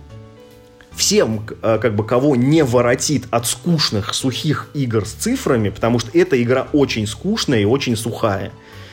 всем, 0.97 1.47
э, 1.61 1.79
как 1.83 1.95
бы, 1.97 2.07
кого 2.07 2.35
не 2.35 2.65
воротит 2.65 3.27
от 3.31 3.47
скучных, 3.47 4.15
сухих 4.15 4.71
игр 4.73 5.05
с 5.05 5.13
цифрами, 5.13 5.69
потому 5.69 5.99
что 5.99 6.11
эта 6.17 6.43
игра 6.43 6.67
очень 6.73 7.07
скучная 7.07 7.61
и 7.61 7.65
очень 7.67 7.95
сухая. 7.95 8.53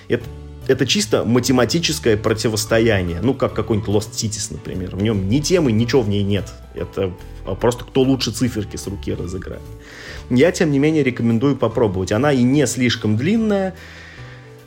Это, 0.09 0.25
это 0.67 0.85
чисто 0.85 1.25
математическое 1.25 2.17
противостояние. 2.17 3.19
Ну, 3.21 3.33
как 3.33 3.53
какой-нибудь 3.53 3.89
Lost 3.89 4.11
Cities, 4.11 4.51
например. 4.51 4.95
В 4.95 5.01
нем 5.01 5.27
ни 5.29 5.39
темы, 5.39 5.71
ничего 5.71 6.01
в 6.01 6.09
ней 6.09 6.23
нет. 6.23 6.51
Это 6.75 7.11
просто 7.59 7.83
кто 7.83 8.01
лучше 8.01 8.31
циферки 8.31 8.77
с 8.77 8.87
руки 8.87 9.13
разыграет. 9.13 9.61
Я, 10.29 10.51
тем 10.51 10.71
не 10.71 10.79
менее, 10.79 11.03
рекомендую 11.03 11.55
попробовать. 11.57 12.11
Она 12.11 12.31
и 12.31 12.43
не 12.43 12.65
слишком 12.67 13.17
длинная, 13.17 13.75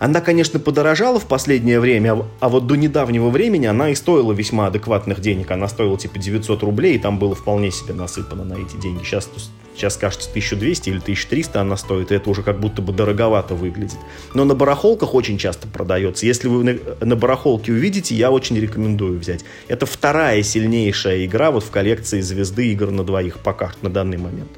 она, 0.01 0.21
конечно, 0.21 0.59
подорожала 0.59 1.19
в 1.19 1.27
последнее 1.27 1.81
время, 1.81 2.27
а 2.41 2.49
вот 2.49 2.67
до 2.67 2.75
недавнего 2.75 3.31
времени 3.31 3.65
она 3.67 3.91
и 3.91 3.95
стоила 3.95 4.33
весьма 4.33 4.67
адекватных 4.67 5.21
денег. 5.21 5.51
Она 5.51 5.69
стоила 5.69 5.97
типа 5.97 6.19
900 6.19 6.63
рублей, 6.63 6.97
и 6.97 6.99
там 6.99 7.19
было 7.19 7.35
вполне 7.35 7.71
себе 7.71 7.95
насыпано 7.95 8.45
на 8.45 8.55
эти 8.55 8.77
деньги. 8.77 9.03
Сейчас, 9.03 9.31
сейчас 9.75 9.97
кажется, 9.97 10.29
1200 10.31 10.89
или 10.89 10.99
1300 10.99 11.61
она 11.61 11.77
стоит, 11.77 12.13
и 12.13 12.15
это 12.15 12.31
уже 12.31 12.43
как 12.43 12.61
будто 12.61 12.83
бы 12.83 12.93
дороговато 12.93 13.55
выглядит. 13.55 13.99
Но 14.33 14.45
на 14.45 14.55
барахолках 14.55 15.15
очень 15.15 15.39
часто 15.39 15.69
продается. 15.69 16.27
Если 16.27 16.49
вы 16.49 16.81
на, 17.01 17.17
барахолке 17.17 17.73
увидите, 17.73 18.15
я 18.15 18.31
очень 18.31 18.59
рекомендую 18.59 19.19
взять. 19.19 19.45
Это 19.69 19.87
вторая 19.87 20.43
сильнейшая 20.43 21.25
игра 21.25 21.51
вот 21.51 21.65
в 21.65 21.71
коллекции 21.71 22.21
звезды 22.21 22.73
игр 22.73 22.91
на 22.91 23.05
двоих 23.05 23.39
пока 23.39 23.73
на 23.83 23.91
данный 23.91 24.19
момент. 24.19 24.51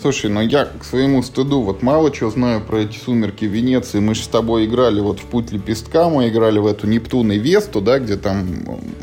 Слушай, 0.00 0.30
ну 0.30 0.40
я 0.40 0.66
к 0.66 0.84
своему 0.84 1.22
стыду 1.22 1.62
вот 1.62 1.82
мало 1.82 2.12
чего 2.12 2.30
знаю 2.30 2.60
про 2.60 2.82
эти 2.82 2.96
сумерки 2.96 3.44
Венеции. 3.46 3.98
Мы 3.98 4.14
же 4.14 4.22
с 4.22 4.28
тобой 4.28 4.66
играли 4.66 5.00
вот 5.00 5.20
в 5.20 5.24
путь 5.24 5.50
лепестка, 5.50 6.08
мы 6.08 6.28
играли 6.28 6.58
в 6.58 6.66
эту 6.66 6.86
Нептун 6.86 7.32
и 7.32 7.38
Весту, 7.38 7.80
да, 7.80 7.98
где 7.98 8.16
там 8.16 8.46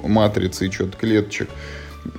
матрицы 0.04 0.68
и 0.68 0.72
что-то 0.72 0.96
клеточек. 0.98 1.50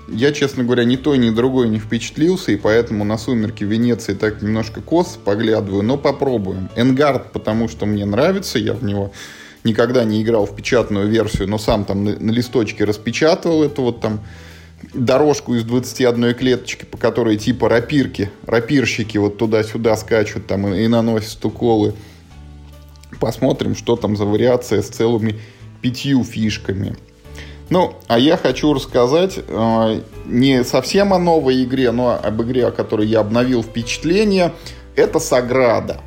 Я, 0.09 0.33
честно 0.33 0.65
говоря, 0.65 0.85
ни 0.85 0.97
той, 0.97 1.19
ни 1.19 1.31
другой 1.31 1.69
не 1.69 1.79
впечатлился, 1.79 2.53
и 2.53 2.57
поэтому 2.57 3.05
на 3.05 3.19
«Сумерки 3.19 3.65
Венеции» 3.65 4.15
так 4.15 4.41
немножко 4.41 4.81
кос 4.81 5.19
поглядываю, 5.23 5.83
но 5.83 5.99
попробуем. 5.99 6.71
«Энгард», 6.77 7.33
потому 7.33 7.69
что 7.69 7.85
мне 7.85 8.05
нравится, 8.07 8.59
я 8.59 8.73
в 8.73 8.83
него 8.83 9.13
никогда 9.65 10.05
не 10.05 10.23
играл 10.23 10.47
в 10.47 10.55
печатную 10.55 11.09
версию, 11.09 11.49
но 11.49 11.59
сам 11.59 11.85
там 11.85 12.05
на, 12.05 12.19
на 12.19 12.31
листочке 12.31 12.85
распечатывал 12.85 13.63
это 13.65 13.83
вот 13.83 14.01
там 14.01 14.21
дорожку 14.93 15.55
из 15.55 15.65
21 15.65 16.35
клеточки, 16.35 16.85
по 16.85 16.99
которой 16.99 17.37
типа 17.37 17.69
рапирки, 17.69 18.31
рапирщики 18.47 19.19
вот 19.19 19.39
туда-сюда 19.39 19.97
скачут 19.97 20.47
там 20.47 20.69
и, 20.69 20.85
и 20.85 20.89
наносят 20.89 21.45
уколы. 21.45 21.95
Посмотрим, 23.21 23.75
что 23.75 23.97
там 23.97 24.17
за 24.17 24.25
вариация 24.25 24.83
с 24.83 24.89
целыми 24.89 25.41
пятью 25.81 26.25
фишками. 26.25 26.97
Ну, 27.71 27.97
а 28.09 28.19
я 28.19 28.37
хочу 28.37 28.75
рассказать 28.75 29.39
э, 29.39 30.01
не 30.27 30.65
совсем 30.65 31.15
о 31.15 31.19
новой 31.19 31.65
игре, 31.65 31.93
но 31.93 32.19
об 32.23 32.43
игре, 32.43 32.67
о 32.67 32.71
которой 32.71 33.07
я 33.07 33.21
обновил 33.21 33.63
впечатление. 33.63 34.53
Это 34.97 35.19
Саграда. 35.19 36.01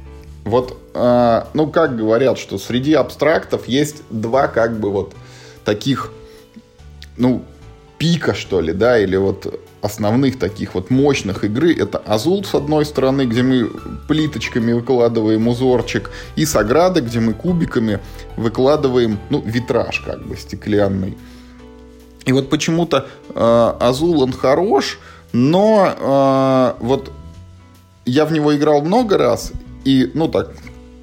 Вот, 0.46 0.78
э, 0.94 1.44
ну, 1.54 1.68
как 1.68 1.98
говорят, 1.98 2.38
что 2.38 2.58
среди 2.58 2.94
абстрактов 2.94 3.68
есть 3.68 4.04
два, 4.12 4.48
как 4.48 4.80
бы, 4.80 4.92
вот 4.92 5.14
таких, 5.66 6.12
ну, 7.18 7.44
пика, 7.98 8.36
что 8.36 8.62
ли, 8.62 8.72
да, 8.72 9.00
или 9.00 9.16
вот 9.18 9.60
основных 9.82 10.38
таких 10.38 10.76
вот 10.76 10.90
мощных 10.92 11.44
игры. 11.44 11.76
Это 11.76 11.98
Азул, 11.98 12.44
с 12.44 12.54
одной 12.54 12.86
стороны, 12.86 13.26
где 13.26 13.42
мы 13.42 13.72
плиточками 14.08 14.74
выкладываем 14.74 15.48
узорчик, 15.48 16.12
и 16.36 16.46
Саграда, 16.46 17.02
где 17.02 17.20
мы 17.20 17.34
кубиками 17.34 18.00
выкладываем, 18.36 19.20
ну, 19.30 19.42
витраж 19.42 20.02
как 20.02 20.26
бы 20.26 20.38
стеклянный. 20.38 21.18
И 22.28 22.34
вот 22.34 22.50
почему-то 22.50 23.08
э, 23.34 23.74
Азул, 23.80 24.22
он 24.22 24.34
хорош, 24.34 25.00
но 25.32 25.94
э, 25.98 26.84
вот 26.84 27.12
я 28.06 28.26
в 28.26 28.34
него 28.34 28.54
играл 28.56 28.82
много 28.82 29.18
раз, 29.18 29.54
и, 29.86 30.12
ну 30.14 30.28
так, 30.28 30.52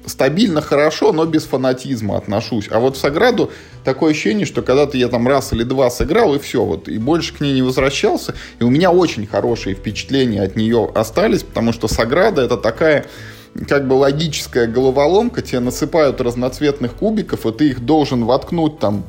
стабильно 0.05 0.61
хорошо, 0.61 1.11
но 1.11 1.25
без 1.25 1.45
фанатизма 1.45 2.17
отношусь. 2.17 2.67
А 2.69 2.79
вот 2.79 2.95
в 2.95 2.99
Саграду 2.99 3.51
такое 3.83 4.11
ощущение, 4.11 4.45
что 4.45 4.61
когда-то 4.61 4.99
я 4.99 5.07
там 5.07 5.27
раз 5.27 5.51
или 5.51 5.63
два 5.63 5.89
сыграл, 5.89 6.35
и 6.35 6.39
все, 6.39 6.63
вот, 6.63 6.87
и 6.87 6.99
больше 6.99 7.33
к 7.33 7.41
ней 7.41 7.55
не 7.55 7.63
возвращался. 7.63 8.35
И 8.59 8.63
у 8.63 8.69
меня 8.69 8.91
очень 8.91 9.25
хорошие 9.25 9.75
впечатления 9.75 10.43
от 10.43 10.55
нее 10.55 10.91
остались, 10.93 11.41
потому 11.41 11.73
что 11.73 11.87
Саграда 11.87 12.43
это 12.43 12.55
такая 12.55 13.07
как 13.67 13.87
бы 13.87 13.93
логическая 13.93 14.67
головоломка, 14.67 15.41
тебе 15.41 15.59
насыпают 15.59 16.21
разноцветных 16.21 16.93
кубиков, 16.93 17.47
и 17.47 17.51
ты 17.51 17.69
их 17.69 17.83
должен 17.83 18.25
воткнуть 18.25 18.77
там 18.77 19.05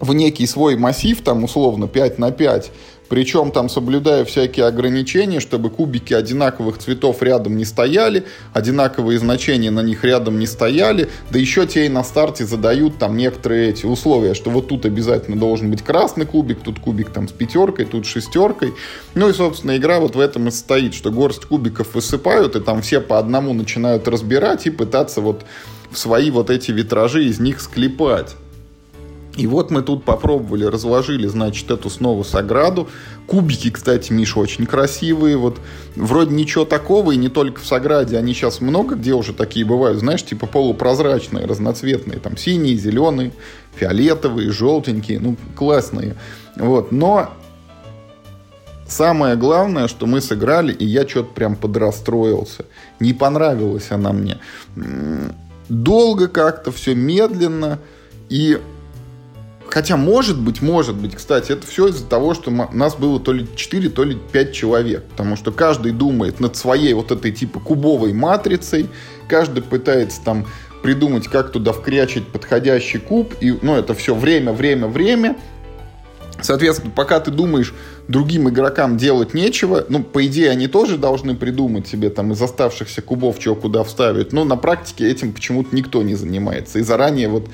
в 0.00 0.12
некий 0.14 0.46
свой 0.46 0.76
массив, 0.76 1.20
там 1.22 1.44
условно 1.44 1.88
5 1.88 2.18
на 2.18 2.30
5, 2.30 2.72
причем 3.08 3.52
там 3.52 3.68
соблюдая 3.68 4.24
всякие 4.24 4.66
ограничения, 4.66 5.40
чтобы 5.40 5.70
кубики 5.70 6.12
одинаковых 6.12 6.78
цветов 6.78 7.22
рядом 7.22 7.56
не 7.56 7.64
стояли, 7.64 8.24
одинаковые 8.52 9.18
значения 9.18 9.70
на 9.70 9.80
них 9.80 10.04
рядом 10.04 10.38
не 10.38 10.46
стояли, 10.46 11.08
да 11.30 11.38
еще 11.38 11.66
те 11.66 11.86
и 11.86 11.88
на 11.88 12.02
старте 12.02 12.44
задают 12.44 12.98
там 12.98 13.16
некоторые 13.16 13.70
эти 13.70 13.86
условия, 13.86 14.34
что 14.34 14.50
вот 14.50 14.68
тут 14.68 14.86
обязательно 14.86 15.36
должен 15.38 15.70
быть 15.70 15.82
красный 15.82 16.26
кубик, 16.26 16.60
тут 16.62 16.80
кубик 16.80 17.10
там 17.10 17.28
с 17.28 17.32
пятеркой, 17.32 17.84
тут 17.86 18.06
шестеркой. 18.06 18.74
Ну 19.14 19.28
и, 19.28 19.32
собственно, 19.32 19.76
игра 19.76 20.00
вот 20.00 20.16
в 20.16 20.20
этом 20.20 20.48
и 20.48 20.50
состоит, 20.50 20.94
что 20.94 21.10
горсть 21.10 21.44
кубиков 21.44 21.94
высыпают, 21.94 22.56
и 22.56 22.60
там 22.60 22.82
все 22.82 23.00
по 23.00 23.18
одному 23.18 23.52
начинают 23.54 24.08
разбирать 24.08 24.66
и 24.66 24.70
пытаться 24.70 25.20
вот 25.20 25.44
в 25.90 25.98
свои 25.98 26.30
вот 26.30 26.50
эти 26.50 26.72
витражи 26.72 27.24
из 27.24 27.38
них 27.38 27.60
склепать. 27.60 28.34
И 29.36 29.46
вот 29.46 29.70
мы 29.70 29.82
тут 29.82 30.04
попробовали, 30.04 30.64
разложили, 30.64 31.26
значит, 31.26 31.70
эту 31.70 31.90
снова 31.90 32.22
Саграду. 32.22 32.88
Кубики, 33.26 33.70
кстати, 33.70 34.12
Миша, 34.12 34.40
очень 34.40 34.66
красивые. 34.66 35.36
Вот 35.36 35.58
вроде 35.94 36.34
ничего 36.34 36.64
такого, 36.64 37.12
и 37.12 37.16
не 37.16 37.28
только 37.28 37.60
в 37.60 37.66
Саграде. 37.66 38.16
Они 38.16 38.32
сейчас 38.32 38.60
много 38.60 38.94
где 38.94 39.12
уже 39.12 39.34
такие 39.34 39.66
бывают, 39.66 39.98
знаешь, 39.98 40.24
типа 40.24 40.46
полупрозрачные, 40.46 41.44
разноцветные. 41.44 42.18
Там 42.18 42.36
синие, 42.36 42.76
зеленые, 42.76 43.32
фиолетовые, 43.74 44.50
желтенькие. 44.50 45.20
Ну, 45.20 45.36
классные. 45.54 46.16
Вот, 46.56 46.92
но 46.92 47.30
Самое 48.88 49.34
главное, 49.34 49.88
что 49.88 50.06
мы 50.06 50.20
сыграли, 50.20 50.72
и 50.72 50.84
я 50.84 51.08
что-то 51.08 51.34
прям 51.34 51.56
подрастроился. 51.56 52.66
Не 53.00 53.12
понравилась 53.14 53.90
она 53.90 54.12
мне. 54.12 54.38
Долго 55.68 56.28
как-то, 56.28 56.70
все 56.70 56.94
медленно. 56.94 57.80
И 58.28 58.60
Хотя, 59.68 59.96
может 59.96 60.40
быть, 60.40 60.62
может 60.62 60.96
быть, 60.96 61.14
кстати, 61.14 61.52
это 61.52 61.66
все 61.66 61.88
из-за 61.88 62.06
того, 62.06 62.34
что 62.34 62.50
нас 62.50 62.94
было 62.94 63.18
то 63.20 63.32
ли 63.32 63.46
4, 63.56 63.88
то 63.90 64.04
ли 64.04 64.16
5 64.32 64.52
человек. 64.52 65.04
Потому 65.04 65.36
что 65.36 65.52
каждый 65.52 65.92
думает 65.92 66.40
над 66.40 66.56
своей 66.56 66.94
вот 66.94 67.10
этой 67.10 67.32
типа 67.32 67.60
кубовой 67.60 68.12
матрицей, 68.12 68.88
каждый 69.28 69.62
пытается 69.62 70.22
там 70.24 70.46
придумать, 70.82 71.28
как 71.28 71.50
туда 71.50 71.72
вкрячить 71.72 72.28
подходящий 72.28 72.98
куб. 72.98 73.34
И, 73.40 73.56
ну, 73.60 73.74
это 73.74 73.94
все 73.94 74.14
время, 74.14 74.52
время, 74.52 74.86
время. 74.86 75.36
Соответственно, 76.40 76.92
пока 76.94 77.18
ты 77.18 77.30
думаешь, 77.30 77.74
другим 78.08 78.48
игрокам 78.48 78.96
делать 78.96 79.34
нечего, 79.34 79.84
ну, 79.88 80.02
по 80.02 80.24
идее, 80.26 80.50
они 80.50 80.68
тоже 80.68 80.96
должны 80.96 81.34
придумать 81.34 81.88
себе 81.88 82.10
там 82.10 82.32
из 82.32 82.40
оставшихся 82.40 83.02
кубов, 83.02 83.38
чего 83.38 83.54
куда 83.54 83.82
вставить, 83.82 84.32
но 84.32 84.44
на 84.44 84.56
практике 84.56 85.10
этим 85.10 85.32
почему-то 85.32 85.74
никто 85.74 86.02
не 86.02 86.14
занимается 86.14 86.78
и 86.78 86.82
заранее 86.82 87.28
вот 87.28 87.48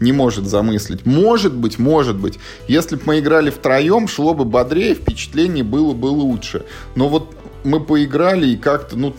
не 0.00 0.12
может 0.12 0.46
замыслить. 0.46 1.04
Может 1.04 1.54
быть, 1.54 1.78
может 1.78 2.16
быть, 2.16 2.38
если 2.68 2.96
бы 2.96 3.02
мы 3.04 3.18
играли 3.18 3.50
втроем, 3.50 4.08
шло 4.08 4.34
бы 4.34 4.44
бодрее, 4.44 4.94
впечатление 4.94 5.64
было 5.64 5.92
бы 5.92 6.06
лучше. 6.06 6.64
Но 6.94 7.08
вот 7.08 7.34
мы 7.64 7.80
поиграли 7.80 8.48
и 8.48 8.56
как-то, 8.56 8.96
ну, 8.96 9.14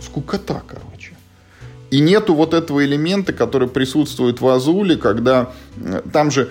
скукота, 0.00 0.62
короче. 0.66 1.12
И 1.90 2.00
нету 2.00 2.34
вот 2.34 2.54
этого 2.54 2.84
элемента, 2.84 3.32
который 3.32 3.68
присутствует 3.68 4.40
в 4.40 4.48
Азуле, 4.48 4.96
когда 4.96 5.52
э, 5.76 6.02
там 6.12 6.30
же 6.30 6.50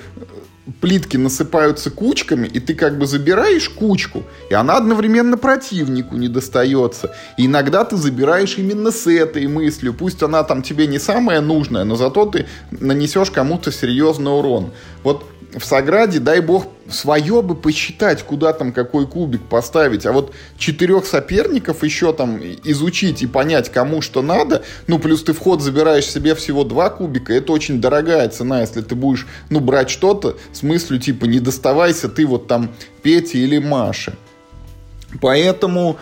плитки 0.79 1.17
насыпаются 1.17 1.91
кучками, 1.91 2.47
и 2.47 2.59
ты 2.59 2.73
как 2.73 2.97
бы 2.97 3.05
забираешь 3.05 3.69
кучку, 3.69 4.23
и 4.49 4.53
она 4.53 4.77
одновременно 4.77 5.37
противнику 5.37 6.15
не 6.15 6.29
достается. 6.29 7.13
И 7.37 7.45
иногда 7.45 7.83
ты 7.83 7.97
забираешь 7.97 8.57
именно 8.57 8.91
с 8.91 9.07
этой 9.07 9.47
мыслью, 9.47 9.93
пусть 9.93 10.23
она 10.23 10.43
там 10.43 10.61
тебе 10.61 10.87
не 10.87 10.99
самая 10.99 11.41
нужная, 11.41 11.83
но 11.83 11.95
зато 11.95 12.25
ты 12.25 12.45
нанесешь 12.71 13.31
кому-то 13.31 13.71
серьезный 13.71 14.31
урон. 14.31 14.71
Вот 15.03 15.25
в 15.55 15.63
Саграде, 15.63 16.19
дай 16.19 16.39
бог, 16.39 16.67
свое 16.89 17.41
бы 17.41 17.55
посчитать, 17.55 18.23
куда 18.23 18.53
там 18.53 18.73
какой 18.73 19.07
кубик 19.07 19.41
поставить, 19.43 20.05
а 20.05 20.11
вот 20.11 20.33
четырех 20.57 21.05
соперников 21.05 21.83
еще 21.83 22.13
там 22.13 22.39
изучить 22.63 23.21
и 23.21 23.27
понять, 23.27 23.69
кому 23.71 24.01
что 24.01 24.21
надо, 24.21 24.63
ну, 24.87 24.99
плюс 24.99 25.23
ты 25.23 25.33
вход 25.33 25.61
забираешь 25.61 26.05
себе 26.05 26.35
всего 26.35 26.63
два 26.63 26.89
кубика, 26.89 27.33
это 27.33 27.51
очень 27.51 27.79
дорогая 27.79 28.27
цена, 28.29 28.61
если 28.61 28.81
ты 28.81 28.95
будешь, 28.95 29.27
ну, 29.49 29.59
брать 29.59 29.89
что-то 29.89 30.37
с 30.51 30.63
мыслью, 30.63 30.99
типа, 30.99 31.25
не 31.25 31.39
доставайся 31.39 32.09
ты 32.09 32.25
вот 32.25 32.47
там 32.47 32.71
Пете 33.01 33.37
или 33.37 33.59
Маше. 33.59 34.15
Поэтому 35.21 35.97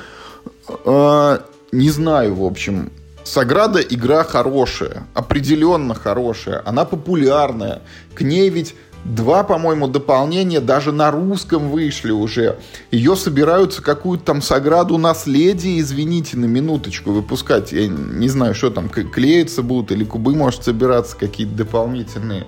Э, 0.85 1.39
не 1.71 1.89
знаю, 1.89 2.35
в 2.35 2.43
общем. 2.43 2.91
Саграда 3.23 3.79
игра 3.79 4.23
хорошая, 4.23 5.07
определенно 5.13 5.93
хорошая, 5.93 6.61
она 6.65 6.85
популярная. 6.85 7.81
К 8.15 8.21
ней 8.21 8.49
ведь 8.49 8.75
Два, 9.03 9.43
по-моему, 9.43 9.87
дополнения 9.87 10.59
даже 10.59 10.91
на 10.91 11.09
русском 11.09 11.69
вышли 11.71 12.11
уже. 12.11 12.59
Ее 12.91 13.15
собираются 13.15 13.81
какую-то 13.81 14.25
там 14.25 14.41
Саграду 14.41 14.97
наследие, 14.99 15.79
извините, 15.79 16.37
на 16.37 16.45
минуточку 16.45 17.11
выпускать. 17.11 17.71
Я 17.71 17.87
не 17.87 18.29
знаю, 18.29 18.53
что 18.53 18.69
там, 18.69 18.89
клеиться 18.89 19.63
будут 19.63 19.91
или 19.91 20.03
кубы, 20.03 20.35
может, 20.35 20.63
собираться 20.63 21.17
какие-то 21.17 21.55
дополнительные. 21.55 22.45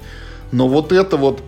Но 0.51 0.68
вот 0.68 0.91
это 0.91 1.18
вот 1.18 1.41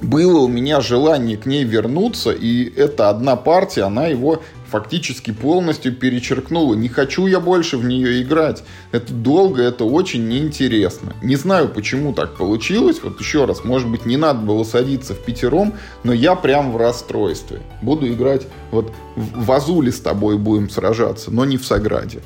было 0.00 0.38
у 0.40 0.48
меня 0.48 0.80
желание 0.80 1.36
к 1.36 1.44
ней 1.44 1.64
вернуться, 1.64 2.30
и 2.30 2.72
эта 2.76 3.10
одна 3.10 3.36
партия, 3.36 3.82
она 3.82 4.06
его 4.06 4.42
фактически 4.70 5.32
полностью 5.32 5.94
перечеркнула. 5.94 6.74
Не 6.74 6.88
хочу 6.88 7.26
я 7.26 7.40
больше 7.40 7.76
в 7.76 7.84
нее 7.84 8.22
играть. 8.22 8.64
Это 8.92 9.12
долго, 9.12 9.62
это 9.62 9.84
очень 9.84 10.28
неинтересно. 10.28 11.14
Не 11.22 11.36
знаю, 11.36 11.68
почему 11.68 12.12
так 12.12 12.36
получилось. 12.36 13.00
Вот 13.02 13.20
еще 13.20 13.44
раз, 13.44 13.64
может 13.64 13.88
быть, 13.88 14.06
не 14.06 14.16
надо 14.16 14.40
было 14.40 14.64
садиться 14.64 15.14
в 15.14 15.18
пятером, 15.18 15.74
но 16.04 16.12
я 16.12 16.34
прям 16.34 16.72
в 16.72 16.76
расстройстве. 16.76 17.60
Буду 17.82 18.08
играть, 18.08 18.46
вот 18.70 18.92
в 19.16 19.50
Азуле 19.52 19.92
с 19.92 20.00
тобой 20.00 20.38
будем 20.38 20.70
сражаться, 20.70 21.30
но 21.30 21.44
не 21.44 21.56
в 21.56 21.64
Саграде. 21.64 22.20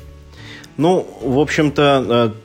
Ну, 0.77 1.07
в 1.21 1.39
общем-то, 1.39 2.33
э, 2.35 2.42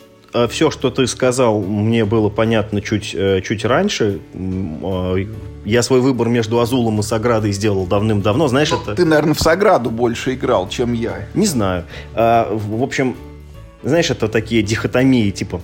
все, 0.48 0.70
что 0.70 0.90
ты 0.90 1.06
сказал, 1.06 1.60
мне 1.60 2.04
было 2.04 2.28
понятно 2.28 2.80
чуть, 2.80 3.14
э, 3.14 3.40
чуть 3.42 3.64
раньше. 3.64 4.20
А, 4.34 5.16
я 5.64 5.82
свой 5.82 6.00
выбор 6.00 6.28
между 6.28 6.60
Азулом 6.60 7.00
и 7.00 7.02
Саградой 7.02 7.52
сделал 7.52 7.86
давным-давно. 7.86 8.48
Знаешь, 8.48 8.72
это... 8.72 8.94
Ты, 8.94 9.04
наверное, 9.04 9.34
в 9.34 9.40
Саграду 9.40 9.90
больше 9.90 10.34
играл, 10.34 10.68
чем 10.68 10.92
я. 10.92 11.26
Не 11.34 11.46
знаю. 11.46 11.84
В 12.14 12.82
общем, 12.82 13.16
знаешь, 13.82 14.10
это 14.10 14.28
такие 14.28 14.62
дихотомии, 14.62 15.30
типа 15.30 15.60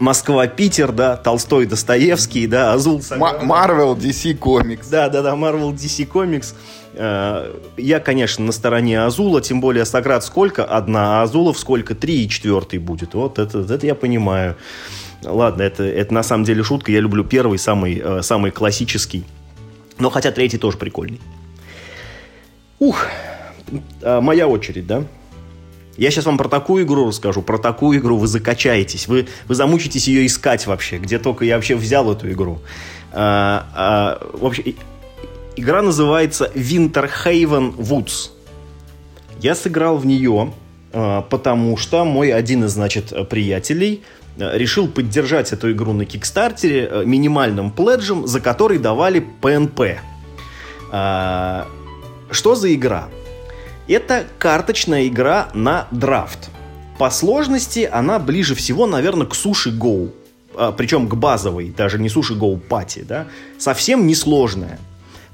Москва-Питер, 0.00 0.92
да, 0.92 1.16
Толстой, 1.16 1.66
Достоевский, 1.66 2.46
да, 2.46 2.72
Азул, 2.72 3.02
Марвел, 3.16 3.94
DC 3.94 4.38
Comics. 4.38 4.86
Да, 4.90 5.08
да, 5.08 5.22
да, 5.22 5.34
Marvel, 5.34 5.72
DC 5.74 6.08
Comics. 6.08 6.54
Э, 6.94 7.54
я, 7.76 8.00
конечно, 8.00 8.44
на 8.44 8.52
стороне 8.52 9.02
Азула, 9.02 9.40
тем 9.40 9.60
более 9.60 9.84
Саград 9.84 10.24
сколько? 10.24 10.64
Одна, 10.64 11.20
а 11.20 11.22
Азулов 11.22 11.58
сколько? 11.58 11.94
Три 11.94 12.24
и 12.24 12.28
четвертый 12.28 12.78
будет. 12.78 13.14
Вот 13.14 13.38
это, 13.38 13.60
это 13.60 13.86
я 13.86 13.94
понимаю. 13.94 14.56
Ладно, 15.22 15.62
это, 15.62 15.84
это 15.84 16.12
на 16.14 16.22
самом 16.22 16.44
деле 16.44 16.62
шутка. 16.62 16.92
Я 16.92 17.00
люблю 17.00 17.24
первый, 17.24 17.58
самый, 17.58 18.00
э, 18.02 18.22
самый 18.22 18.50
классический. 18.50 19.24
Но 19.98 20.10
хотя 20.10 20.32
третий 20.32 20.58
тоже 20.58 20.78
прикольный. 20.78 21.20
Ух, 22.78 23.06
э, 24.02 24.20
моя 24.20 24.48
очередь, 24.48 24.86
да? 24.86 25.04
Я 25.96 26.10
сейчас 26.10 26.24
вам 26.24 26.38
про 26.38 26.48
такую 26.48 26.84
игру 26.84 27.08
расскажу, 27.08 27.42
про 27.42 27.58
такую 27.58 27.98
игру 27.98 28.16
вы 28.16 28.26
закачаетесь, 28.26 29.06
вы, 29.06 29.28
вы 29.46 29.54
замучитесь 29.54 30.08
ее 30.08 30.24
искать 30.24 30.66
вообще, 30.66 30.96
где 30.96 31.18
только 31.18 31.44
я 31.44 31.56
вообще 31.56 31.76
взял 31.76 32.10
эту 32.10 32.30
игру. 32.30 32.60
А, 33.12 33.66
а, 33.74 34.26
в 34.32 34.46
общем, 34.46 34.76
Игра 35.56 35.82
называется 35.82 36.50
Winterhaven 36.54 37.76
Woods. 37.76 38.30
Я 39.40 39.54
сыграл 39.54 39.96
в 39.96 40.06
нее, 40.06 40.52
а, 40.92 41.22
потому 41.22 41.76
что 41.76 42.04
мой 42.04 42.32
один 42.32 42.64
из, 42.64 42.72
значит, 42.72 43.12
приятелей 43.28 44.02
а, 44.38 44.56
решил 44.56 44.86
поддержать 44.86 45.52
эту 45.52 45.72
игру 45.72 45.92
на 45.92 46.04
Кикстартере 46.04 46.88
а, 46.90 47.04
минимальным 47.04 47.70
пледжем, 47.70 48.26
за 48.26 48.40
который 48.40 48.78
давали 48.78 49.26
ПНП. 49.40 49.80
Что 50.90 52.54
за 52.54 52.74
игра? 52.74 53.08
Это 53.88 54.24
карточная 54.38 55.06
игра 55.06 55.48
на 55.52 55.88
драфт. 55.90 56.50
По 56.98 57.10
сложности 57.10 57.88
она 57.90 58.18
ближе 58.18 58.54
всего, 58.54 58.86
наверное, 58.86 59.26
к 59.26 59.34
Суши 59.34 59.70
Go. 59.70 60.10
Причем 60.76 61.08
к 61.08 61.14
базовой, 61.14 61.70
даже 61.70 61.98
не 61.98 62.08
Суши 62.08 62.34
Go 62.34 62.58
Пати, 62.58 63.04
да. 63.08 63.26
Совсем 63.58 64.06
несложная. 64.06 64.78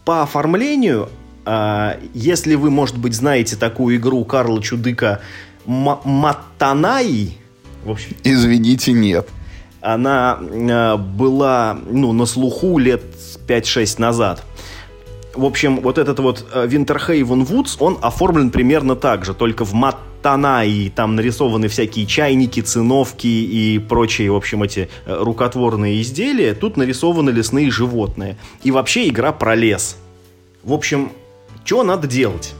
По 0.06 0.22
оформлению, 0.22 1.08
а, 1.44 1.98
если 2.14 2.54
вы, 2.54 2.70
может 2.70 2.96
быть, 2.96 3.12
знаете 3.12 3.56
такую 3.56 3.96
игру 3.96 4.24
Карла 4.24 4.62
Чудыка 4.62 5.20
Матанаи, 5.66 7.36
в 7.84 7.90
общем... 7.90 8.14
Извините, 8.22 8.92
нет. 8.92 9.28
Она 9.80 10.38
а, 10.40 10.96
была 10.96 11.76
ну, 11.90 12.12
на 12.12 12.24
слуху 12.24 12.78
лет 12.78 13.02
5-6 13.48 14.00
назад. 14.00 14.44
В 15.34 15.44
общем, 15.44 15.80
вот 15.80 15.98
этот 15.98 16.20
вот 16.20 16.46
Winterhaven 16.54 17.44
Woods, 17.44 17.76
он 17.80 17.98
оформлен 18.00 18.50
примерно 18.50 18.94
так 18.94 19.24
же, 19.24 19.34
только 19.34 19.64
в 19.64 19.74
Матанаи 20.26 20.88
там 20.88 21.14
нарисованы 21.14 21.68
всякие 21.68 22.04
чайники, 22.04 22.58
циновки 22.58 23.28
и 23.28 23.78
прочие, 23.78 24.32
в 24.32 24.34
общем, 24.34 24.64
эти 24.64 24.88
э, 25.04 25.16
рукотворные 25.22 26.02
изделия. 26.02 26.52
Тут 26.54 26.76
нарисованы 26.76 27.30
лесные 27.30 27.70
животные. 27.70 28.36
И 28.64 28.72
вообще 28.72 29.08
игра 29.08 29.30
про 29.30 29.54
лес. 29.54 29.96
В 30.64 30.72
общем, 30.72 31.12
что 31.64 31.84
надо 31.84 32.08
делать? 32.08 32.54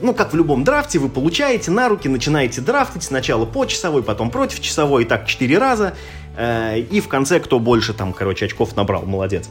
Ну, 0.00 0.14
как 0.14 0.32
в 0.32 0.36
любом 0.36 0.64
драфте, 0.64 0.98
вы 0.98 1.10
получаете 1.10 1.70
на 1.70 1.90
руки, 1.90 2.08
начинаете 2.08 2.62
драфтить 2.62 3.02
сначала 3.02 3.44
по 3.44 3.66
часовой, 3.66 4.02
потом 4.02 4.30
против 4.30 4.60
часовой, 4.60 5.02
и 5.02 5.06
так 5.06 5.26
четыре 5.26 5.58
раза. 5.58 5.94
Э, 6.34 6.78
и 6.78 7.02
в 7.02 7.08
конце, 7.08 7.40
кто 7.40 7.58
больше 7.58 7.92
там, 7.92 8.14
короче, 8.14 8.46
очков 8.46 8.74
набрал, 8.74 9.02
молодец. 9.02 9.50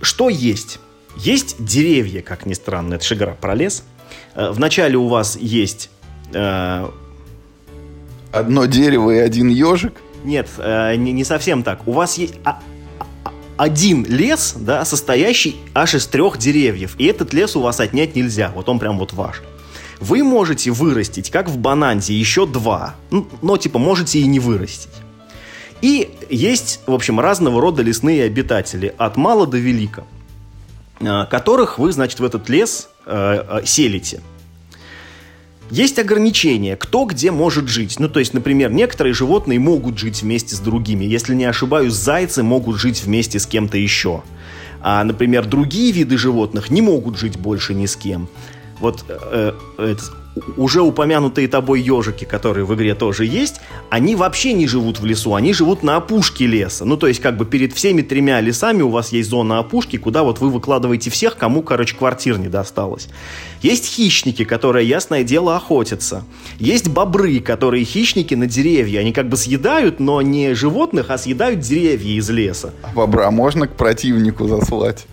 Что 0.00 0.28
есть? 0.28 0.78
Есть 1.16 1.56
деревья, 1.64 2.22
как 2.22 2.46
ни 2.46 2.54
странно, 2.54 2.94
это 2.94 3.04
же 3.04 3.16
игра 3.16 3.32
про 3.32 3.56
лес. 3.56 3.82
Э, 4.34 4.50
вначале 4.50 4.96
у 4.96 5.08
вас 5.08 5.36
есть... 5.36 5.90
Э, 6.32 6.88
Одно 8.32 8.66
дерево 8.66 9.10
и 9.10 9.18
один 9.18 9.48
ежик? 9.48 9.94
Нет, 10.24 10.48
э, 10.58 10.94
не, 10.96 11.24
совсем 11.24 11.62
так. 11.62 11.86
У 11.88 11.92
вас 11.92 12.16
есть... 12.16 12.34
А, 12.44 12.60
один 13.56 14.06
лес, 14.06 14.54
да, 14.56 14.84
состоящий 14.84 15.56
аж 15.74 15.94
из 15.94 16.06
трех 16.06 16.38
деревьев. 16.38 16.94
И 16.98 17.04
этот 17.06 17.32
лес 17.32 17.56
у 17.56 17.60
вас 17.60 17.80
отнять 17.80 18.14
нельзя. 18.14 18.52
Вот 18.54 18.68
он 18.68 18.78
прям 18.78 18.98
вот 18.98 19.12
ваш. 19.12 19.42
Вы 19.98 20.22
можете 20.22 20.70
вырастить, 20.70 21.30
как 21.30 21.48
в 21.48 21.58
бананзе, 21.58 22.14
еще 22.14 22.46
два. 22.46 22.94
Ну, 23.10 23.26
но 23.42 23.56
типа 23.56 23.78
можете 23.78 24.20
и 24.20 24.26
не 24.26 24.40
вырастить. 24.40 24.88
И 25.82 26.10
есть, 26.30 26.80
в 26.86 26.94
общем, 26.94 27.20
разного 27.20 27.60
рода 27.60 27.82
лесные 27.82 28.24
обитатели, 28.24 28.94
от 28.96 29.16
мала 29.16 29.46
до 29.46 29.58
велика, 29.58 30.02
а, 30.02 30.19
которых 31.00 31.78
вы, 31.78 31.92
значит, 31.92 32.20
в 32.20 32.24
этот 32.24 32.48
лес 32.48 32.88
э, 33.06 33.62
селите. 33.64 34.20
Есть 35.70 36.00
ограничения, 36.00 36.76
кто 36.76 37.04
где 37.04 37.30
может 37.30 37.68
жить. 37.68 38.00
Ну, 38.00 38.08
то 38.08 38.18
есть, 38.18 38.34
например, 38.34 38.72
некоторые 38.72 39.14
животные 39.14 39.60
могут 39.60 39.98
жить 39.98 40.22
вместе 40.22 40.56
с 40.56 40.58
другими. 40.58 41.04
Если 41.04 41.34
не 41.34 41.44
ошибаюсь, 41.44 41.92
зайцы 41.92 42.42
могут 42.42 42.80
жить 42.80 43.04
вместе 43.04 43.38
с 43.38 43.46
кем-то 43.46 43.78
еще. 43.78 44.22
А, 44.82 45.04
например, 45.04 45.46
другие 45.46 45.92
виды 45.92 46.18
животных 46.18 46.70
не 46.70 46.82
могут 46.82 47.18
жить 47.18 47.38
больше 47.38 47.74
ни 47.74 47.86
с 47.86 47.94
кем. 47.94 48.28
Вот 48.80 49.04
э, 49.08 49.52
э, 49.78 49.96
уже 50.56 50.80
упомянутые 50.82 51.48
тобой 51.48 51.80
ежики, 51.80 52.24
которые 52.24 52.64
в 52.64 52.74
игре 52.74 52.94
тоже 52.94 53.26
есть, 53.26 53.60
они 53.90 54.16
вообще 54.16 54.52
не 54.52 54.66
живут 54.66 55.00
в 55.00 55.04
лесу, 55.04 55.34
они 55.34 55.52
живут 55.52 55.82
на 55.82 55.96
опушке 55.96 56.46
леса. 56.46 56.84
Ну, 56.84 56.96
то 56.96 57.06
есть, 57.06 57.20
как 57.20 57.36
бы 57.36 57.44
перед 57.44 57.72
всеми 57.72 58.02
тремя 58.02 58.40
лесами 58.40 58.82
у 58.82 58.90
вас 58.90 59.12
есть 59.12 59.28
зона 59.28 59.58
опушки, 59.58 59.96
куда 59.96 60.22
вот 60.22 60.40
вы 60.40 60.50
выкладываете 60.50 61.10
всех, 61.10 61.36
кому, 61.36 61.62
короче, 61.62 61.96
квартир 61.96 62.38
не 62.38 62.48
досталось. 62.48 63.08
Есть 63.62 63.86
хищники, 63.86 64.44
которые, 64.44 64.88
ясное 64.88 65.24
дело, 65.24 65.56
охотятся. 65.56 66.24
Есть 66.58 66.88
бобры, 66.88 67.40
которые 67.40 67.84
хищники 67.84 68.34
на 68.34 68.46
деревья. 68.46 69.00
Они 69.00 69.12
как 69.12 69.28
бы 69.28 69.36
съедают, 69.36 70.00
но 70.00 70.22
не 70.22 70.54
животных, 70.54 71.10
а 71.10 71.18
съедают 71.18 71.60
деревья 71.60 72.12
из 72.18 72.30
леса. 72.30 72.72
А 72.82 72.92
бобра 72.94 73.30
можно 73.30 73.66
к 73.66 73.76
противнику 73.76 74.46
заслать? 74.46 75.06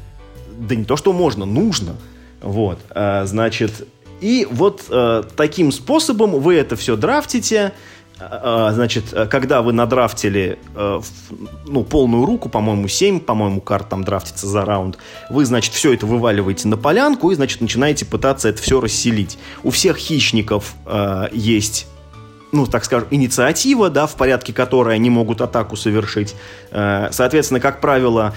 Да 0.57 0.75
не 0.75 0.85
то, 0.85 0.95
что 0.95 1.11
можно, 1.13 1.45
нужно. 1.45 1.95
Вот, 2.41 2.79
а, 2.91 3.25
значит, 3.25 3.87
и 4.21 4.47
вот 4.49 4.85
э, 4.89 5.23
таким 5.35 5.71
способом 5.71 6.39
вы 6.39 6.55
это 6.55 6.75
все 6.75 6.95
драфтите. 6.95 7.73
Э, 8.19 8.69
э 8.69 8.73
значит, 8.73 9.13
э, 9.13 9.27
когда 9.27 9.61
вы 9.61 9.73
надрафтили 9.73 10.57
э, 10.75 11.01
ну, 11.67 11.83
полную 11.83 12.25
руку, 12.25 12.49
по-моему, 12.49 12.87
7, 12.87 13.19
по-моему, 13.19 13.61
карт 13.61 13.89
там 13.89 14.03
драфтится 14.03 14.47
за 14.47 14.65
раунд, 14.65 14.97
вы, 15.29 15.45
значит, 15.45 15.73
все 15.73 15.93
это 15.93 16.07
вываливаете 16.07 16.67
на 16.67 16.77
полянку 16.77 17.29
и, 17.31 17.35
значит, 17.35 17.61
начинаете 17.61 18.05
пытаться 18.05 18.49
это 18.49 18.61
все 18.61 18.81
расселить. 18.81 19.37
У 19.63 19.69
всех 19.69 19.97
хищников 19.97 20.75
э, 20.85 21.27
есть 21.31 21.87
ну, 22.53 22.65
так 22.65 22.85
скажем, 22.85 23.09
инициатива, 23.11 23.89
да, 23.89 24.07
в 24.07 24.15
порядке 24.15 24.53
которой 24.53 24.95
они 24.95 25.09
могут 25.09 25.41
атаку 25.41 25.75
совершить. 25.75 26.33
Э, 26.71 27.09
соответственно, 27.11 27.59
как 27.59 27.81
правило, 27.81 28.33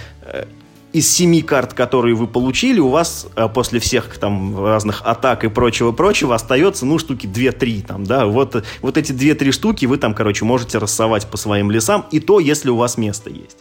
из 0.93 1.11
семи 1.11 1.43
карт, 1.43 1.74
которые 1.74 2.14
вы 2.14 2.26
получили, 2.26 2.80
у 2.80 2.88
вас 2.88 3.26
а, 3.36 3.49
после 3.49 3.78
всех 3.80 4.18
там 4.18 4.64
разных 4.64 5.03
атак 5.03 5.45
и 5.45 5.49
прочего-прочего 5.49 6.34
остается, 6.34 6.86
ну, 6.86 6.99
штуки 6.99 7.26
2-3 7.26 7.86
там, 7.86 8.05
да, 8.05 8.26
вот, 8.26 8.64
вот 8.82 8.97
эти 8.97 9.12
2-3 9.12 9.53
штуки 9.53 9.86
вы 9.86 9.99
там, 9.99 10.14
короче, 10.14 10.45
можете 10.45 10.78
рассовать 10.78 11.26
по 11.28 11.36
своим 11.36 11.70
лесам, 11.70 12.07
и 12.11 12.20
то, 12.20 12.41
если 12.41 12.70
у 12.70 12.76
вас 12.76 12.97
место 12.97 13.30
есть. 13.30 13.59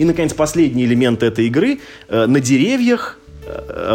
И, 0.00 0.04
наконец, 0.04 0.32
последний 0.32 0.84
элемент 0.84 1.22
этой 1.22 1.46
игры. 1.46 1.80
Э, 2.08 2.24
на 2.24 2.40
деревьях 2.40 3.18
э, 3.18 3.19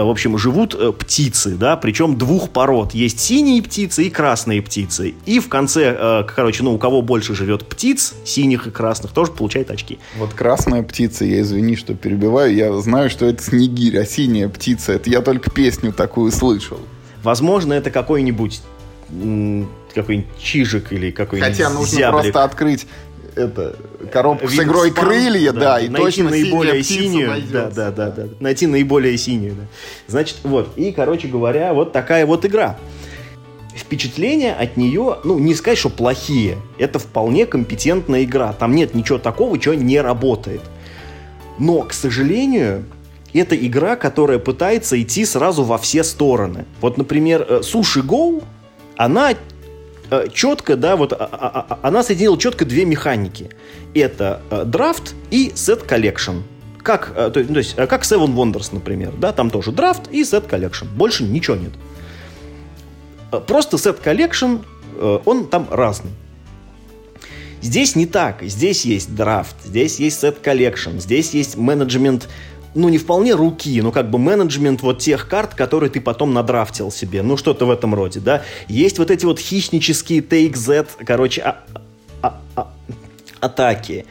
в 0.04 0.10
общем, 0.10 0.38
живут 0.38 0.76
э, 0.76 0.92
птицы, 0.92 1.52
да, 1.56 1.78
причем 1.78 2.18
двух 2.18 2.50
пород. 2.50 2.94
Есть 2.94 3.20
синие 3.20 3.62
птицы 3.62 4.04
и 4.04 4.10
красные 4.10 4.62
птицы. 4.62 5.14
И 5.26 5.40
в 5.40 5.50
конце, 5.50 6.26
короче, 6.36 6.64
ну, 6.64 6.74
у 6.74 6.78
кого 6.78 7.02
больше 7.02 7.36
живет 7.36 7.68
птиц, 7.68 8.14
синих 8.24 8.68
и 8.68 8.72
красных, 8.72 9.12
тоже 9.12 9.32
получает 9.32 9.72
очки. 9.72 10.00
Вот 10.18 10.34
красная 10.34 10.84
птица, 10.84 11.26
я 11.26 11.42
извини, 11.42 11.76
что 11.76 11.94
перебиваю, 11.94 12.54
я 12.54 12.74
знаю, 12.82 13.10
что 13.10 13.26
это 13.26 13.44
снегирь, 13.44 13.98
а 14.00 14.06
синяя 14.06 14.50
птица, 14.50 14.94
это 14.94 15.10
я 15.10 15.22
только 15.22 15.50
песню 15.50 15.94
такую 15.94 16.32
слышал. 16.32 16.80
Возможно, 17.24 17.74
это 17.74 17.92
какой-нибудь 17.92 18.62
какой-нибудь 19.94 20.30
чижик 20.42 20.92
или 20.92 21.12
какой-нибудь 21.12 21.52
Хотя 21.52 21.70
нужно 21.70 21.98
зяблик. 21.98 22.22
просто 22.24 22.44
открыть 22.44 22.88
это, 23.36 23.76
коробку 24.12 24.48
с 24.48 24.58
игрой 24.58 24.92
крылья, 24.92 25.52
да, 25.52 25.60
да 25.60 25.80
и 25.80 25.90
найти 25.90 26.06
точно 26.06 26.30
наиболее 26.30 26.84
синюю, 26.84 27.44
да, 27.52 27.70
да, 27.70 27.92
да, 27.92 28.10
да, 28.10 28.28
найти 28.40 28.68
наиболее 28.68 29.18
синюю, 29.18 29.56
да. 29.56 29.64
Значит, 30.08 30.38
вот, 30.44 30.70
и, 30.78 30.92
короче 30.92 31.28
говоря, 31.28 31.74
вот 31.74 31.92
такая 31.92 32.26
вот 32.26 32.46
игра. 32.46 32.78
Впечатления 33.76 34.54
от 34.54 34.78
нее, 34.78 35.18
ну, 35.26 35.38
не 35.38 35.54
сказать, 35.54 35.78
что 35.78 35.90
плохие. 35.90 36.58
Это 36.78 36.98
вполне 36.98 37.46
компетентная 37.46 38.24
игра. 38.24 38.54
Там 38.54 38.74
нет 38.74 38.96
ничего 38.96 39.18
такого, 39.18 39.60
чего 39.60 39.74
не 39.74 40.00
работает. 40.00 40.62
Но, 41.60 41.82
к 41.82 41.92
сожалению, 41.92 42.86
это 43.34 43.54
игра, 43.58 43.98
которая 43.98 44.40
пытается 44.40 45.02
идти 45.02 45.26
сразу 45.26 45.64
во 45.66 45.78
все 45.78 46.06
стороны. 46.06 46.66
Вот, 46.80 46.98
например, 46.98 47.64
Суши 47.64 48.00
э, 48.00 48.04
Go, 48.04 48.42
она 48.96 49.34
Э, 49.34 49.36
четко, 50.34 50.76
да, 50.76 50.96
вот 50.96 51.14
а, 51.14 51.18
а, 51.32 51.66
а, 51.70 51.80
она 51.82 52.04
соединила 52.04 52.38
четко 52.38 52.66
две 52.66 52.86
механики. 52.86 53.50
Это 53.94 54.42
э, 54.50 54.64
драфт 54.66 55.16
и 55.32 55.52
set 55.56 55.84
collection. 55.84 56.40
Как, 56.84 57.14
э, 57.16 57.30
то, 57.32 57.40
есть, 57.40 57.76
как 57.76 58.04
Seven 58.04 58.36
Wonders, 58.36 58.70
например, 58.72 59.14
да, 59.18 59.32
там 59.32 59.50
тоже 59.50 59.72
драфт 59.72 60.10
и 60.12 60.24
set 60.24 60.48
collection. 60.48 60.86
Больше 60.88 61.24
ничего 61.24 61.56
нет. 61.56 61.72
Просто 63.48 63.78
set 63.78 64.00
collection, 64.00 64.58
он 65.26 65.48
там 65.48 65.68
разный. 65.70 66.12
Здесь 67.62 67.96
не 67.96 68.06
так. 68.06 68.44
Здесь 68.44 68.86
есть 68.86 69.16
драфт, 69.16 69.56
здесь 69.64 70.00
есть 70.00 70.20
set 70.20 70.38
collection, 70.40 71.00
здесь 71.00 71.34
есть 71.34 71.58
менеджмент 71.58 72.30
ну, 72.76 72.90
не 72.90 72.98
вполне 72.98 73.34
руки, 73.34 73.82
но 73.82 73.92
как 73.92 74.10
бы 74.10 74.20
менеджмент 74.20 74.82
вот 74.82 75.00
тех 75.00 75.28
карт, 75.28 75.56
которые 75.56 75.90
ты 75.90 76.02
потом 76.02 76.34
надрафтил 76.34 76.92
себе, 76.92 77.24
ну, 77.24 77.38
что-то 77.38 77.66
в 77.66 77.72
этом 77.72 77.96
роде, 77.96 78.20
да. 78.20 78.44
Есть 78.68 79.00
вот 79.00 79.10
эти 79.10 79.26
вот 79.26 79.40
хищнические 79.40 80.20
Take 80.20 80.56
Z, 80.56 80.86
короче, 81.06 81.42
а, 81.42 81.64
а, 82.22 82.42
а, 82.56 82.72
атаки. 83.40 84.06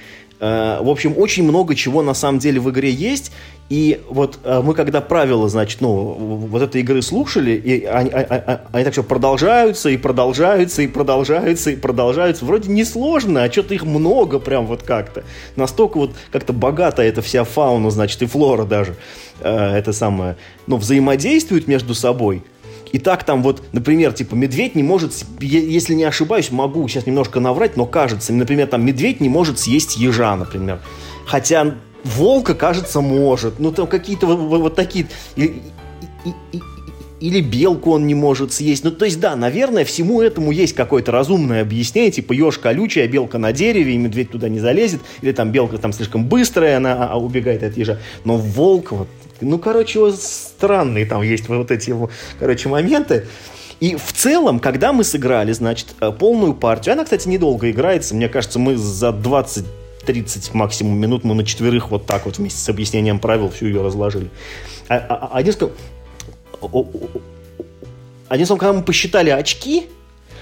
Э, 0.45 0.83
в 0.83 0.91
общем, 0.91 1.15
очень 1.17 1.43
много 1.45 1.75
чего 1.75 2.03
на 2.03 2.13
самом 2.13 2.39
деле 2.39 2.61
в 2.61 2.71
игре 2.71 2.91
есть, 2.91 3.33
и 3.71 4.03
вот 4.11 4.41
э, 4.45 4.61
мы 4.63 4.75
когда 4.75 5.01
правила, 5.01 5.49
значит, 5.49 5.81
ну, 5.81 5.91
вот 5.91 6.61
этой 6.61 6.83
игры 6.83 7.01
слушали, 7.01 7.53
и 7.53 7.87
они, 7.87 8.11
они, 8.11 8.27
а, 8.29 8.45
а, 8.47 8.61
они 8.73 8.85
так 8.85 8.93
все 8.93 9.03
продолжаются, 9.03 9.89
и 9.89 9.97
продолжаются, 9.97 10.83
и 10.83 10.87
продолжаются, 10.87 11.71
и 11.71 11.77
продолжаются. 11.77 12.45
Вроде 12.45 12.71
несложно, 12.71 13.43
а 13.43 13.51
что-то 13.51 13.73
их 13.73 13.85
много 13.85 14.39
прям 14.39 14.67
вот 14.67 14.83
как-то. 14.83 15.25
Настолько 15.57 15.97
вот 15.97 16.11
как-то 16.31 16.53
богата 16.53 17.01
эта 17.01 17.23
вся 17.23 17.45
фауна, 17.45 17.91
значит, 17.91 18.21
и 18.21 18.27
флора 18.27 18.67
даже, 18.67 18.97
э, 19.41 19.51
это 19.51 19.95
самое, 19.95 20.37
ну, 20.67 20.77
взаимодействуют 20.77 21.69
между 21.69 21.95
собой. 21.95 22.43
И 22.95 22.99
так 23.01 23.25
там 23.25 23.43
вот, 23.43 23.61
например, 23.73 24.13
типа 24.13 24.37
медведь 24.37 24.77
не 24.77 24.85
может, 24.85 25.13
если 25.41 25.95
не 25.95 26.05
ошибаюсь, 26.05 26.53
могу 26.53 26.87
сейчас 26.87 27.07
немножко 27.07 27.41
наврать, 27.41 27.77
но 27.77 27.87
кажется, 27.87 28.33
например, 28.33 28.69
там 28.69 28.87
медведь 28.87 29.21
не 29.21 29.29
может 29.29 29.59
съесть 29.59 29.97
ежа, 29.97 30.37
например. 30.37 30.79
Хотя 31.27 31.75
волка, 32.05 32.55
кажется, 32.55 33.01
может. 33.01 33.59
Ну, 33.59 33.73
там 33.73 33.89
какие-то 33.89 34.29
вот, 34.29 34.61
вот, 34.61 34.77
такие... 34.77 35.09
И, 35.35 35.43
и, 36.25 36.31
и, 36.53 36.61
или 37.19 37.41
белку 37.41 37.91
он 37.91 38.07
не 38.07 38.15
может 38.15 38.53
съесть. 38.53 38.85
Ну, 38.85 38.93
то 38.93 39.07
есть, 39.07 39.19
да, 39.19 39.35
наверное, 39.35 39.85
всему 39.85 40.23
этому 40.23 40.53
есть 40.53 40.77
какое-то 40.77 41.11
разумное 41.11 41.63
объяснение, 41.63 42.13
типа 42.13 42.33
еж 42.33 42.59
колючая, 42.59 43.09
белка 43.09 43.39
на 43.39 43.53
дереве, 43.53 43.95
и 43.95 43.99
медведь 43.99 44.31
туда 44.31 44.49
не 44.49 44.61
залезет, 44.61 45.01
или 45.21 45.33
там 45.33 45.51
белка 45.51 45.79
там 45.79 45.93
слишком 45.93 46.29
быстрая, 46.29 46.77
она 46.77 46.93
а, 46.93 47.15
а 47.15 47.19
убегает 47.19 47.65
от 47.65 47.77
ежа. 47.77 47.99
Но 48.25 48.37
волк, 48.37 48.93
вот, 48.93 49.09
ну, 49.45 49.59
короче, 49.59 50.01
вот 50.01 50.17
странные 50.21 51.07
там 51.07 51.23
есть 51.23 51.49
вот 51.49 51.71
эти, 51.71 51.95
короче, 52.39 52.69
моменты. 52.69 53.27
И 53.81 53.97
в 53.97 54.13
целом, 54.13 54.61
когда 54.61 54.93
мы 54.93 55.05
сыграли, 55.05 55.53
значит, 55.53 55.89
э, 56.01 56.11
полную 56.13 56.55
партию, 56.55 56.95
она, 56.95 57.05
кстати, 57.05 57.29
недолго 57.29 57.71
играется, 57.71 58.15
мне 58.15 58.29
кажется, 58.29 58.59
мы 58.59 58.77
за 58.77 59.13
20 59.13 59.65
30 60.05 60.53
максимум 60.53 60.99
минут 60.99 61.25
мы 61.25 61.35
на 61.35 61.45
четверых 61.45 61.91
вот 61.91 62.05
так 62.05 62.27
вот 62.27 62.37
вместе 62.37 62.61
с 62.61 62.69
объяснением 62.69 63.19
правил 63.19 63.51
всю 63.51 63.67
ее 63.67 63.83
разложили. 63.83 64.29
А, 64.89 64.97
а, 64.97 65.29
а 65.33 65.39
один 65.39 65.53
сказал, 65.55 65.73
один 68.29 68.47
словом, 68.47 68.61
когда 68.61 68.73
мы 68.75 68.83
посчитали 68.83 69.31
очки, 69.31 69.87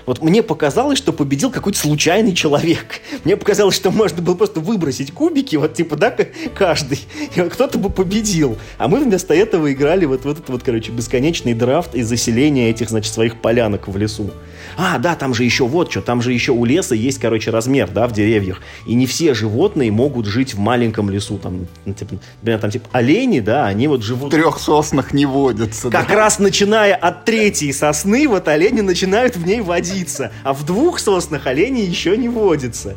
вот 0.07 0.23
мне 0.23 0.43
показалось, 0.43 0.99
что 0.99 1.13
победил 1.13 1.51
какой-то 1.51 1.79
случайный 1.79 2.35
человек. 2.35 3.01
Мне 3.25 3.37
показалось, 3.37 3.75
что 3.75 3.91
можно 3.91 4.23
было 4.23 4.35
просто 4.35 4.61
выбросить 4.61 5.13
кубики, 5.13 5.57
вот 5.57 5.75
типа, 5.75 5.97
да, 5.97 6.15
каждый, 6.55 7.01
и 7.35 7.41
вот 7.41 7.53
кто-то 7.53 7.79
бы 7.79 7.91
победил. 7.91 8.57
А 8.79 8.89
мы 8.89 9.01
вместо 9.01 9.35
этого 9.35 9.73
играли 9.73 10.05
вот 10.05 10.25
в 10.25 10.29
этот 10.29 10.49
вот, 10.49 10.63
короче, 10.63 10.93
бесконечный 10.93 11.55
драфт 11.55 11.95
и 11.95 12.03
заселение 12.03 12.71
этих, 12.71 12.91
значит, 12.91 13.13
своих 13.13 13.41
полянок 13.41 13.89
в 13.89 13.97
лесу. 13.97 14.31
А, 14.77 14.99
да, 14.99 15.15
там 15.15 15.35
же 15.35 15.45
еще 15.45 15.67
вот 15.67 15.91
что, 15.91 16.01
там 16.01 16.23
же 16.23 16.33
еще 16.33 16.53
у 16.53 16.65
леса 16.65 16.95
есть, 16.95 17.19
короче, 17.19 17.51
размер, 17.51 17.91
да, 17.91 18.07
в 18.07 18.13
деревьях. 18.13 18.61
И 18.87 18.95
не 18.95 19.07
все 19.07 19.35
животные 19.35 19.91
могут 19.91 20.27
жить 20.27 20.55
в 20.55 20.59
маленьком 20.59 21.11
лесу. 21.11 21.39
Там, 21.39 21.67
ну, 21.85 21.95
типа, 21.95 22.17
например, 22.41 22.61
там, 22.61 22.71
типа, 22.71 22.89
олени, 22.93 23.41
да, 23.41 23.67
они 23.67 23.89
вот 23.89 24.03
живут... 24.03 24.33
В 24.33 24.37
трех 24.37 24.59
соснах 24.59 25.13
не 25.13 25.27
водятся. 25.27 25.91
Как 25.91 26.09
да? 26.09 26.15
раз 26.15 26.39
начиная 26.39 26.95
от 26.95 27.25
третьей 27.25 27.73
сосны, 27.73 28.29
вот 28.29 28.49
олени 28.49 28.81
начинают 28.81 29.37
в 29.37 29.47
ней 29.47 29.61
водиться. 29.61 30.33
А 30.45 30.53
в 30.53 30.65
двух 30.65 30.99
соснах 30.99 31.47
олени 31.47 31.81
еще 31.81 32.17
не 32.17 32.29
водятся. 32.29 32.97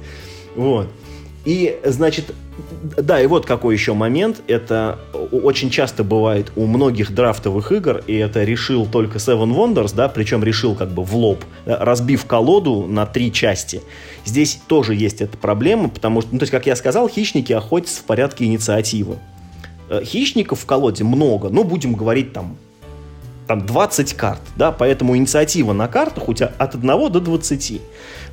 Вот. 0.55 0.89
И, 1.45 1.79
значит, 1.83 2.33
да, 2.97 3.21
и 3.21 3.27
вот 3.27 3.45
какой 3.45 3.75
еще 3.75 3.93
момент. 3.93 4.41
Это 4.47 4.99
очень 5.31 5.69
часто 5.69 6.03
бывает 6.03 6.51
у 6.55 6.65
многих 6.65 7.13
драфтовых 7.13 7.71
игр, 7.71 8.01
и 8.07 8.15
это 8.15 8.43
решил 8.43 8.85
только 8.85 9.17
Seven 9.17 9.53
Wonders, 9.53 9.93
да, 9.95 10.07
причем 10.07 10.43
решил 10.43 10.75
как 10.75 10.89
бы 10.89 11.03
в 11.03 11.15
лоб, 11.15 11.43
разбив 11.65 12.25
колоду 12.25 12.85
на 12.87 13.05
три 13.05 13.31
части. 13.31 13.81
Здесь 14.23 14.59
тоже 14.67 14.95
есть 14.95 15.21
эта 15.21 15.37
проблема, 15.37 15.89
потому 15.89 16.21
что, 16.21 16.29
ну, 16.31 16.39
то 16.39 16.43
есть, 16.43 16.51
как 16.51 16.65
я 16.65 16.75
сказал, 16.75 17.09
хищники 17.09 17.51
охотятся 17.51 18.01
в 18.01 18.03
порядке 18.05 18.45
инициативы. 18.45 19.17
Э, 19.89 20.01
хищников 20.03 20.61
в 20.61 20.65
колоде 20.65 21.03
много, 21.03 21.49
ну, 21.49 21.63
будем 21.63 21.93
говорить 21.93 22.33
там 22.33 22.57
там 23.47 23.63
20 23.63 24.13
карт, 24.13 24.41
да, 24.55 24.71
поэтому 24.71 25.15
инициатива 25.15 25.71
на 25.71 25.87
картах 25.87 26.29
у 26.29 26.33
тебя 26.33 26.51
от 26.57 26.73
1 26.73 27.11
до 27.11 27.19
20. 27.19 27.79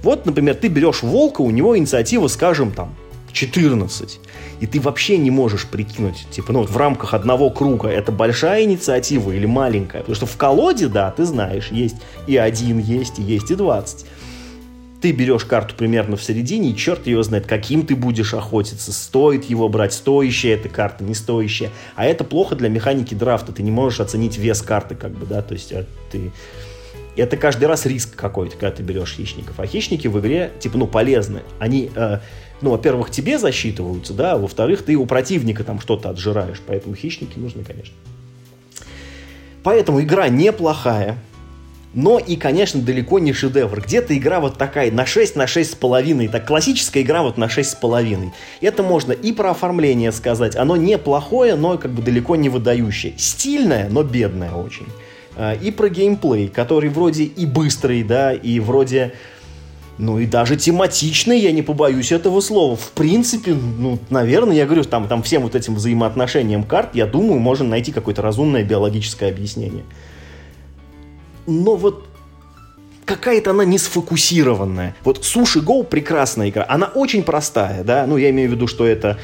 Вот, 0.03 0.25
например, 0.25 0.55
ты 0.55 0.69
берешь 0.69 1.03
волка, 1.03 1.43
у 1.43 1.51
него 1.51 1.77
инициатива, 1.77 2.29
скажем, 2.29 2.71
там 2.71 2.95
14. 3.33 4.21
И 4.61 4.67
ты 4.67 4.81
вообще 4.81 5.19
не 5.19 5.31
можешь 5.31 5.67
прикинуть, 5.67 6.27
типа, 6.31 6.53
ну 6.53 6.61
вот 6.61 6.71
в 6.71 6.77
рамках 6.77 7.15
одного 7.15 7.51
круга 7.51 7.89
это 7.89 8.13
большая 8.13 8.65
инициатива 8.65 9.33
или 9.33 9.47
маленькая. 9.47 10.01
Потому 10.01 10.15
что 10.15 10.27
в 10.27 10.37
колоде, 10.37 10.89
да, 10.89 11.11
ты 11.11 11.25
знаешь, 11.25 11.69
есть 11.71 11.97
и 12.27 12.37
один 12.37 12.79
есть, 12.79 13.19
и 13.19 13.23
есть 13.23 13.51
и 13.51 13.55
20. 13.55 14.07
Ты 15.01 15.11
берешь 15.11 15.45
карту 15.45 15.75
примерно 15.75 16.17
в 16.17 16.23
середине, 16.23 16.71
и 16.71 16.77
черт 16.77 17.09
ее 17.09 17.25
знает, 17.25 17.47
каким 17.47 17.85
ты 17.85 17.97
будешь 17.97 18.35
охотиться. 18.35 18.93
Стоит 18.93 19.45
его 19.47 19.69
брать, 19.69 19.93
стоящая 19.93 20.53
эта 20.53 20.69
карта, 20.69 21.03
не 21.03 21.15
стоящая. 21.15 21.71
А 21.97 22.05
это 22.05 22.23
плохо 22.23 22.55
для 22.55 22.69
механики 22.69 23.15
драфта. 23.15 23.51
Ты 23.51 23.65
не 23.65 23.73
можешь 23.73 23.99
оценить 23.99 24.39
вес 24.39 24.63
карты, 24.63 24.95
как 24.95 25.11
бы, 25.11 25.27
да, 25.27 25.43
то 25.43 25.55
есть 25.55 25.73
а 25.73 25.85
ты 26.13 26.31
это 27.17 27.37
каждый 27.37 27.65
раз 27.65 27.85
риск 27.87 28.17
какой-то, 28.17 28.57
когда 28.57 28.71
ты 28.71 28.83
берешь 28.83 29.15
хищников. 29.15 29.61
А 29.61 29.67
хищники 29.67 30.09
в 30.09 30.19
игре, 30.21 30.53
типа, 30.61 30.79
ну, 30.79 30.87
полезны. 30.87 31.43
Они 31.59 31.91
э, 31.95 32.19
ну, 32.63 32.71
во-первых, 32.71 33.11
тебе 33.11 33.39
засчитываются, 33.39 34.15
да, 34.15 34.37
во-вторых, 34.37 34.85
ты 34.85 34.97
у 34.97 35.07
противника 35.07 35.65
там 35.65 35.81
что-то 35.81 36.11
отжираешь, 36.11 36.61
поэтому 36.67 36.95
хищники 36.95 37.39
нужны, 37.39 37.65
конечно. 37.65 37.95
Поэтому 39.63 40.01
игра 40.01 40.29
неплохая, 40.29 41.19
но 41.95 42.19
и, 42.19 42.37
конечно, 42.37 42.81
далеко 42.81 43.19
не 43.19 43.33
шедевр. 43.33 43.81
Где-то 43.81 44.17
игра 44.17 44.41
вот 44.41 44.57
такая, 44.57 44.91
на 44.91 45.05
6, 45.05 45.37
на 45.37 45.47
6 45.47 45.73
с 45.73 45.75
половиной. 45.75 46.29
Так, 46.29 46.47
классическая 46.47 47.03
игра 47.03 47.23
вот 47.23 47.37
на 47.37 47.49
6 47.49 47.71
с 47.71 47.75
половиной. 47.75 48.33
Это 48.61 48.83
можно 48.83 49.13
и 49.13 49.33
про 49.33 49.51
оформление 49.51 50.11
сказать. 50.13 50.57
Оно 50.57 50.77
неплохое, 50.77 51.55
но 51.55 51.77
как 51.77 51.93
бы 51.93 52.03
далеко 52.03 52.37
не 52.37 52.49
выдающее. 52.49 53.13
Стильное, 53.19 53.89
но 53.91 54.03
бедное 54.03 54.53
очень. 54.53 54.87
А, 55.37 55.55
и 55.55 55.71
про 55.71 55.89
геймплей, 55.89 56.49
который 56.49 56.89
вроде 56.89 57.25
и 57.25 57.45
быстрый, 57.45 58.03
да, 58.03 58.33
и 58.33 58.59
вроде 58.59 59.13
ну 60.03 60.19
и 60.19 60.27
даже 60.27 60.57
тематичный, 60.57 61.39
я 61.39 61.53
не 61.53 61.63
побоюсь 61.63 62.11
этого 62.11 62.41
слова. 62.41 62.75
В 62.75 62.91
принципе, 62.91 63.55
ну, 63.55 64.01
наверное, 64.11 64.57
я 64.57 64.67
говорю, 64.67 64.83
там, 64.83 65.07
там 65.07 65.23
всем 65.23 65.43
вот 65.43 65.55
этим 65.55 65.77
взаимоотношениям 65.77 66.65
карт, 66.65 66.97
я 66.97 67.07
думаю, 67.07 67.39
можно 67.39 67.69
найти 67.69 67.93
какое-то 67.93 68.21
разумное 68.21 68.65
биологическое 68.65 69.31
объяснение. 69.31 69.85
Но 71.47 71.77
вот 71.77 72.09
какая-то 73.05 73.51
она 73.51 73.65
не 73.65 73.79
сфокусированная. 73.79 74.97
Вот 75.05 75.19
Sushi 75.19 75.65
Go 75.65 75.85
прекрасная 75.85 76.49
игра. 76.49 76.67
Она 76.69 76.87
очень 76.87 77.23
простая, 77.23 77.85
да, 77.85 78.05
ну 78.05 78.17
я 78.17 78.31
имею 78.31 78.51
в 78.51 78.53
виду, 78.55 78.67
что 78.67 78.85
это, 78.85 79.19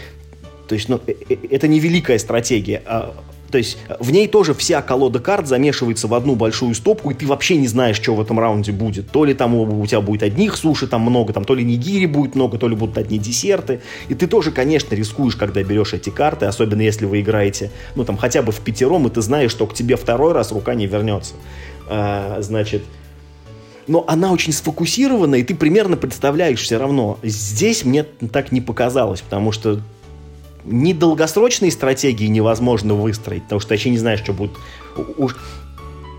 то 0.69 0.77
есть, 0.77 0.89
ну, 0.89 1.01
э, 1.09 1.15
э, 1.29 1.37
это 1.51 1.67
не 1.67 1.81
великая 1.81 2.21
стратегия. 2.21 2.83
А 2.87 3.17
То 3.51 3.59
есть 3.59 3.79
э, 3.89 3.97
в 3.99 4.11
ней 4.11 4.29
тоже 4.29 4.55
вся 4.55 4.83
колода 4.83 5.21
карт 5.21 5.47
замешивается 5.47 6.07
в 6.07 6.15
одну 6.15 6.35
большую 6.35 6.75
стопку, 6.75 7.11
и 7.11 7.15
ты 7.15 7.27
вообще 7.27 7.57
не 7.57 7.67
знаешь, 7.67 7.97
что 7.97 8.15
в 8.15 8.21
этом 8.21 8.39
раунде 8.39 8.73
будет. 8.73 9.11
То 9.11 9.25
ли 9.25 9.35
там 9.35 9.55
у 9.55 9.87
тебя 9.87 10.01
будет 10.01 10.23
одних 10.23 10.57
суши 10.57 10.87
там 10.87 11.03
много, 11.03 11.33
там 11.33 11.45
то 11.45 11.55
ли 11.55 11.65
нигири 11.65 12.07
будет 12.07 12.35
много, 12.35 12.59
то 12.59 12.69
ли 12.69 12.77
будут 12.77 12.99
одни 12.99 13.19
десерты. 13.19 13.81
И 14.09 14.15
ты 14.15 14.27
тоже, 14.27 14.51
конечно, 14.51 14.95
рискуешь, 14.95 15.37
когда 15.37 15.63
берешь 15.63 15.95
эти 15.95 16.11
карты, 16.11 16.47
особенно 16.47 16.83
если 16.83 17.07
вы 17.07 17.21
играете, 17.21 17.71
ну 17.95 18.05
там 18.05 18.17
хотя 18.17 18.43
бы 18.43 18.53
в 18.53 18.61
пятером, 18.61 19.07
и 19.07 19.11
ты 19.11 19.23
знаешь, 19.23 19.51
что 19.51 19.67
к 19.67 19.75
тебе 19.75 19.97
второй 19.97 20.33
раз 20.33 20.53
рука 20.53 20.75
не 20.75 20.87
вернется. 20.87 21.35
А, 21.89 22.39
значит, 22.41 22.83
но 23.87 24.05
она 24.07 24.33
очень 24.33 24.53
сфокусирована, 24.53 25.37
и 25.37 25.43
ты 25.43 25.55
примерно 25.55 25.97
представляешь 25.97 26.61
все 26.61 26.79
равно. 26.79 27.19
Здесь 27.23 27.85
мне 27.85 28.05
так 28.05 28.53
не 28.53 28.61
показалось, 28.61 29.23
потому 29.23 29.51
что 29.51 29.81
ни 30.65 30.93
долгосрочные 30.93 31.71
стратегии 31.71 32.27
невозможно 32.27 32.95
выстроить, 32.95 33.45
потому 33.45 33.61
что 33.61 33.75
вообще 33.75 33.91
не 33.91 33.99
знаешь, 33.99 34.21
что 34.21 34.33
будет. 34.33 34.53
Уж 35.17 35.37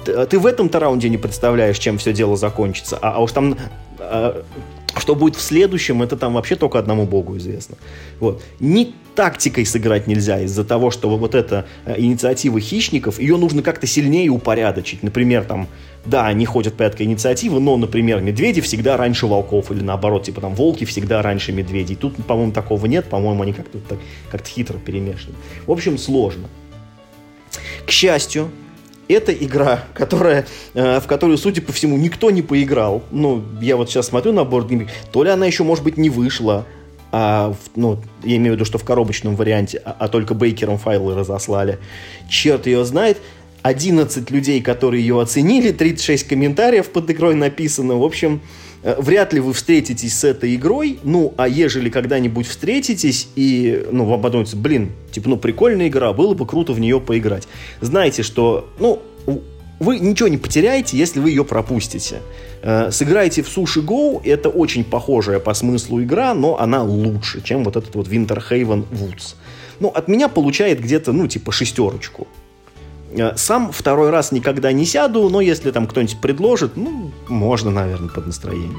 ты 0.06 0.40
в 0.40 0.46
этом-то 0.46 0.80
раунде 0.80 1.10
не 1.10 1.18
представляешь, 1.18 1.78
чем 1.78 1.98
все 1.98 2.14
дело 2.14 2.36
закончится, 2.36 2.98
а, 3.02 3.12
а 3.12 3.20
уж 3.20 3.32
там 3.32 3.58
а, 4.00 4.44
что 4.98 5.16
будет 5.16 5.36
в 5.36 5.42
следующем, 5.42 6.02
это 6.02 6.18
там 6.18 6.34
вообще 6.34 6.56
только 6.56 6.80
одному 6.80 7.06
богу 7.06 7.38
известно. 7.38 7.78
Вот. 8.20 8.42
Ни 8.60 8.94
тактикой 9.16 9.66
сыграть 9.66 10.08
нельзя 10.08 10.40
из-за 10.42 10.64
того, 10.64 10.92
что 10.92 11.10
вот 11.10 11.36
эта 11.36 11.66
э, 11.86 11.96
инициатива 11.98 12.60
хищников, 12.60 13.20
ее 13.20 13.38
нужно 13.38 13.62
как-то 13.62 13.88
сильнее 13.88 14.30
упорядочить. 14.30 15.04
Например, 15.04 15.44
там, 15.44 15.68
да, 16.06 16.28
они 16.28 16.46
ходят 16.46 16.76
порядка 16.76 17.04
инициативы, 17.04 17.60
но, 17.60 17.78
например, 17.78 18.22
медведи 18.22 18.62
всегда 18.62 18.98
раньше 18.98 19.28
волков, 19.28 19.72
или 19.72 19.82
наоборот, 19.82 20.24
типа 20.24 20.42
там 20.42 20.56
волки 20.56 20.86
всегда 20.86 21.22
раньше 21.22 21.52
медведей. 21.52 21.96
Тут, 21.96 22.16
по-моему, 22.26 22.52
такого 22.52 22.86
нет, 22.86 23.06
по-моему, 23.06 23.44
они 23.44 23.54
как-то 23.54 23.80
так, 23.80 24.00
как 24.32 24.46
хитро 24.46 24.78
перемешаны. 24.78 25.36
В 25.66 25.72
общем, 25.72 25.98
сложно. 25.98 26.48
К 27.86 27.92
счастью, 27.92 28.50
это 29.08 29.34
игра, 29.34 29.84
которая, 29.94 30.46
э, 30.74 31.00
в 31.00 31.08
которую, 31.08 31.38
судя 31.38 31.62
по 31.62 31.74
всему, 31.74 31.98
никто 31.98 32.32
не 32.32 32.42
поиграл. 32.42 33.04
Ну, 33.12 33.44
я 33.60 33.76
вот 33.76 33.90
сейчас 33.90 34.08
смотрю 34.08 34.34
на 34.34 34.46
борт 34.46 34.68
то 35.12 35.24
ли 35.24 35.30
она 35.30 35.46
еще, 35.46 35.64
может 35.64 35.84
быть, 35.84 35.98
не 35.98 36.10
вышла, 36.10 36.66
а, 37.12 37.56
ну, 37.76 38.00
я 38.24 38.38
имею 38.38 38.54
в 38.54 38.56
виду, 38.56 38.66
что 38.66 38.78
в 38.78 38.84
коробочном 38.84 39.36
варианте, 39.36 39.82
а, 39.84 39.96
а 39.98 40.08
только 40.08 40.36
бейкером 40.36 40.78
файлы 40.78 41.16
разослали. 41.16 41.80
Черт 42.30 42.68
ее 42.68 42.86
знает. 42.86 43.18
11 43.62 44.32
людей, 44.32 44.62
которые 44.62 45.02
ее 45.02 45.22
оценили, 45.22 45.72
36 45.72 46.28
комментариев 46.28 46.90
под 46.90 47.10
игрой 47.12 47.36
написано. 47.36 47.96
В 47.96 48.04
общем, 48.04 48.42
э, 48.84 48.96
вряд 49.00 49.34
ли 49.34 49.40
вы 49.40 49.54
встретитесь 49.54 50.18
с 50.18 50.24
этой 50.24 50.56
игрой. 50.56 51.00
Ну, 51.04 51.34
а 51.38 51.48
ежели 51.48 51.90
когда-нибудь 51.90 52.48
встретитесь 52.48 53.28
и, 53.36 53.86
ну, 53.92 54.06
вам 54.06 54.22
подумается, 54.22 54.56
блин, 54.56 54.92
типа, 55.12 55.30
ну, 55.30 55.38
прикольная 55.38 55.88
игра, 55.88 56.14
было 56.14 56.34
бы 56.34 56.46
круто 56.46 56.74
в 56.74 56.80
нее 56.80 57.00
поиграть. 57.00 57.48
Знаете, 57.82 58.24
что, 58.24 58.70
ну, 58.80 59.02
вы 59.80 60.00
ничего 60.00 60.28
не 60.28 60.38
потеряете, 60.38 60.98
если 60.98 61.20
вы 61.20 61.30
ее 61.30 61.46
пропустите. 61.46 62.22
Э, 62.62 62.92
сыграйте 62.92 63.42
в 63.42 63.48
Sushi 63.48 63.84
Go, 63.84 64.22
это 64.24 64.50
очень 64.50 64.84
похожая 64.84 65.40
по 65.40 65.54
смыслу 65.54 66.02
игра, 66.02 66.34
но 66.34 66.60
она 66.60 66.84
лучше, 66.84 67.42
чем 67.42 67.64
вот 67.64 67.76
этот 67.76 67.96
вот 67.96 68.08
Winterhaven 68.08 68.86
Woods. 68.92 69.36
Ну, 69.80 69.88
от 69.90 70.08
меня 70.10 70.28
получает 70.28 70.82
где-то, 70.82 71.14
ну, 71.14 71.28
типа 71.28 71.52
шестерочку. 71.52 72.28
Э, 73.12 73.36
сам 73.36 73.72
второй 73.72 74.10
раз 74.10 74.32
никогда 74.32 74.72
не 74.72 74.86
сяду, 74.86 75.30
но 75.30 75.42
если 75.42 75.72
там 75.72 75.88
кто-нибудь 75.88 76.20
предложит, 76.22 76.78
ну, 76.78 77.12
можно, 77.28 77.72
наверное, 77.72 78.10
под 78.10 78.28
настроение. 78.28 78.78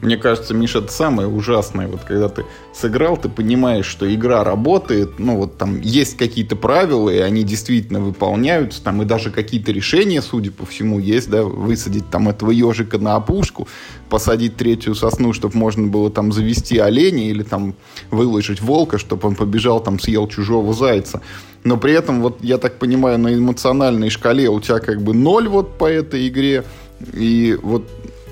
Мне 0.00 0.16
кажется, 0.16 0.54
Миша, 0.54 0.78
это 0.78 0.92
самое 0.92 1.28
ужасное. 1.28 1.88
Вот 1.88 2.02
когда 2.02 2.28
ты 2.28 2.44
сыграл, 2.72 3.16
ты 3.16 3.28
понимаешь, 3.28 3.86
что 3.86 4.12
игра 4.12 4.44
работает, 4.44 5.18
ну 5.18 5.36
вот 5.36 5.58
там 5.58 5.80
есть 5.80 6.16
какие-то 6.16 6.54
правила, 6.54 7.10
и 7.10 7.18
они 7.18 7.42
действительно 7.42 7.98
выполняются, 7.98 8.82
там 8.82 9.02
и 9.02 9.04
даже 9.04 9.30
какие-то 9.30 9.72
решения, 9.72 10.22
судя 10.22 10.52
по 10.52 10.64
всему, 10.64 11.00
есть, 11.00 11.28
да, 11.28 11.42
высадить 11.42 12.08
там 12.10 12.28
этого 12.28 12.52
ежика 12.52 12.98
на 12.98 13.16
опушку, 13.16 13.66
посадить 14.08 14.56
третью 14.56 14.94
сосну, 14.94 15.32
чтобы 15.32 15.56
можно 15.56 15.88
было 15.88 16.10
там 16.10 16.30
завести 16.30 16.78
оленя 16.78 17.28
или 17.30 17.42
там 17.42 17.74
выложить 18.12 18.60
волка, 18.60 18.98
чтобы 18.98 19.26
он 19.26 19.34
побежал 19.34 19.80
там 19.80 19.98
съел 19.98 20.28
чужого 20.28 20.74
зайца. 20.74 21.22
Но 21.64 21.76
при 21.76 21.92
этом, 21.92 22.22
вот 22.22 22.38
я 22.40 22.58
так 22.58 22.78
понимаю, 22.78 23.18
на 23.18 23.34
эмоциональной 23.34 24.10
шкале 24.10 24.48
у 24.48 24.60
тебя 24.60 24.78
как 24.78 25.02
бы 25.02 25.12
ноль 25.12 25.48
вот 25.48 25.76
по 25.76 25.90
этой 25.90 26.28
игре, 26.28 26.64
и 27.12 27.58
вот 27.60 27.88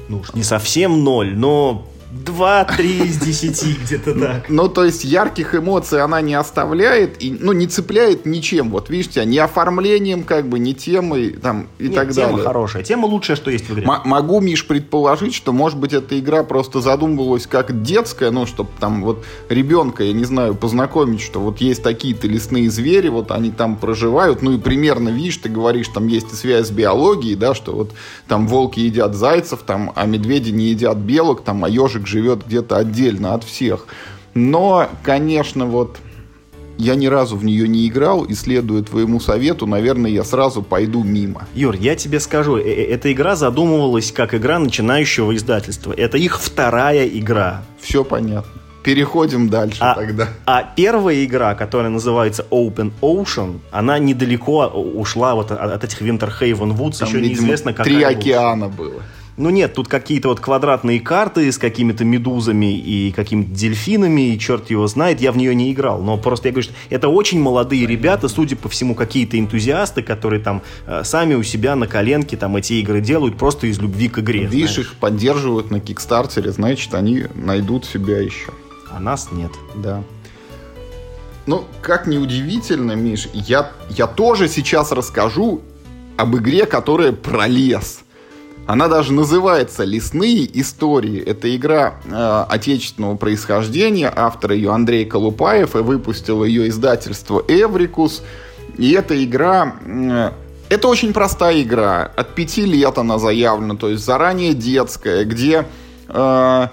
ну 0.09 0.23
не 0.35 0.43
совсем 0.43 1.05
ноль, 1.05 1.37
но 1.37 1.87
2-3 2.25 3.07
из 3.07 3.19
10, 3.19 3.83
где-то 3.83 4.19
так. 4.19 4.49
Ну, 4.49 4.69
то 4.69 4.85
есть 4.85 5.05
ярких 5.05 5.55
эмоций 5.55 6.01
она 6.03 6.21
не 6.21 6.35
оставляет, 6.35 7.23
и, 7.23 7.37
ну, 7.39 7.53
не 7.53 7.67
цепляет 7.67 8.27
ничем. 8.27 8.71
Вот 8.71 8.91
видите, 8.91 9.25
ни 9.25 9.39
оформлением, 9.39 10.23
как 10.25 10.49
бы, 10.49 10.59
ни 10.59 10.73
темой, 10.73 11.31
там, 11.31 11.69
и 11.79 11.85
Нет, 11.85 11.95
так 11.95 12.13
тема 12.13 12.29
далее. 12.31 12.45
хорошая. 12.45 12.83
Тема 12.83 13.07
лучшая, 13.07 13.37
что 13.37 13.51
есть 13.51 13.69
в 13.69 13.75
игре. 13.75 13.85
М- 13.87 14.03
могу, 14.05 14.41
Миш, 14.41 14.67
предположить, 14.67 15.35
что, 15.35 15.53
может 15.53 15.79
быть, 15.79 15.93
эта 15.93 16.19
игра 16.19 16.43
просто 16.43 16.81
задумывалась 16.81 17.47
как 17.47 17.83
детская, 17.83 18.31
ну, 18.31 18.47
чтобы 18.47 18.71
там 18.81 19.03
вот 19.03 19.25
ребенка, 19.49 20.05
я 20.05 20.13
не 20.13 20.25
знаю, 20.25 20.55
познакомить, 20.55 21.21
что 21.21 21.41
вот 21.41 21.59
есть 21.61 21.83
такие-то 21.83 22.27
лесные 22.29 22.71
звери, 22.71 23.09
вот 23.09 23.31
они 23.31 23.51
там 23.51 23.77
проживают, 23.77 24.43
ну, 24.43 24.53
и 24.53 24.59
примерно, 24.59 25.09
видишь, 25.11 25.37
ты 25.39 25.49
говоришь, 25.49 25.89
там 25.89 26.07
есть 26.07 26.33
и 26.33 26.37
связь 26.37 26.69
с 26.69 26.71
биологией, 26.71 27.35
да, 27.37 27.55
что 27.55 27.73
вот 27.73 27.91
там 28.29 28.47
волки 28.49 28.81
едят 28.81 29.15
зайцев, 29.15 29.61
там, 29.67 29.93
а 29.95 30.07
медведи 30.07 30.51
не 30.51 30.67
едят 30.67 30.97
белок, 30.99 31.43
там, 31.43 31.65
а 31.65 31.69
ежик 31.69 32.06
живет 32.07 32.47
где-то 32.47 32.77
отдельно 32.77 33.35
от 33.35 33.45
всех. 33.45 33.87
Но, 34.35 34.89
конечно, 35.03 35.67
вот 35.67 35.99
я 36.79 36.95
ни 36.95 37.07
разу 37.07 37.37
в 37.37 37.45
нее 37.45 37.67
не 37.69 37.89
играл, 37.89 38.25
и 38.25 38.35
следуя 38.35 38.83
твоему 38.83 39.21
совету, 39.21 39.67
наверное, 39.67 40.11
я 40.11 40.25
сразу 40.25 40.63
пойду 40.63 41.03
мимо. 41.03 41.47
Юр, 41.55 41.75
я 41.75 41.97
тебе 41.97 42.21
скажу, 42.21 42.59
э, 42.59 42.63
э, 42.63 42.85
эта 42.93 43.13
игра 43.13 43.37
задумывалась 43.37 44.13
как 44.13 44.35
игра 44.35 44.59
начинающего 44.59 45.35
издательства. 45.35 45.93
Это 45.97 46.19
их 46.19 46.41
вторая 46.41 47.07
игра. 47.07 47.63
Все 47.81 48.05
понятно. 48.05 48.51
Переходим 48.83 49.49
дальше 49.49 49.79
а, 49.81 49.95
тогда. 49.97 50.29
А 50.45 50.63
первая 50.63 51.25
игра, 51.25 51.57
которая 51.57 51.91
называется 51.91 52.47
Open 52.51 52.93
Ocean, 53.01 53.59
она 53.73 53.99
недалеко 53.99 54.67
ушла 54.69 55.35
вот 55.35 55.51
от, 55.51 55.59
от 55.59 55.83
этих 55.83 56.03
Winterhaven 56.03 56.77
Woods. 56.77 56.99
Там, 56.99 57.09
еще 57.09 57.19
видимо, 57.19 57.41
неизвестно, 57.41 57.73
какая 57.73 57.85
Три 57.85 58.03
океана 58.05 58.69
было. 58.69 59.03
Ну 59.37 59.51
нет, 59.51 59.75
тут 59.75 59.87
какие-то 59.87 60.29
вот 60.29 60.41
квадратные 60.41 60.99
карты 60.99 61.53
с 61.53 61.59
какими-то 61.59 62.05
медузами 62.05 62.75
и 62.79 63.13
какими-то 63.13 63.51
дельфинами, 63.51 64.33
и 64.33 64.39
черт 64.39 64.71
его 64.71 64.87
знает, 64.87 65.21
я 65.21 65.31
в 65.31 65.37
нее 65.37 65.55
не 65.55 65.73
играл. 65.73 66.01
Но 66.01 66.17
просто 66.17 66.49
я 66.49 66.53
говорю, 66.53 66.71
что 66.71 66.75
это 66.89 67.09
очень 67.09 67.41
молодые 67.41 67.87
ребята, 67.87 68.29
судя 68.29 68.57
по 68.57 68.71
всему, 68.71 68.95
какие-то 68.95 69.39
энтузиасты, 69.39 70.03
которые 70.03 70.43
там 70.43 70.63
э, 70.87 71.03
сами 71.05 71.35
у 71.35 71.43
себя 71.43 71.77
на 71.77 71.87
коленке 71.87 72.39
там 72.39 72.57
эти 72.57 72.75
игры 72.75 73.03
делают 73.03 73.37
просто 73.37 73.67
из 73.67 73.79
любви 73.79 74.09
к 74.09 74.21
игре. 74.21 74.45
Видишь, 74.47 74.75
знаешь. 74.75 74.91
их 74.91 74.95
поддерживают 74.95 75.71
на 75.71 75.81
Кикстартере, 75.81 76.51
значит, 76.51 76.95
они 76.95 77.25
найдут 77.35 77.85
себя 77.85 78.19
еще. 78.19 78.53
А 78.91 79.01
нас 79.01 79.29
нет. 79.33 79.51
Да. 79.75 80.03
Ну, 81.45 81.65
как 81.83 82.07
ни 82.07 82.17
удивительно, 82.17 82.93
Миш, 82.93 83.29
я, 83.35 83.71
я 83.91 84.07
тоже 84.07 84.49
сейчас 84.49 84.93
расскажу 84.93 85.61
об 86.17 86.37
игре, 86.37 86.65
которая 86.65 87.13
про 87.13 87.47
лес. 87.47 88.01
Она 88.67 88.89
даже 88.89 89.13
называется 89.13 89.85
«Лесные 89.85 90.49
истории». 90.61 91.21
Это 91.21 91.55
игра 91.55 92.01
э, 92.05 92.45
отечественного 92.49 93.17
происхождения. 93.17 94.13
Автор 94.15 94.53
ее 94.53 94.73
Андрей 94.73 95.05
Колупаев. 95.05 95.77
И 95.77 95.79
выпустил 95.79 96.43
ее 96.43 96.69
издательство 96.69 97.43
«Эврикус». 97.47 98.23
И 98.77 98.91
эта 98.91 99.23
игра... 99.25 99.75
Э, 99.87 100.31
это 100.69 100.89
очень 100.89 101.13
простая 101.13 101.63
игра. 101.63 102.11
От 102.17 102.35
пяти 102.35 102.65
лет 102.65 102.99
она 102.99 103.19
заявлена. 103.19 103.77
То 103.77 103.91
есть 103.91 104.05
заранее 104.05 104.53
детская. 104.53 105.25
Где... 105.25 105.65
Э, 106.09 106.67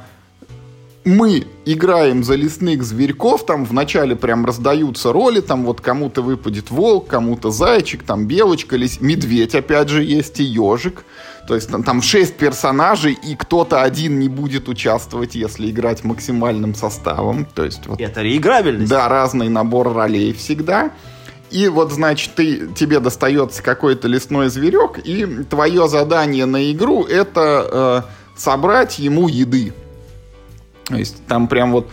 мы 1.06 1.46
играем 1.66 2.24
за 2.24 2.36
лесных 2.36 2.84
зверьков, 2.84 3.46
там 3.46 3.66
вначале 3.66 4.16
прям 4.16 4.46
раздаются 4.46 5.12
роли, 5.12 5.42
там 5.42 5.66
вот 5.66 5.82
кому-то 5.82 6.22
выпадет 6.22 6.72
волк, 6.72 7.08
кому-то 7.08 7.52
зайчик, 7.52 8.04
там 8.04 8.26
белочка, 8.26 8.78
лис... 8.78 9.02
медведь 9.02 9.54
опять 9.54 9.90
же 9.90 10.02
есть 10.02 10.40
и 10.40 10.44
ежик. 10.44 11.04
То 11.48 11.56
есть 11.56 11.70
там, 11.70 11.84
там 11.84 12.02
6 12.02 12.38
персонажей, 12.38 13.14
и 13.14 13.36
кто-то 13.36 13.82
один 13.82 14.20
не 14.20 14.30
будет 14.30 14.70
участвовать, 14.70 15.36
если 15.36 15.70
играть 15.70 16.04
максимальным 16.04 16.74
составом. 16.74 17.46
То 17.46 17.66
есть, 17.66 17.86
вот, 17.86 18.00
Это 18.00 18.22
реиграбельность. 18.22 18.90
Да, 18.90 19.10
разный 19.10 19.50
набор 19.50 19.94
ролей 19.94 20.34
всегда. 20.34 20.92
И 21.52 21.68
вот, 21.68 21.92
значит, 21.92 22.34
ты, 22.36 22.68
тебе 22.74 23.00
достается 23.00 23.62
какой-то 23.62 24.08
лесной 24.08 24.50
зверек, 24.50 25.00
и 25.04 25.44
твое 25.50 25.88
задание 25.88 26.46
на 26.46 26.72
игру 26.72 27.04
это 27.04 28.04
э, 28.06 28.40
собрать 28.40 28.98
ему 28.98 29.28
еды. 29.28 29.74
То 30.86 30.96
есть 30.96 31.26
там 31.28 31.48
прям 31.48 31.72
вот... 31.72 31.90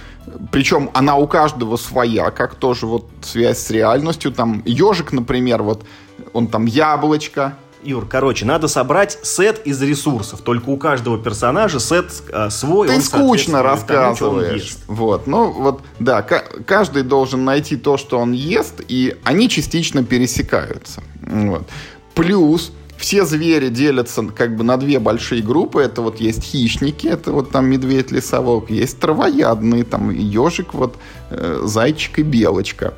Причем 0.53 0.91
она 0.95 1.17
у 1.17 1.27
каждого 1.27 1.77
своя, 1.77 2.31
как 2.31 2.55
тоже 2.55 2.87
вот 2.87 3.09
связь 3.23 3.59
с 3.59 3.71
реальностью. 3.71 4.33
Там 4.33 4.63
ежик, 4.65 5.13
например, 5.13 5.63
вот 5.63 5.85
он 6.33 6.47
там 6.47 6.67
яблочко, 6.67 7.57
Юр, 7.83 8.07
короче, 8.07 8.45
надо 8.45 8.69
собрать 8.69 9.19
сет 9.23 9.67
из 9.67 9.81
ресурсов. 9.81 10.41
Только 10.43 10.69
у 10.69 10.77
каждого 10.77 11.19
персонажа 11.19 11.81
сет 11.81 12.11
э, 12.29 12.51
свой. 12.51 12.89
Ты 12.89 12.95
он 12.95 13.01
скучно 13.03 13.59
соответствует 13.63 13.87
тому, 13.87 14.01
он 14.01 14.11
рассказываешь. 14.11 14.63
ест. 14.63 14.79
Вот, 14.87 15.27
ну 15.27 15.51
вот, 15.53 15.81
да, 15.99 16.23
ка- 16.23 16.45
каждый 16.67 17.03
должен 17.03 17.45
найти 17.45 17.77
то, 17.77 17.97
что 17.97 18.19
он 18.19 18.33
ест, 18.33 18.83
и 18.87 19.17
они 19.25 19.49
частично 19.49 20.05
пересекаются. 20.05 21.03
Вот. 21.23 21.67
Плюс 22.15 22.73
все 22.99 23.25
звери 23.25 23.69
делятся 23.69 24.23
как 24.25 24.57
бы 24.57 24.63
на 24.63 24.77
две 24.77 24.99
большие 24.99 25.43
группы. 25.43 25.81
Это 25.81 26.03
вот 26.03 26.21
есть 26.21 26.43
хищники, 26.43 27.07
это 27.07 27.33
вот 27.33 27.51
там 27.51 27.67
медведь, 27.67 28.11
лесовок, 28.11 28.69
есть 28.71 29.01
травоядные, 29.01 29.85
там 29.85 30.11
ежик, 30.11 30.75
вот 30.75 30.97
э, 31.31 31.63
зайчик 31.65 32.19
и 32.19 32.23
белочка. 32.23 32.93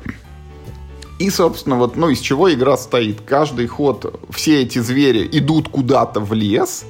И, 1.23 1.29
собственно, 1.29 1.77
вот, 1.77 1.95
ну, 1.95 2.09
из 2.09 2.19
чего 2.19 2.53
игра 2.53 2.75
стоит. 2.75 3.21
Каждый 3.21 3.67
ход 3.67 4.19
все 4.29 4.61
эти 4.61 4.79
звери 4.79 5.25
идут 5.31 5.69
куда-то 5.69 6.19
в 6.19 6.33
лес, 6.33 6.83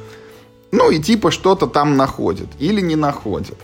ну, 0.72 0.90
и 0.90 0.98
типа 0.98 1.30
что-то 1.30 1.68
там 1.68 1.98
находят 1.98 2.48
или 2.58 2.82
не 2.82 2.96
находят. 2.96 3.60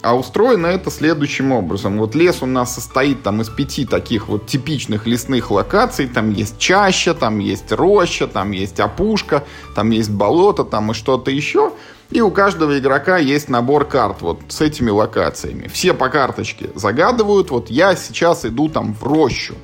А 0.00 0.16
устроено 0.16 0.66
это 0.66 0.90
следующим 0.90 1.52
образом. 1.52 1.98
Вот 1.98 2.14
лес 2.14 2.38
у 2.40 2.46
нас 2.46 2.74
состоит 2.74 3.22
там 3.22 3.42
из 3.42 3.50
пяти 3.50 3.84
таких 3.84 4.28
вот 4.28 4.46
типичных 4.46 5.06
лесных 5.06 5.50
локаций. 5.50 6.06
Там 6.06 6.32
есть 6.32 6.58
чаща, 6.58 7.12
там 7.12 7.38
есть 7.38 7.70
роща, 7.70 8.26
там 8.26 8.52
есть 8.52 8.80
опушка, 8.80 9.44
там 9.74 9.90
есть 9.90 10.10
болото, 10.10 10.64
там 10.64 10.90
и 10.90 10.94
что-то 10.94 11.30
еще. 11.30 11.70
И 12.08 12.22
у 12.22 12.30
каждого 12.30 12.78
игрока 12.78 13.18
есть 13.18 13.50
набор 13.50 13.84
карт 13.84 14.22
вот 14.22 14.40
с 14.48 14.62
этими 14.62 14.88
локациями. 14.88 15.68
Все 15.68 15.92
по 15.92 16.08
карточке 16.08 16.70
загадывают. 16.74 17.50
Вот 17.50 17.68
я 17.68 17.94
сейчас 17.94 18.46
иду 18.46 18.70
там 18.70 18.94
в 18.94 19.04
рощу. 19.04 19.54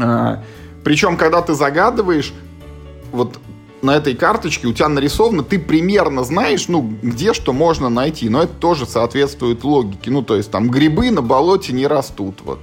А, 0.00 0.42
причем, 0.84 1.16
когда 1.16 1.42
ты 1.42 1.54
загадываешь, 1.54 2.32
вот 3.12 3.38
на 3.82 3.96
этой 3.96 4.14
карточке 4.14 4.66
у 4.66 4.72
тебя 4.72 4.88
нарисовано, 4.88 5.42
ты 5.42 5.58
примерно 5.58 6.24
знаешь, 6.24 6.68
ну, 6.68 6.82
где 7.02 7.32
что 7.32 7.52
можно 7.52 7.88
найти. 7.88 8.28
Но 8.28 8.42
это 8.42 8.52
тоже 8.54 8.86
соответствует 8.86 9.64
логике. 9.64 10.10
Ну, 10.10 10.22
то 10.22 10.36
есть 10.36 10.50
там 10.50 10.68
грибы 10.70 11.10
на 11.10 11.22
болоте 11.22 11.72
не 11.72 11.86
растут, 11.86 12.40
вот. 12.44 12.60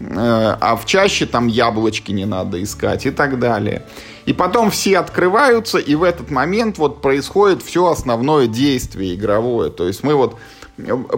Э, 0.00 0.56
А 0.60 0.76
в 0.76 0.84
чаще 0.84 1.26
там 1.26 1.46
яблочки 1.46 2.12
не 2.12 2.24
надо 2.24 2.62
искать 2.62 3.06
и 3.06 3.10
так 3.10 3.38
далее. 3.38 3.84
И 4.26 4.32
потом 4.32 4.70
все 4.70 4.98
открываются, 4.98 5.78
и 5.78 5.94
в 5.94 6.02
этот 6.02 6.30
момент 6.30 6.78
вот 6.78 7.00
происходит 7.00 7.62
все 7.62 7.86
основное 7.86 8.48
действие 8.48 9.14
игровое. 9.14 9.70
То 9.70 9.86
есть 9.86 10.02
мы 10.02 10.14
вот 10.14 10.36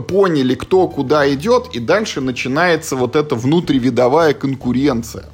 поняли, 0.06 0.54
кто 0.54 0.86
куда 0.88 1.28
идет, 1.32 1.68
и 1.72 1.80
дальше 1.80 2.20
начинается 2.20 2.96
вот 2.96 3.16
эта 3.16 3.34
внутривидовая 3.34 4.34
конкуренция. 4.34 5.24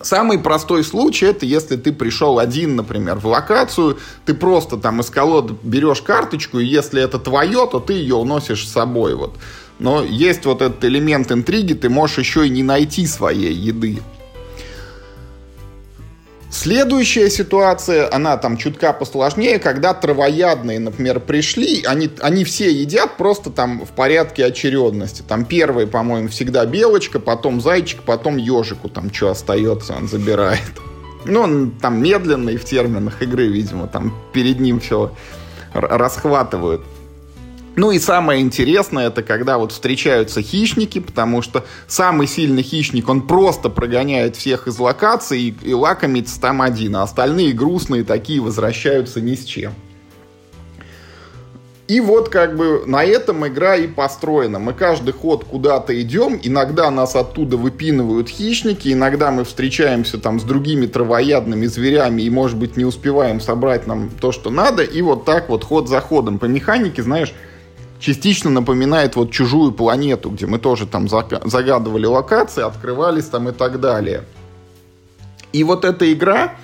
Самый 0.00 0.38
простой 0.38 0.84
случай 0.84 1.26
это 1.26 1.44
если 1.44 1.76
ты 1.76 1.92
пришел 1.92 2.38
один, 2.38 2.76
например, 2.76 3.16
в 3.16 3.26
локацию, 3.26 3.98
ты 4.24 4.34
просто 4.34 4.76
там 4.76 5.00
из 5.00 5.10
колоды 5.10 5.54
берешь 5.62 6.02
карточку, 6.02 6.60
и 6.60 6.66
если 6.66 7.02
это 7.02 7.18
твое, 7.18 7.68
то 7.70 7.80
ты 7.80 7.94
ее 7.94 8.14
уносишь 8.14 8.66
с 8.66 8.72
собой. 8.72 9.14
Вот. 9.14 9.36
Но 9.78 10.04
есть 10.04 10.44
вот 10.44 10.62
этот 10.62 10.84
элемент 10.84 11.32
интриги, 11.32 11.72
ты 11.72 11.88
можешь 11.88 12.18
еще 12.18 12.46
и 12.46 12.50
не 12.50 12.62
найти 12.62 13.06
своей 13.06 13.52
еды. 13.52 13.98
Следующая 16.50 17.28
ситуация, 17.28 18.12
она 18.12 18.38
там 18.38 18.56
чутка 18.56 18.94
посложнее, 18.94 19.58
когда 19.58 19.92
травоядные, 19.92 20.78
например, 20.78 21.20
пришли, 21.20 21.82
они, 21.84 22.10
они 22.20 22.44
все 22.44 22.70
едят 22.70 23.18
просто 23.18 23.50
там 23.50 23.84
в 23.84 23.90
порядке 23.90 24.46
очередности. 24.46 25.22
Там 25.26 25.44
первый, 25.44 25.86
по-моему, 25.86 26.28
всегда 26.28 26.64
белочка, 26.64 27.20
потом 27.20 27.60
зайчик, 27.60 28.02
потом 28.02 28.38
ежику 28.38 28.88
там 28.88 29.12
что 29.12 29.30
остается, 29.30 29.94
он 29.94 30.08
забирает. 30.08 30.62
Ну, 31.26 31.40
он 31.40 31.72
там 31.72 32.02
медленный 32.02 32.56
в 32.56 32.64
терминах 32.64 33.20
игры, 33.20 33.48
видимо, 33.48 33.86
там 33.86 34.14
перед 34.32 34.58
ним 34.58 34.80
все 34.80 35.12
расхватывают. 35.74 36.82
Ну 37.78 37.92
и 37.92 38.00
самое 38.00 38.40
интересное, 38.40 39.06
это 39.06 39.22
когда 39.22 39.56
вот 39.56 39.70
встречаются 39.70 40.42
хищники, 40.42 40.98
потому 40.98 41.42
что 41.42 41.64
самый 41.86 42.26
сильный 42.26 42.64
хищник, 42.64 43.08
он 43.08 43.24
просто 43.24 43.68
прогоняет 43.68 44.34
всех 44.34 44.66
из 44.66 44.80
локаций 44.80 45.40
и, 45.40 45.54
и 45.62 45.72
лакомится 45.72 46.40
там 46.40 46.60
один, 46.60 46.96
а 46.96 47.04
остальные 47.04 47.52
грустные 47.52 48.02
такие 48.02 48.40
возвращаются 48.40 49.20
ни 49.20 49.36
с 49.36 49.44
чем. 49.44 49.74
И 51.86 52.00
вот 52.00 52.30
как 52.30 52.56
бы 52.56 52.82
на 52.84 53.04
этом 53.04 53.46
игра 53.46 53.76
и 53.76 53.86
построена. 53.86 54.58
Мы 54.58 54.72
каждый 54.72 55.12
ход 55.12 55.44
куда-то 55.44 55.98
идем, 56.02 56.40
иногда 56.42 56.90
нас 56.90 57.14
оттуда 57.14 57.56
выпинывают 57.56 58.28
хищники, 58.28 58.92
иногда 58.92 59.30
мы 59.30 59.44
встречаемся 59.44 60.18
там 60.18 60.40
с 60.40 60.42
другими 60.42 60.86
травоядными 60.86 61.66
зверями 61.66 62.22
и, 62.22 62.28
может 62.28 62.58
быть, 62.58 62.76
не 62.76 62.84
успеваем 62.84 63.40
собрать 63.40 63.86
нам 63.86 64.10
то, 64.20 64.32
что 64.32 64.50
надо, 64.50 64.82
и 64.82 65.00
вот 65.00 65.24
так 65.24 65.48
вот 65.48 65.62
ход 65.62 65.88
за 65.88 66.00
ходом. 66.00 66.40
По 66.40 66.46
механике, 66.46 67.04
знаешь, 67.04 67.32
частично 67.98 68.50
напоминает 68.50 69.16
вот 69.16 69.30
чужую 69.30 69.72
планету, 69.72 70.30
где 70.30 70.46
мы 70.46 70.58
тоже 70.58 70.86
там 70.86 71.08
загадывали 71.08 72.06
локации, 72.06 72.62
открывались 72.62 73.26
там 73.26 73.48
и 73.48 73.52
так 73.52 73.80
далее. 73.80 74.24
И 75.52 75.64
вот 75.64 75.84
эта 75.84 76.12
игра, 76.12 76.54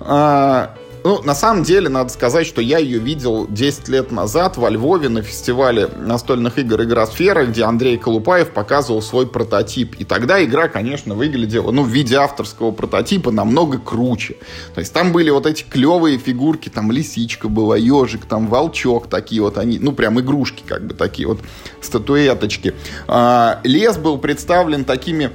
э, 0.00 0.68
ну, 1.04 1.20
на 1.22 1.34
самом 1.34 1.64
деле, 1.64 1.90
надо 1.90 2.10
сказать, 2.10 2.46
что 2.46 2.62
я 2.62 2.78
ее 2.78 2.98
видел 2.98 3.46
10 3.46 3.88
лет 3.88 4.10
назад 4.10 4.56
во 4.56 4.70
Львове 4.70 5.10
на 5.10 5.20
фестивале 5.20 5.86
настольных 5.86 6.58
игр 6.58 6.82
«Игросфера», 6.82 7.44
где 7.44 7.64
Андрей 7.64 7.98
Колупаев 7.98 8.52
показывал 8.52 9.02
свой 9.02 9.26
прототип. 9.26 9.96
И 9.98 10.04
тогда 10.04 10.42
игра, 10.42 10.68
конечно, 10.68 11.14
выглядела, 11.14 11.72
ну, 11.72 11.82
в 11.82 11.88
виде 11.88 12.16
авторского 12.16 12.70
прототипа 12.70 13.30
намного 13.30 13.78
круче. 13.78 14.36
То 14.74 14.80
есть 14.80 14.94
там 14.94 15.12
были 15.12 15.28
вот 15.28 15.44
эти 15.44 15.62
клевые 15.62 16.16
фигурки, 16.16 16.70
там 16.70 16.90
лисичка 16.90 17.50
была, 17.50 17.76
ежик, 17.76 18.24
там 18.24 18.48
волчок, 18.48 19.08
такие 19.08 19.42
вот 19.42 19.58
они, 19.58 19.78
ну, 19.78 19.92
прям 19.92 20.18
игрушки 20.20 20.62
как 20.66 20.86
бы 20.86 20.94
такие 20.94 21.28
вот, 21.28 21.40
статуэточки. 21.82 22.72
А, 23.08 23.60
лес 23.62 23.98
был 23.98 24.16
представлен 24.16 24.86
такими 24.86 25.30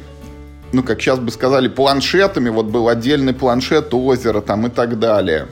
ну, 0.71 0.83
как 0.83 1.01
сейчас 1.01 1.19
бы 1.19 1.31
сказали, 1.31 1.67
планшетами. 1.67 2.49
Вот 2.49 2.67
был 2.67 2.89
отдельный 2.89 3.33
планшет 3.33 3.93
озера 3.93 4.41
там 4.41 4.67
и 4.67 4.69
так 4.69 4.99
далее. 4.99 5.47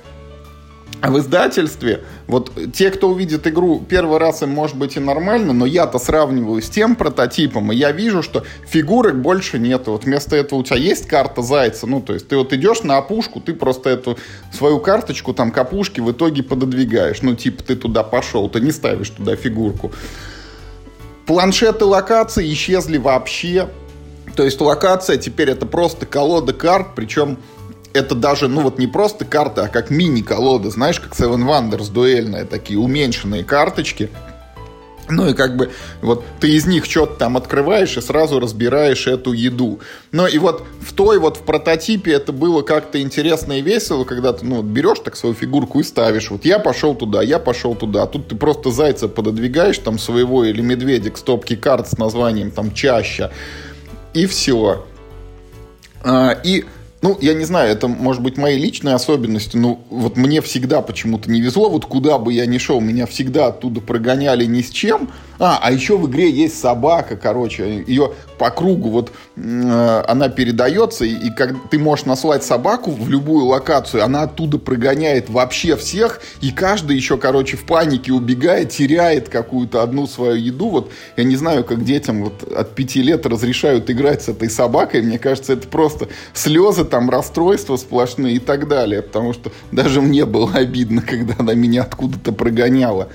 А 0.99 1.11
в 1.11 1.19
издательстве, 1.19 2.03
вот 2.25 2.51
те, 2.73 2.89
кто 2.89 3.09
увидит 3.09 3.45
игру 3.45 3.85
первый 3.87 4.17
раз, 4.17 4.41
им 4.41 4.49
может 4.49 4.75
быть 4.77 4.97
и 4.97 4.99
нормально, 4.99 5.53
но 5.53 5.67
я-то 5.67 5.99
сравниваю 5.99 6.59
с 6.59 6.69
тем 6.69 6.95
прототипом, 6.95 7.71
и 7.71 7.75
я 7.75 7.91
вижу, 7.91 8.23
что 8.23 8.43
фигурок 8.67 9.21
больше 9.21 9.59
нету. 9.59 9.91
Вот 9.91 10.05
вместо 10.05 10.35
этого 10.35 10.59
у 10.59 10.63
тебя 10.63 10.77
есть 10.77 11.05
карта 11.07 11.43
зайца, 11.43 11.85
ну, 11.85 12.01
то 12.01 12.13
есть 12.13 12.27
ты 12.27 12.35
вот 12.35 12.51
идешь 12.51 12.81
на 12.81 12.97
опушку, 12.97 13.39
ты 13.39 13.53
просто 13.53 13.91
эту 13.91 14.17
свою 14.51 14.79
карточку 14.79 15.35
там 15.35 15.51
к 15.51 15.57
опушке 15.59 16.01
в 16.01 16.11
итоге 16.11 16.41
пододвигаешь. 16.41 17.21
Ну, 17.21 17.35
типа 17.35 17.61
ты 17.61 17.75
туда 17.75 18.01
пошел, 18.01 18.49
ты 18.49 18.59
не 18.59 18.71
ставишь 18.71 19.11
туда 19.11 19.35
фигурку. 19.35 19.91
Планшеты 21.27 21.85
локаций 21.85 22.51
исчезли 22.51 22.97
вообще. 22.97 23.67
То 24.37 24.43
есть 24.43 24.61
локация 24.61 25.17
теперь 25.17 25.49
это 25.49 25.65
просто 25.65 26.05
колода 26.05 26.53
карт, 26.53 26.89
причем 26.95 27.39
это 27.93 28.13
даже, 28.13 28.47
ну 28.47 28.61
вот 28.61 28.77
не 28.77 28.85
просто 28.85 29.25
карта, 29.25 29.63
а 29.63 29.67
как 29.67 29.89
мини-колода, 29.89 30.69
знаешь, 30.69 30.99
как 30.99 31.13
Seven 31.13 31.43
Wonders 31.43 31.91
дуэльная, 31.91 32.45
такие 32.45 32.77
уменьшенные 32.77 33.43
карточки. 33.43 34.11
Ну 35.09 35.29
и 35.29 35.33
как 35.33 35.55
бы 35.55 35.71
вот 36.01 36.23
ты 36.39 36.51
из 36.51 36.67
них 36.67 36.85
что-то 36.85 37.15
там 37.15 37.37
открываешь 37.37 37.97
и 37.97 38.01
сразу 38.01 38.39
разбираешь 38.39 39.07
эту 39.07 39.31
еду. 39.31 39.79
Ну 40.11 40.27
и 40.27 40.37
вот 40.37 40.65
в 40.81 40.93
той 40.93 41.17
вот 41.17 41.37
в 41.37 41.41
прототипе 41.41 42.11
это 42.11 42.31
было 42.31 42.61
как-то 42.61 43.01
интересно 43.01 43.53
и 43.53 43.61
весело, 43.61 44.03
когда 44.03 44.33
ты 44.33 44.45
ну, 44.45 44.57
вот 44.57 44.65
берешь 44.65 44.99
так 44.99 45.15
свою 45.15 45.33
фигурку 45.33 45.79
и 45.79 45.83
ставишь. 45.83 46.29
Вот 46.29 46.45
я 46.45 46.59
пошел 46.59 46.93
туда, 46.93 47.23
я 47.23 47.39
пошел 47.39 47.73
туда. 47.73 48.03
А 48.03 48.05
тут 48.05 48.27
ты 48.27 48.35
просто 48.35 48.69
зайца 48.69 49.07
пододвигаешь 49.07 49.79
там 49.79 49.97
своего 49.97 50.43
или 50.43 50.61
медведя 50.61 51.09
к 51.09 51.17
стопке 51.17 51.55
карт 51.55 51.87
с 51.87 51.97
названием 51.97 52.51
там 52.51 52.73
чаще. 52.73 53.31
И 54.13 54.25
все. 54.25 54.85
А, 56.03 56.31
и 56.43 56.65
ну, 57.01 57.17
я 57.21 57.35
не 57.35 57.45
знаю, 57.45 57.71
это 57.71 57.87
может 57.87 58.23
быть 58.23 58.37
мои 58.37 58.57
личные 58.57 58.95
особенности, 58.95 59.55
но 59.55 59.79
вот 59.89 60.17
мне 60.17 60.41
всегда 60.41 60.81
почему-то 60.81 61.29
не 61.29 61.41
везло, 61.41 61.69
вот 61.69 61.85
куда 61.85 62.17
бы 62.17 62.33
я 62.33 62.45
ни 62.47 62.57
шел, 62.57 62.81
меня 62.81 63.05
всегда 63.05 63.47
оттуда 63.47 63.81
прогоняли 63.81 64.45
ни 64.45 64.61
с 64.61 64.69
чем. 64.69 65.09
А, 65.39 65.59
а 65.61 65.71
еще 65.71 65.97
в 65.97 66.09
игре 66.09 66.31
есть 66.31 66.59
собака, 66.59 67.15
короче, 67.15 67.83
ее 67.85 68.13
по 68.39 68.49
кругу 68.49 68.89
вот 68.89 69.11
э, 69.35 70.03
она 70.07 70.29
передается, 70.29 71.05
и, 71.05 71.13
и 71.13 71.29
как 71.29 71.69
ты 71.69 71.77
можешь 71.77 72.05
наслать 72.05 72.43
собаку 72.43 72.89
в 72.89 73.07
любую 73.07 73.45
локацию, 73.45 74.03
она 74.03 74.23
оттуда 74.23 74.57
прогоняет 74.57 75.29
вообще 75.29 75.75
всех, 75.75 76.21
и 76.41 76.51
каждый 76.51 76.95
еще, 76.95 77.17
короче, 77.17 77.55
в 77.55 77.65
панике 77.65 78.13
убегает, 78.13 78.71
теряет 78.71 79.29
какую-то 79.29 79.83
одну 79.83 80.07
свою 80.07 80.35
еду. 80.35 80.69
Вот 80.69 80.91
я 81.15 81.23
не 81.23 81.35
знаю, 81.35 81.63
как 81.63 81.83
детям 81.83 82.23
вот 82.23 82.41
от 82.51 82.73
пяти 82.73 83.03
лет 83.03 83.27
разрешают 83.27 83.91
играть 83.91 84.23
с 84.23 84.29
этой 84.29 84.49
собакой, 84.49 85.03
мне 85.03 85.19
кажется, 85.19 85.53
это 85.53 85.67
просто 85.67 86.07
слезы, 86.33 86.86
там 86.87 87.09
расстройства 87.09 87.77
сплошные 87.77 88.35
и 88.35 88.39
так 88.39 88.67
далее, 88.67 89.01
потому 89.01 89.33
что 89.33 89.51
даже 89.71 90.01
мне 90.01 90.25
было 90.25 90.51
обидно, 90.53 91.01
когда 91.01 91.35
она 91.37 91.53
меня 91.53 91.83
откуда-то 91.83 92.31
прогоняла. 92.31 93.09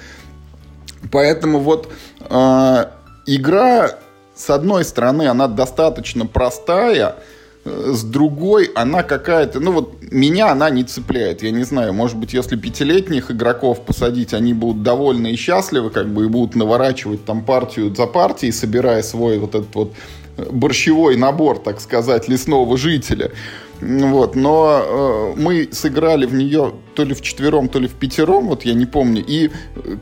Поэтому 1.10 1.58
вот 1.58 1.88
э, 2.20 2.84
игра, 3.26 3.90
с 4.34 4.50
одной 4.50 4.84
стороны, 4.84 5.26
она 5.26 5.48
достаточно 5.48 6.26
простая, 6.26 7.16
э, 7.64 7.92
с 7.92 8.04
другой 8.04 8.70
она 8.74 9.02
какая-то, 9.02 9.60
ну 9.60 9.72
вот 9.72 9.94
меня 10.10 10.52
она 10.52 10.70
не 10.70 10.84
цепляет. 10.84 11.42
Я 11.42 11.50
не 11.50 11.64
знаю, 11.64 11.92
может 11.92 12.16
быть, 12.16 12.34
если 12.34 12.56
пятилетних 12.56 13.30
игроков 13.30 13.84
посадить, 13.84 14.32
они 14.32 14.54
будут 14.54 14.82
довольны 14.82 15.32
и 15.32 15.36
счастливы, 15.36 15.90
как 15.90 16.08
бы 16.08 16.24
и 16.24 16.28
будут 16.28 16.54
наворачивать 16.54 17.24
там 17.24 17.44
партию 17.44 17.94
за 17.94 18.06
партией, 18.06 18.52
собирая 18.52 19.02
свой 19.02 19.38
вот 19.38 19.54
этот 19.54 19.74
вот 19.74 19.92
борщевой 20.36 21.16
набор, 21.16 21.58
так 21.58 21.80
сказать, 21.80 22.28
лесного 22.28 22.76
жителя. 22.76 23.32
Вот, 23.80 24.36
но 24.36 24.80
э, 24.84 25.40
мы 25.40 25.68
сыграли 25.72 26.24
в 26.24 26.34
нее 26.34 26.72
то 26.94 27.02
ли 27.02 27.14
в 27.14 27.20
четвером, 27.20 27.68
то 27.68 27.80
ли 27.80 27.88
в 27.88 27.94
пятером, 27.94 28.46
вот 28.46 28.64
я 28.64 28.74
не 28.74 28.86
помню. 28.86 29.24
И 29.26 29.50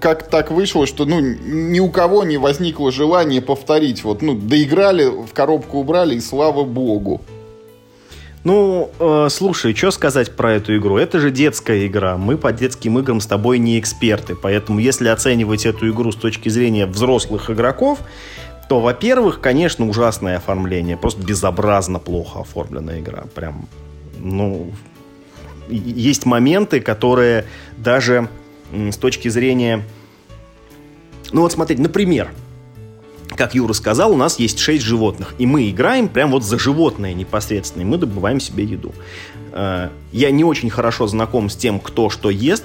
как 0.00 0.28
так 0.28 0.50
вышло, 0.50 0.86
что 0.86 1.06
ну, 1.06 1.20
ни 1.20 1.80
у 1.80 1.88
кого 1.88 2.24
не 2.24 2.36
возникло 2.36 2.92
желания 2.92 3.40
повторить. 3.40 4.04
Вот, 4.04 4.20
ну, 4.20 4.34
доиграли, 4.34 5.06
в 5.06 5.32
коробку 5.32 5.78
убрали, 5.78 6.16
и 6.16 6.20
слава 6.20 6.64
богу. 6.64 7.22
Ну, 8.42 8.90
э, 8.98 9.28
слушай, 9.30 9.74
что 9.74 9.90
сказать 9.90 10.34
про 10.34 10.54
эту 10.54 10.76
игру? 10.76 10.96
Это 10.96 11.18
же 11.18 11.30
детская 11.30 11.86
игра. 11.86 12.16
Мы 12.16 12.38
по 12.38 12.52
детским 12.52 12.98
играм 12.98 13.20
с 13.20 13.26
тобой 13.26 13.58
не 13.58 13.78
эксперты. 13.78 14.34
Поэтому, 14.34 14.78
если 14.78 15.08
оценивать 15.08 15.66
эту 15.66 15.90
игру 15.90 16.10
с 16.10 16.16
точки 16.16 16.48
зрения 16.48 16.86
взрослых 16.86 17.50
игроков, 17.50 17.98
то, 18.70 18.78
во-первых, 18.78 19.40
конечно, 19.40 19.88
ужасное 19.88 20.36
оформление. 20.36 20.96
Просто 20.96 21.20
безобразно 21.20 21.98
плохо 21.98 22.38
оформленная 22.38 23.00
игра. 23.00 23.24
Прям, 23.34 23.68
ну, 24.16 24.70
есть 25.68 26.24
моменты, 26.24 26.80
которые 26.80 27.46
даже 27.76 28.28
с 28.70 28.96
точки 28.96 29.26
зрения... 29.26 29.82
Ну 31.32 31.40
вот 31.40 31.50
смотрите, 31.50 31.82
например, 31.82 32.30
как 33.30 33.56
Юра 33.56 33.72
сказал, 33.72 34.12
у 34.12 34.16
нас 34.16 34.38
есть 34.38 34.60
шесть 34.60 34.84
животных, 34.84 35.34
и 35.38 35.46
мы 35.46 35.68
играем 35.68 36.08
прям 36.08 36.30
вот 36.30 36.44
за 36.44 36.56
животное 36.56 37.12
непосредственно, 37.12 37.82
и 37.82 37.86
мы 37.86 37.96
добываем 37.96 38.38
себе 38.38 38.62
еду. 38.62 38.94
Э, 39.52 39.88
я 40.12 40.30
не 40.30 40.44
очень 40.44 40.70
хорошо 40.70 41.06
знаком 41.06 41.50
с 41.50 41.56
тем, 41.56 41.80
кто 41.80 42.10
что 42.10 42.30
ест, 42.30 42.64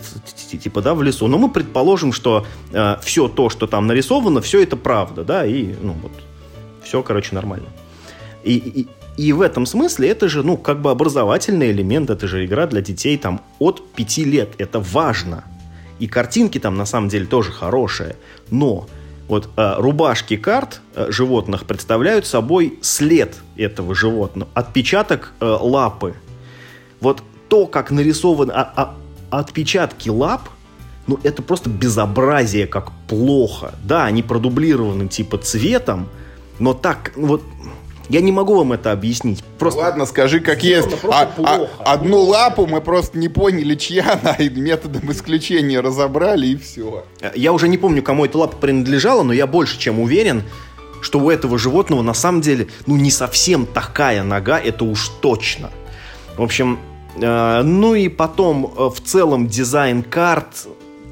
типа, 0.50 0.82
да, 0.82 0.94
в 0.94 1.04
лесу, 1.04 1.28
но 1.28 1.38
мы 1.38 1.50
предположим, 1.50 2.14
что 2.14 2.46
э, 2.72 2.96
все 3.02 3.28
то, 3.28 3.50
что 3.50 3.68
там 3.68 3.88
нарисовано, 3.88 4.42
все 4.42 4.62
это 4.64 4.78
правда, 4.78 5.24
да, 5.24 5.46
и, 5.46 5.74
ну, 5.82 5.96
вот, 6.02 6.12
все, 6.84 7.02
короче, 7.02 7.36
нормально. 7.36 7.68
И, 8.44 8.56
и, 8.56 8.88
и 9.18 9.34
в 9.34 9.42
этом 9.42 9.66
смысле 9.66 10.10
это 10.10 10.30
же, 10.30 10.44
ну, 10.44 10.58
как 10.58 10.82
бы 10.82 10.92
образовательный 10.92 11.72
элемент, 11.72 12.10
это 12.10 12.28
же 12.28 12.46
игра 12.46 12.68
для 12.68 12.82
детей 12.82 13.18
там 13.18 13.42
от 13.60 13.88
пяти 13.94 14.24
лет, 14.24 14.50
это 14.58 14.80
важно. 14.80 15.44
И 16.00 16.08
картинки 16.08 16.60
там 16.60 16.76
на 16.76 16.86
самом 16.86 17.10
деле 17.10 17.26
тоже 17.26 17.52
хорошие, 17.52 18.18
но 18.52 18.88
вот 19.28 19.50
э, 19.56 19.76
рубашки 19.78 20.38
карт 20.38 20.82
э, 20.94 21.08
животных 21.10 21.66
представляют 21.66 22.28
собой 22.28 22.78
след 22.82 23.36
этого 23.56 23.96
животного, 23.96 24.50
отпечаток 24.54 25.34
э, 25.40 25.46
лапы, 25.46 26.16
вот 27.02 27.24
то, 27.50 27.68
как 27.68 27.92
нарисованы 27.92 28.52
а, 28.52 28.74
а, 28.76 29.40
отпечатки 29.40 30.10
лап, 30.10 30.50
ну, 31.08 31.20
это 31.24 31.42
просто 31.42 31.70
безобразие, 31.70 32.68
как 32.68 32.92
плохо. 33.08 33.76
Да, 33.84 34.06
они 34.06 34.24
продублированы 34.24 35.08
типа 35.08 35.38
цветом, 35.38 36.10
но 36.60 36.74
так, 36.74 37.12
ну, 37.16 37.28
вот, 37.28 37.44
я 38.10 38.22
не 38.22 38.32
могу 38.32 38.56
вам 38.56 38.74
это 38.74 38.92
объяснить. 38.92 39.44
Просто 39.60 39.82
Ладно, 39.82 40.06
скажи, 40.06 40.40
как 40.40 40.64
есть. 40.64 40.90
А, 41.04 41.32
а, 41.38 41.68
одну 41.94 42.22
лапу 42.22 42.66
мы 42.66 42.82
просто 42.82 43.18
не 43.18 43.30
поняли, 43.30 43.76
чья 43.76 44.20
она, 44.22 44.34
и 44.34 44.50
методом 44.50 45.12
исключения 45.12 45.80
разобрали, 45.80 46.48
и 46.48 46.56
все. 46.56 47.06
Я 47.36 47.54
уже 47.54 47.68
не 47.68 47.78
помню, 47.78 48.04
кому 48.04 48.26
эта 48.26 48.38
лапа 48.38 48.58
принадлежала, 48.58 49.24
но 49.24 49.34
я 49.34 49.48
больше 49.48 49.80
чем 49.80 50.00
уверен, 50.00 50.44
что 51.02 51.20
у 51.20 51.30
этого 51.30 51.58
животного 51.58 52.02
на 52.02 52.14
самом 52.14 52.42
деле, 52.42 52.68
ну, 52.88 52.96
не 52.96 53.12
совсем 53.12 53.66
такая 53.66 54.24
нога, 54.24 54.60
это 54.60 54.86
уж 54.86 55.10
точно. 55.22 55.72
В 56.38 56.42
общем, 56.42 56.80
э, 57.16 57.62
ну 57.64 57.96
и 57.96 58.10
потом 58.10 58.74
э, 58.78 58.90
в 58.90 59.02
целом 59.02 59.48
дизайн 59.48 60.04
карт, 60.04 60.68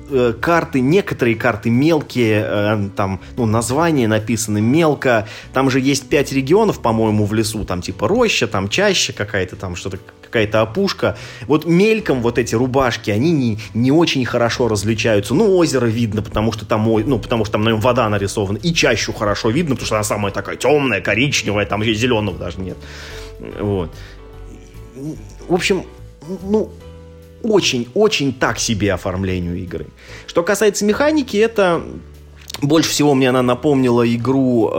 э, 0.09 0.33
карты, 0.39 0.81
некоторые 0.81 1.35
карты 1.35 1.69
мелкие, 1.69 2.91
там, 2.97 3.21
ну, 3.37 3.45
названия 3.45 4.07
написаны 4.07 4.59
мелко. 4.59 5.27
Там 5.53 5.69
же 5.69 5.79
есть 5.79 6.09
пять 6.09 6.33
регионов, 6.33 6.81
по-моему, 6.81 7.25
в 7.25 7.33
лесу, 7.33 7.63
там 7.63 7.81
типа 7.81 8.07
роща, 8.09 8.47
там 8.47 8.67
чаще 8.67 9.13
какая-то, 9.13 9.55
там 9.55 9.77
что-то, 9.77 9.97
какая-то 10.21 10.59
опушка. 10.61 11.17
Вот 11.47 11.65
мельком 11.65 12.21
вот 12.21 12.37
эти 12.37 12.53
рубашки, 12.53 13.09
они 13.09 13.31
не, 13.31 13.59
не 13.73 13.91
очень 13.93 14.25
хорошо 14.25 14.67
различаются. 14.67 15.33
Ну, 15.33 15.55
озеро 15.55 15.85
видно, 15.85 16.21
потому 16.21 16.51
что 16.51 16.65
там, 16.65 16.83
ну, 16.83 17.17
потому 17.17 17.45
что 17.45 17.53
там 17.53 17.63
на 17.63 17.69
нем 17.69 17.79
вода 17.79 18.09
нарисована. 18.09 18.57
И 18.57 18.73
чащу 18.73 19.13
хорошо 19.13 19.51
видно, 19.51 19.75
потому 19.75 19.85
что 19.85 19.95
она 19.95 20.03
самая 20.03 20.33
такая 20.33 20.57
темная, 20.57 20.99
коричневая, 20.99 21.65
там 21.65 21.81
зеленого 21.81 22.37
даже 22.37 22.59
нет. 22.59 22.77
Вот 23.59 23.89
в 25.47 25.53
общем, 25.53 25.85
ну, 26.43 26.69
очень-очень 27.43 28.33
так 28.33 28.59
себе 28.59 28.93
оформлению 28.93 29.55
игры. 29.57 29.87
Что 30.27 30.43
касается 30.43 30.85
механики, 30.85 31.37
это 31.37 31.83
больше 32.61 32.89
всего 32.89 33.13
мне 33.13 33.29
она 33.29 33.41
напомнила 33.41 34.07
игру 34.15 34.69
э, 34.69 34.73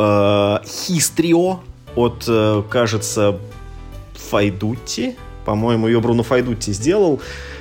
Histrio 0.64 1.58
от, 1.94 2.24
э, 2.26 2.62
кажется, 2.70 3.38
Файдутти. 4.30 5.16
По-моему, 5.44 5.88
ее 5.88 6.00
Бруно 6.00 6.22
Файдутти 6.22 6.72
сделал. 6.72 7.20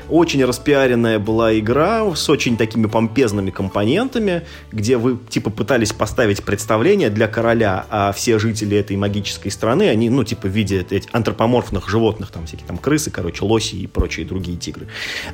Очень 0.09 0.43
распиаренная 0.45 1.19
была 1.19 1.57
игра 1.57 2.03
с 2.15 2.29
очень 2.29 2.57
такими 2.57 2.87
помпезными 2.87 3.51
компонентами, 3.51 4.43
где 4.71 4.97
вы 4.97 5.17
типа 5.29 5.49
пытались 5.49 5.93
поставить 5.93 6.43
представление 6.43 7.09
для 7.09 7.27
короля, 7.27 7.85
а 7.89 8.11
все 8.11 8.39
жители 8.39 8.77
этой 8.77 8.97
магической 8.97 9.51
страны, 9.51 9.89
они, 9.89 10.09
ну, 10.09 10.23
типа, 10.23 10.47
в 10.47 10.51
виде 10.51 10.85
этих 10.89 11.09
антропоморфных 11.13 11.89
животных, 11.89 12.31
там 12.31 12.45
всякие 12.45 12.67
там 12.67 12.77
крысы, 12.77 13.11
короче, 13.11 13.45
лоси 13.45 13.75
и 13.75 13.87
прочие 13.87 14.25
другие 14.25 14.57
тигры. 14.57 14.87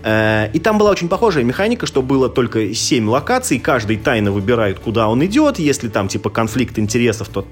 Э, 0.04 0.50
и 0.54 0.60
там 0.60 0.78
была 0.78 0.92
очень 0.92 1.10
похожая 1.10 1.44
механика, 1.44 1.86
что 1.86 2.02
было 2.02 2.30
только 2.30 2.74
7 2.74 3.10
локаций, 3.10 3.60
каждый 3.60 3.98
тайно 3.98 4.32
выбирает, 4.32 4.80
куда 4.80 5.08
он 5.08 5.26
идет, 5.26 5.60
если 5.60 5.90
там, 5.90 6.08
типа, 6.08 6.30
конфликт 6.30 6.78
интересов, 6.80 7.30
то 7.30 7.46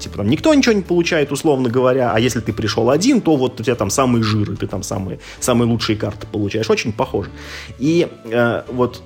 типа 0.00 0.18
там 0.18 0.28
никто 0.28 0.52
ничего 0.54 0.74
не 0.74 0.82
получает, 0.82 1.32
условно 1.32 1.68
говоря, 1.68 2.12
а 2.12 2.20
если 2.20 2.40
ты 2.40 2.52
пришел 2.52 2.90
один, 2.90 3.20
то 3.20 3.36
вот 3.36 3.60
у 3.60 3.62
тебя 3.62 3.74
там 3.74 3.90
самый 3.90 4.22
жир, 4.22 4.52
и 4.52 4.56
ты 4.56 4.66
там 4.66 4.82
самые, 4.82 5.20
самые 5.40 5.68
лучшие 5.68 5.96
карты 5.96 6.26
получаешь. 6.26 6.68
Очень 6.70 6.92
похоже. 6.92 7.30
И 7.78 8.08
э, 8.24 8.62
вот 8.68 9.02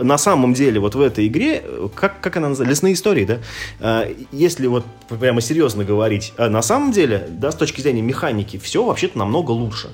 на 0.00 0.18
самом 0.18 0.54
деле 0.54 0.80
вот 0.80 0.94
в 0.94 1.00
этой 1.00 1.26
игре, 1.26 1.62
как, 1.94 2.20
как 2.20 2.36
она 2.36 2.48
называется, 2.48 2.70
лесные 2.70 2.94
истории, 2.94 3.24
да, 3.24 3.38
э, 3.80 4.14
если 4.32 4.66
вот 4.66 4.84
прямо 5.08 5.40
серьезно 5.40 5.84
говорить, 5.84 6.32
э, 6.36 6.48
на 6.48 6.62
самом 6.62 6.92
деле, 6.92 7.26
да, 7.30 7.50
с 7.50 7.56
точки 7.56 7.80
зрения 7.80 8.02
механики, 8.02 8.58
все 8.58 8.84
вообще-то 8.84 9.18
намного 9.18 9.50
лучше. 9.50 9.90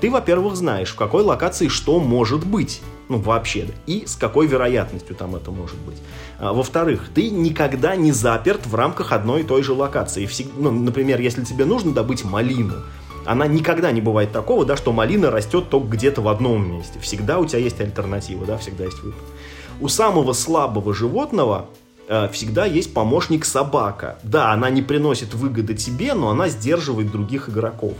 Ты, 0.00 0.10
во-первых, 0.10 0.56
знаешь, 0.56 0.90
в 0.90 0.96
какой 0.96 1.22
локации 1.22 1.68
что 1.68 2.00
может 2.00 2.44
быть, 2.44 2.80
ну, 3.08 3.18
вообще, 3.18 3.66
да, 3.66 3.72
и 3.86 4.04
с 4.04 4.16
какой 4.16 4.48
вероятностью 4.48 5.14
там 5.14 5.36
это 5.36 5.52
может 5.52 5.78
быть. 5.78 5.96
Во-вторых, 6.40 7.08
ты 7.14 7.30
никогда 7.30 7.94
не 7.94 8.10
заперт 8.10 8.66
в 8.66 8.74
рамках 8.74 9.12
одной 9.12 9.42
и 9.42 9.44
той 9.44 9.62
же 9.62 9.72
локации. 9.72 10.26
Всегда, 10.26 10.52
ну, 10.56 10.70
например, 10.72 11.20
если 11.20 11.44
тебе 11.44 11.66
нужно 11.66 11.92
добыть 11.92 12.24
малину, 12.24 12.82
она 13.26 13.46
никогда 13.46 13.92
не 13.92 14.00
бывает 14.00 14.32
такого, 14.32 14.64
да, 14.64 14.76
что 14.76 14.92
малина 14.92 15.30
растет 15.30 15.68
только 15.68 15.88
где-то 15.88 16.22
в 16.22 16.28
одном 16.28 16.70
месте. 16.72 16.98
Всегда 17.00 17.38
у 17.38 17.46
тебя 17.46 17.58
есть 17.58 17.80
альтернатива, 17.80 18.46
да, 18.46 18.58
всегда 18.58 18.84
есть 18.84 19.02
выбор. 19.02 19.20
У 19.80 19.88
самого 19.88 20.32
слабого 20.32 20.94
животного 20.94 21.66
э, 22.08 22.28
всегда 22.32 22.66
есть 22.66 22.92
помощник 22.92 23.44
собака. 23.44 24.18
Да, 24.22 24.52
она 24.52 24.70
не 24.70 24.82
приносит 24.82 25.34
выгоды 25.34 25.74
тебе, 25.74 26.14
но 26.14 26.30
она 26.30 26.48
сдерживает 26.48 27.10
других 27.10 27.48
игроков. 27.48 27.94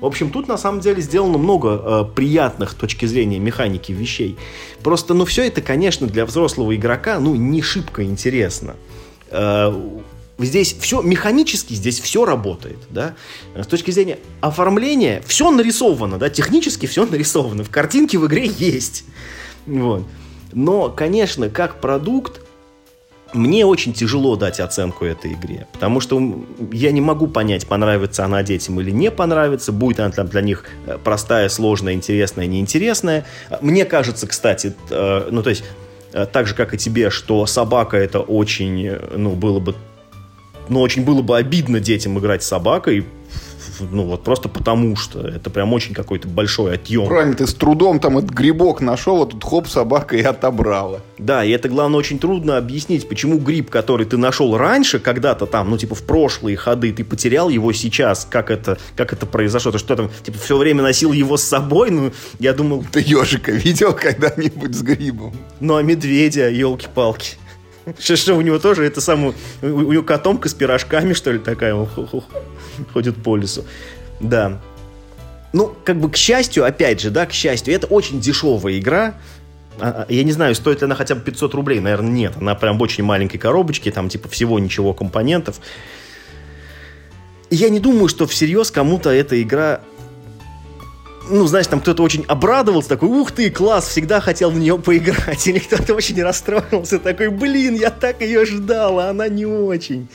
В 0.00 0.06
общем, 0.06 0.30
тут 0.30 0.48
на 0.48 0.58
самом 0.58 0.80
деле 0.80 1.00
сделано 1.00 1.38
много 1.38 1.68
э, 1.70 2.04
приятных 2.14 2.72
с 2.72 2.74
точки 2.74 3.06
зрения 3.06 3.38
механики 3.38 3.92
вещей. 3.92 4.36
Просто, 4.82 5.14
ну, 5.14 5.24
все 5.24 5.46
это, 5.46 5.62
конечно, 5.62 6.06
для 6.06 6.26
взрослого 6.26 6.74
игрока, 6.74 7.18
ну, 7.20 7.34
не 7.34 7.62
шибко 7.62 8.04
интересно. 8.04 8.74
Э, 10.38 10.44
здесь 10.44 10.76
все 10.78 11.02
механически, 11.02 11.74
здесь 11.74 12.00
все 12.00 12.24
работает, 12.24 12.78
да. 12.90 13.14
С 13.54 13.66
точки 13.66 13.90
зрения 13.90 14.18
оформления, 14.40 15.22
все 15.26 15.50
нарисовано, 15.50 16.18
да, 16.18 16.28
технически 16.28 16.86
все 16.86 17.06
нарисовано. 17.06 17.64
В 17.64 17.70
картинке 17.70 18.18
в 18.18 18.26
игре 18.26 18.46
есть. 18.46 19.04
Вот. 19.66 20.04
Но, 20.52 20.88
конечно, 20.90 21.48
как 21.48 21.80
продукт, 21.80 22.40
мне 23.32 23.66
очень 23.66 23.92
тяжело 23.92 24.36
дать 24.36 24.60
оценку 24.60 25.04
этой 25.04 25.32
игре, 25.32 25.66
потому 25.72 25.98
что 25.98 26.44
я 26.72 26.92
не 26.92 27.00
могу 27.00 27.26
понять, 27.26 27.66
понравится 27.66 28.24
она 28.24 28.44
детям 28.44 28.80
или 28.80 28.92
не 28.92 29.10
понравится, 29.10 29.72
будет 29.72 29.98
она 29.98 30.10
там 30.10 30.28
для 30.28 30.40
них 30.40 30.64
э, 30.86 30.98
простая, 31.02 31.48
сложная, 31.48 31.94
интересная, 31.94 32.46
неинтересная. 32.46 33.26
Мне 33.60 33.84
кажется, 33.84 34.28
кстати, 34.28 34.74
э, 34.88 35.28
ну 35.32 35.42
то 35.42 35.50
есть 35.50 35.64
э, 36.12 36.26
так 36.26 36.46
же, 36.46 36.54
как 36.54 36.74
и 36.74 36.78
тебе, 36.78 37.10
что 37.10 37.44
собака 37.46 37.96
это 37.96 38.20
очень, 38.20 38.98
ну, 39.16 39.30
было 39.30 39.58
бы, 39.58 39.74
ну, 40.68 40.80
очень 40.80 41.04
было 41.04 41.22
бы 41.22 41.36
обидно 41.36 41.80
детям 41.80 42.18
играть 42.18 42.42
с 42.42 42.46
собакой 42.46 43.04
ну 43.80 44.04
вот 44.04 44.24
просто 44.24 44.48
потому 44.48 44.96
что. 44.96 45.26
Это 45.26 45.50
прям 45.50 45.72
очень 45.72 45.94
какой-то 45.94 46.28
большой 46.28 46.74
отъем. 46.74 47.06
Правильно, 47.06 47.34
ты 47.34 47.46
с 47.46 47.54
трудом 47.54 48.00
там 48.00 48.18
этот 48.18 48.30
грибок 48.30 48.80
нашел, 48.80 49.22
а 49.22 49.26
тут 49.26 49.42
хоп, 49.44 49.68
собака 49.68 50.16
и 50.16 50.22
отобрала. 50.22 51.00
Да, 51.18 51.44
и 51.44 51.50
это, 51.50 51.68
главное, 51.68 51.98
очень 51.98 52.18
трудно 52.18 52.56
объяснить, 52.56 53.08
почему 53.08 53.38
гриб, 53.38 53.70
который 53.70 54.06
ты 54.06 54.16
нашел 54.16 54.56
раньше, 54.56 54.98
когда-то 54.98 55.46
там, 55.46 55.70
ну, 55.70 55.78
типа, 55.78 55.94
в 55.94 56.02
прошлые 56.02 56.56
ходы, 56.56 56.92
ты 56.92 57.04
потерял 57.04 57.48
его 57.48 57.72
сейчас. 57.72 58.26
Как 58.28 58.50
это, 58.50 58.78
как 58.96 59.12
это 59.12 59.26
произошло? 59.26 59.72
Ты 59.72 59.78
что 59.78 59.96
там, 59.96 60.10
типа, 60.22 60.38
все 60.38 60.56
время 60.56 60.82
носил 60.82 61.12
его 61.12 61.36
с 61.36 61.42
собой? 61.42 61.90
Ну, 61.90 62.12
я 62.38 62.52
думал... 62.52 62.84
Ты 62.90 63.00
ежика 63.00 63.52
видел 63.52 63.92
когда-нибудь 63.92 64.74
с 64.74 64.82
грибом? 64.82 65.34
Ну, 65.60 65.76
а 65.76 65.82
медведя, 65.82 66.48
елки-палки. 66.48 67.36
Что, 67.98 68.16
что 68.16 68.34
у 68.34 68.40
него 68.40 68.58
тоже 68.58 68.84
это 68.84 69.00
самое... 69.00 69.34
У, 69.62 69.66
у 69.66 69.92
него 69.92 70.02
котомка 70.02 70.48
с 70.48 70.54
пирожками, 70.54 71.12
что 71.12 71.32
ли, 71.32 71.38
такая 71.38 71.74
ходит 72.92 73.22
по 73.22 73.36
лесу. 73.36 73.64
Да. 74.20 74.60
Ну, 75.52 75.74
как 75.84 76.00
бы, 76.00 76.10
к 76.10 76.16
счастью, 76.16 76.64
опять 76.64 77.00
же, 77.00 77.10
да, 77.10 77.26
к 77.26 77.32
счастью, 77.32 77.74
это 77.74 77.86
очень 77.86 78.20
дешевая 78.20 78.78
игра. 78.78 79.14
А, 79.78 80.06
а, 80.08 80.12
я 80.12 80.24
не 80.24 80.32
знаю, 80.32 80.54
стоит 80.54 80.80
ли 80.80 80.86
она 80.86 80.94
хотя 80.94 81.14
бы 81.14 81.20
500 81.20 81.54
рублей. 81.54 81.80
Наверное, 81.80 82.10
нет. 82.10 82.32
Она 82.40 82.54
прям 82.54 82.78
в 82.78 82.82
очень 82.82 83.04
маленькой 83.04 83.38
коробочке, 83.38 83.90
там, 83.90 84.08
типа, 84.08 84.28
всего 84.28 84.58
ничего 84.58 84.94
компонентов. 84.94 85.60
я 87.50 87.68
не 87.68 87.80
думаю, 87.80 88.08
что 88.08 88.26
всерьез 88.26 88.70
кому-то 88.70 89.10
эта 89.10 89.40
игра 89.40 89.80
ну, 91.30 91.46
знаешь, 91.46 91.66
там 91.66 91.80
кто-то 91.80 92.02
очень 92.02 92.24
обрадовался, 92.28 92.88
такой, 92.88 93.08
ух 93.08 93.32
ты, 93.32 93.50
класс, 93.50 93.88
всегда 93.88 94.20
хотел 94.20 94.50
в 94.50 94.58
нее 94.58 94.78
поиграть. 94.78 95.46
Или 95.46 95.58
кто-то 95.58 95.94
очень 95.94 96.22
расстроился, 96.22 96.98
такой, 96.98 97.28
блин, 97.28 97.74
я 97.74 97.90
так 97.90 98.20
ее 98.20 98.44
ждал, 98.44 98.98
а 99.00 99.10
она 99.10 99.28
не 99.28 99.46
очень. 99.46 100.08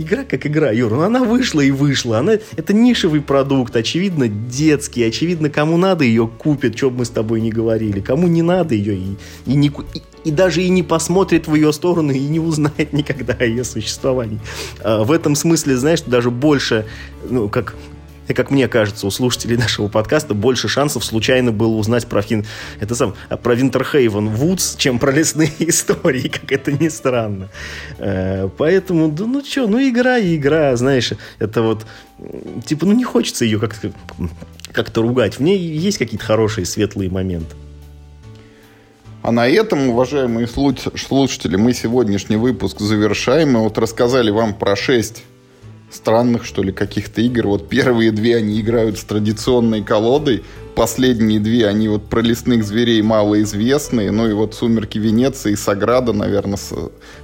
Игра 0.00 0.22
как 0.22 0.46
игра, 0.46 0.70
Юр, 0.70 0.92
ну 0.92 1.02
она 1.02 1.24
вышла 1.24 1.60
и 1.60 1.72
вышла. 1.72 2.18
Она, 2.18 2.34
это 2.56 2.72
нишевый 2.72 3.20
продукт, 3.20 3.74
очевидно, 3.74 4.28
детский. 4.28 5.02
Очевидно, 5.02 5.50
кому 5.50 5.76
надо 5.76 6.04
ее 6.04 6.28
купят, 6.28 6.78
что 6.78 6.88
бы 6.90 6.98
мы 6.98 7.04
с 7.04 7.10
тобой 7.10 7.40
не 7.40 7.50
говорили. 7.50 7.98
Кому 7.98 8.28
не 8.28 8.42
надо 8.42 8.76
ее 8.76 8.94
и, 8.94 9.16
и, 9.44 9.54
не, 9.56 9.66
и, 9.66 10.02
и 10.22 10.30
даже 10.30 10.62
и 10.62 10.68
не 10.68 10.84
посмотрит 10.84 11.48
в 11.48 11.54
ее 11.56 11.72
сторону 11.72 12.12
и 12.12 12.20
не 12.20 12.38
узнает 12.38 12.92
никогда 12.92 13.32
о 13.32 13.44
ее 13.44 13.64
существовании. 13.64 14.38
А, 14.84 15.02
в 15.02 15.10
этом 15.10 15.34
смысле, 15.34 15.76
знаешь, 15.76 16.02
даже 16.02 16.30
больше, 16.30 16.86
ну, 17.28 17.48
как 17.48 17.74
и, 18.28 18.34
как 18.34 18.50
мне 18.50 18.68
кажется, 18.68 19.06
у 19.06 19.10
слушателей 19.10 19.56
нашего 19.56 19.88
подкаста 19.88 20.34
больше 20.34 20.68
шансов 20.68 21.04
случайно 21.04 21.50
было 21.50 21.74
узнать 21.74 22.06
про, 22.06 22.22
фин... 22.22 22.44
это 22.78 22.94
сам, 22.94 23.14
про 23.42 23.54
Винтерхейвен 23.54 24.28
Вудс, 24.28 24.76
чем 24.76 24.98
про 24.98 25.10
лесные 25.10 25.52
истории, 25.58 26.28
как 26.28 26.52
это 26.52 26.70
ни 26.72 26.88
странно. 26.88 27.48
Э, 27.98 28.48
поэтому, 28.56 29.08
да 29.08 29.24
ну 29.24 29.44
что, 29.44 29.66
ну 29.66 29.80
игра 29.80 30.18
и 30.18 30.36
игра, 30.36 30.76
знаешь, 30.76 31.12
это 31.38 31.62
вот, 31.62 31.86
типа, 32.66 32.86
ну 32.86 32.92
не 32.92 33.04
хочется 33.04 33.44
ее 33.44 33.58
как-то 33.58 33.92
как-то 34.72 35.02
ругать. 35.02 35.38
В 35.38 35.42
ней 35.42 35.58
есть 35.58 35.98
какие-то 35.98 36.24
хорошие, 36.24 36.66
светлые 36.66 37.10
моменты. 37.10 37.56
А 39.22 39.32
на 39.32 39.48
этом, 39.48 39.88
уважаемые 39.88 40.46
слушатели, 40.46 41.56
мы 41.56 41.72
сегодняшний 41.72 42.36
выпуск 42.36 42.78
завершаем. 42.80 43.52
Мы 43.52 43.60
вот 43.60 43.76
рассказали 43.78 44.30
вам 44.30 44.54
про 44.54 44.76
шесть 44.76 45.24
странных, 45.90 46.44
что 46.44 46.62
ли, 46.62 46.72
каких-то 46.72 47.20
игр. 47.20 47.46
Вот 47.46 47.68
первые 47.68 48.12
две 48.12 48.36
они 48.36 48.60
играют 48.60 48.98
с 48.98 49.04
традиционной 49.04 49.82
колодой, 49.82 50.44
последние 50.74 51.40
две 51.40 51.66
они 51.66 51.88
вот 51.88 52.08
про 52.08 52.20
лесных 52.20 52.64
зверей 52.64 53.02
малоизвестные, 53.02 54.10
ну 54.10 54.28
и 54.28 54.32
вот 54.32 54.54
«Сумерки 54.54 54.98
Венеции» 54.98 55.52
и 55.52 55.56
«Саграда», 55.56 56.12
наверное, 56.12 56.56
с 56.56 56.72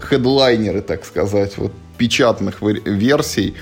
хедлайнеры, 0.01 0.83
так 0.83 1.05
сказать, 1.05 1.57
вот 1.57 1.73
печатных 1.99 2.63
версий. 2.63 3.55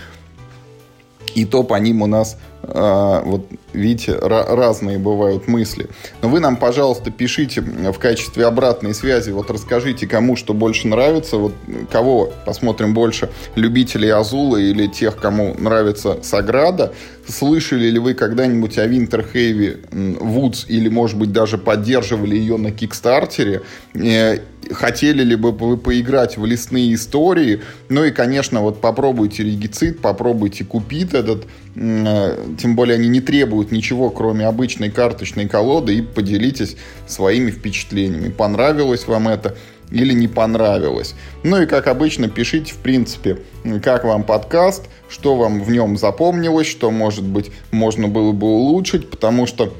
И 1.35 1.45
то 1.45 1.63
по 1.63 1.75
ним 1.75 2.03
у 2.03 2.07
нас 2.07 2.39
вот 2.63 3.47
видите, 3.73 4.17
разные 4.19 4.99
бывают 4.99 5.49
мысли. 5.49 5.89
Но 6.21 6.29
вы 6.29 6.41
нам, 6.41 6.57
пожалуйста, 6.57 7.11
пишите 7.11 7.61
в 7.61 7.99
качестве 7.99 8.47
обратной 8.47 8.95
связи, 8.95 9.31
вот 9.31 9.51
расскажите, 9.51 10.07
кому 10.07 10.37
что 10.37 10.55
больше 10.55 10.89
нравится, 10.89 11.37
вот 11.37 11.55
кого 11.91 12.33
посмотрим 12.47 12.95
больше, 12.95 13.31
любителей 13.55 14.11
Азула 14.11 14.57
или 14.57 14.87
тех, 14.87 15.17
кому 15.17 15.55
нравится 15.59 16.19
Саграда. 16.23 16.93
Слышали 17.27 17.87
ли 17.87 17.99
вы 17.99 18.15
когда-нибудь 18.15 18.79
о 18.79 18.87
Винтерхейве 18.87 19.81
Вудс 19.93 20.67
или, 20.69 20.89
может 20.89 21.17
быть, 21.19 21.33
даже 21.33 21.57
поддерживали 21.57 22.37
ее 22.37 22.57
на 22.57 22.73
Кикстартере? 22.73 23.63
Хотели 24.71 25.23
ли 25.23 25.37
бы 25.37 25.53
вы 25.53 25.77
поиграть 25.77 26.37
в 26.37 26.47
лесные 26.47 26.95
истории? 26.95 27.61
Ну 27.89 28.05
и, 28.05 28.11
конечно, 28.11 28.61
вот 28.61 28.81
попробуйте 28.81 29.43
регицид, 29.43 30.01
попробуйте 30.01 30.65
купить 30.65 31.15
этот, 31.15 31.47
э, 31.75 32.39
тем 32.59 32.77
более 32.77 32.95
они 32.95 33.09
не 33.09 33.21
требуют 33.21 33.73
ничего, 33.73 34.11
кроме 34.11 34.47
обычной 34.47 34.91
карточной 34.91 35.49
колоды, 35.49 35.97
и 35.97 36.03
поделитесь 36.03 36.77
своими 37.07 37.51
впечатлениями. 37.51 38.31
Понравилось 38.31 39.07
вам 39.07 39.29
это? 39.29 39.57
или 39.91 40.15
не 40.15 40.27
понравилось. 40.27 41.15
Ну 41.43 41.61
и, 41.61 41.67
как 41.67 41.87
обычно, 41.87 42.29
пишите, 42.29 42.73
в 42.73 42.79
принципе, 42.79 43.39
как 43.83 44.05
вам 44.05 44.25
подкаст, 44.25 44.89
что 45.09 45.37
вам 45.37 45.63
в 45.63 45.71
нем 45.71 45.97
запомнилось, 45.99 46.67
что, 46.67 46.91
может 46.91 47.25
быть, 47.25 47.51
можно 47.71 48.09
было 48.09 48.33
бы 48.33 48.47
улучшить, 48.47 49.11
потому 49.11 49.47
что 49.47 49.73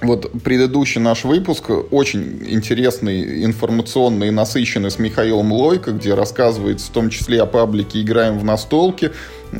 вот 0.00 0.30
предыдущий 0.44 1.00
наш 1.00 1.24
выпуск 1.24 1.70
очень 1.90 2.44
интересный, 2.46 3.44
информационный 3.44 4.30
насыщенный 4.30 4.90
с 4.90 4.98
Михаилом 4.98 5.52
Лойко, 5.52 5.90
где 5.90 6.14
рассказывается 6.14 6.86
в 6.86 6.90
том 6.90 7.10
числе 7.10 7.42
о 7.42 7.46
паблике 7.46 8.00
«Играем 8.00 8.38
в 8.38 8.44
настолки», 8.44 9.10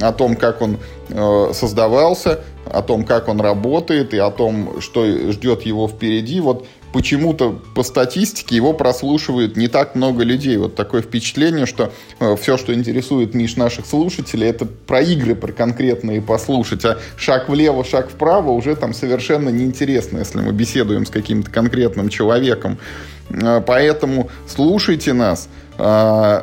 о 0.01 0.13
том, 0.13 0.37
как 0.37 0.63
он 0.63 0.79
э, 1.09 1.51
создавался, 1.55 2.41
о 2.67 2.83
том, 2.83 3.05
как 3.05 3.29
он 3.29 3.41
работает 3.41 4.15
и 4.15 4.19
о 4.19 4.31
том, 4.31 4.81
что 4.81 5.33
ждет 5.33 5.63
его 5.63 5.89
впереди. 5.89 6.41
Вот 6.41 6.67
почему-то 6.93 7.61
по 7.75 7.83
статистике 7.83 8.57
его 8.57 8.73
прослушивает 8.73 9.57
не 9.57 9.69
так 9.69 9.95
много 9.95 10.25
людей. 10.25 10.57
Вот 10.57 10.75
такое 10.75 11.03
впечатление, 11.03 11.67
что 11.67 11.93
э, 12.21 12.37
все, 12.37 12.57
что 12.57 12.75
интересует 12.75 13.35
Миш 13.35 13.57
наших 13.57 13.87
слушателей, 13.87 14.49
это 14.49 14.67
про 14.67 15.01
игры, 15.01 15.35
про 15.35 15.53
конкретные 15.53 16.23
послушать, 16.23 16.85
а 16.85 16.99
шаг 17.17 17.49
влево, 17.49 17.85
шаг 17.85 18.11
вправо 18.11 18.51
уже 18.51 18.77
там 18.77 18.95
совершенно 18.95 19.51
неинтересно, 19.51 20.19
если 20.19 20.41
мы 20.41 20.53
беседуем 20.53 21.07
с 21.07 21.11
каким-то 21.11 21.51
конкретным 21.51 22.09
человеком. 22.09 22.79
Э, 23.31 23.63
поэтому 23.65 24.31
слушайте 24.47 25.13
нас, 25.13 25.49
э, 25.79 26.43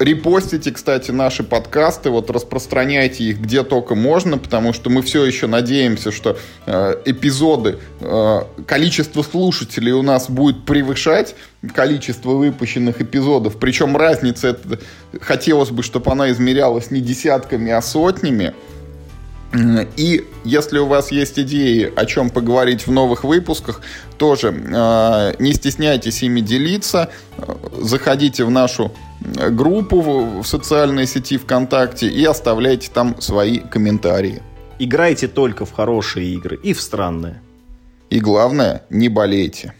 Репостите, 0.00 0.70
кстати, 0.70 1.10
наши 1.10 1.42
подкасты, 1.44 2.08
вот 2.08 2.30
распространяйте 2.30 3.24
их 3.24 3.38
где 3.38 3.62
только 3.62 3.94
можно, 3.94 4.38
потому 4.38 4.72
что 4.72 4.88
мы 4.88 5.02
все 5.02 5.26
еще 5.26 5.46
надеемся, 5.46 6.10
что 6.10 6.38
э, 6.64 6.94
эпизоды, 7.04 7.76
э, 8.00 8.40
количество 8.66 9.22
слушателей 9.22 9.92
у 9.92 10.00
нас 10.00 10.30
будет 10.30 10.64
превышать 10.64 11.34
количество 11.74 12.30
выпущенных 12.30 13.02
эпизодов. 13.02 13.58
Причем 13.58 13.94
разница, 13.94 14.48
это, 14.48 14.78
хотелось 15.20 15.68
бы, 15.68 15.82
чтобы 15.82 16.10
она 16.10 16.30
измерялась 16.30 16.90
не 16.90 17.02
десятками, 17.02 17.70
а 17.70 17.82
сотнями. 17.82 18.54
И 19.98 20.24
если 20.44 20.78
у 20.78 20.86
вас 20.86 21.12
есть 21.12 21.38
идеи, 21.38 21.92
о 21.94 22.06
чем 22.06 22.30
поговорить 22.30 22.86
в 22.86 22.90
новых 22.90 23.24
выпусках, 23.24 23.82
тоже 24.16 24.48
э, 24.48 25.34
не 25.38 25.52
стесняйтесь 25.52 26.22
ими 26.22 26.40
делиться. 26.40 27.10
Заходите 27.82 28.44
в 28.44 28.50
нашу 28.50 28.92
группу 29.50 30.00
в 30.00 30.44
социальной 30.44 31.06
сети 31.06 31.38
ВКонтакте 31.38 32.08
и 32.08 32.24
оставляйте 32.24 32.90
там 32.92 33.20
свои 33.20 33.58
комментарии. 33.58 34.42
Играйте 34.78 35.28
только 35.28 35.64
в 35.64 35.72
хорошие 35.72 36.32
игры 36.34 36.58
и 36.62 36.72
в 36.72 36.80
странные. 36.80 37.42
И 38.08 38.18
главное, 38.20 38.82
не 38.90 39.08
болейте. 39.08 39.74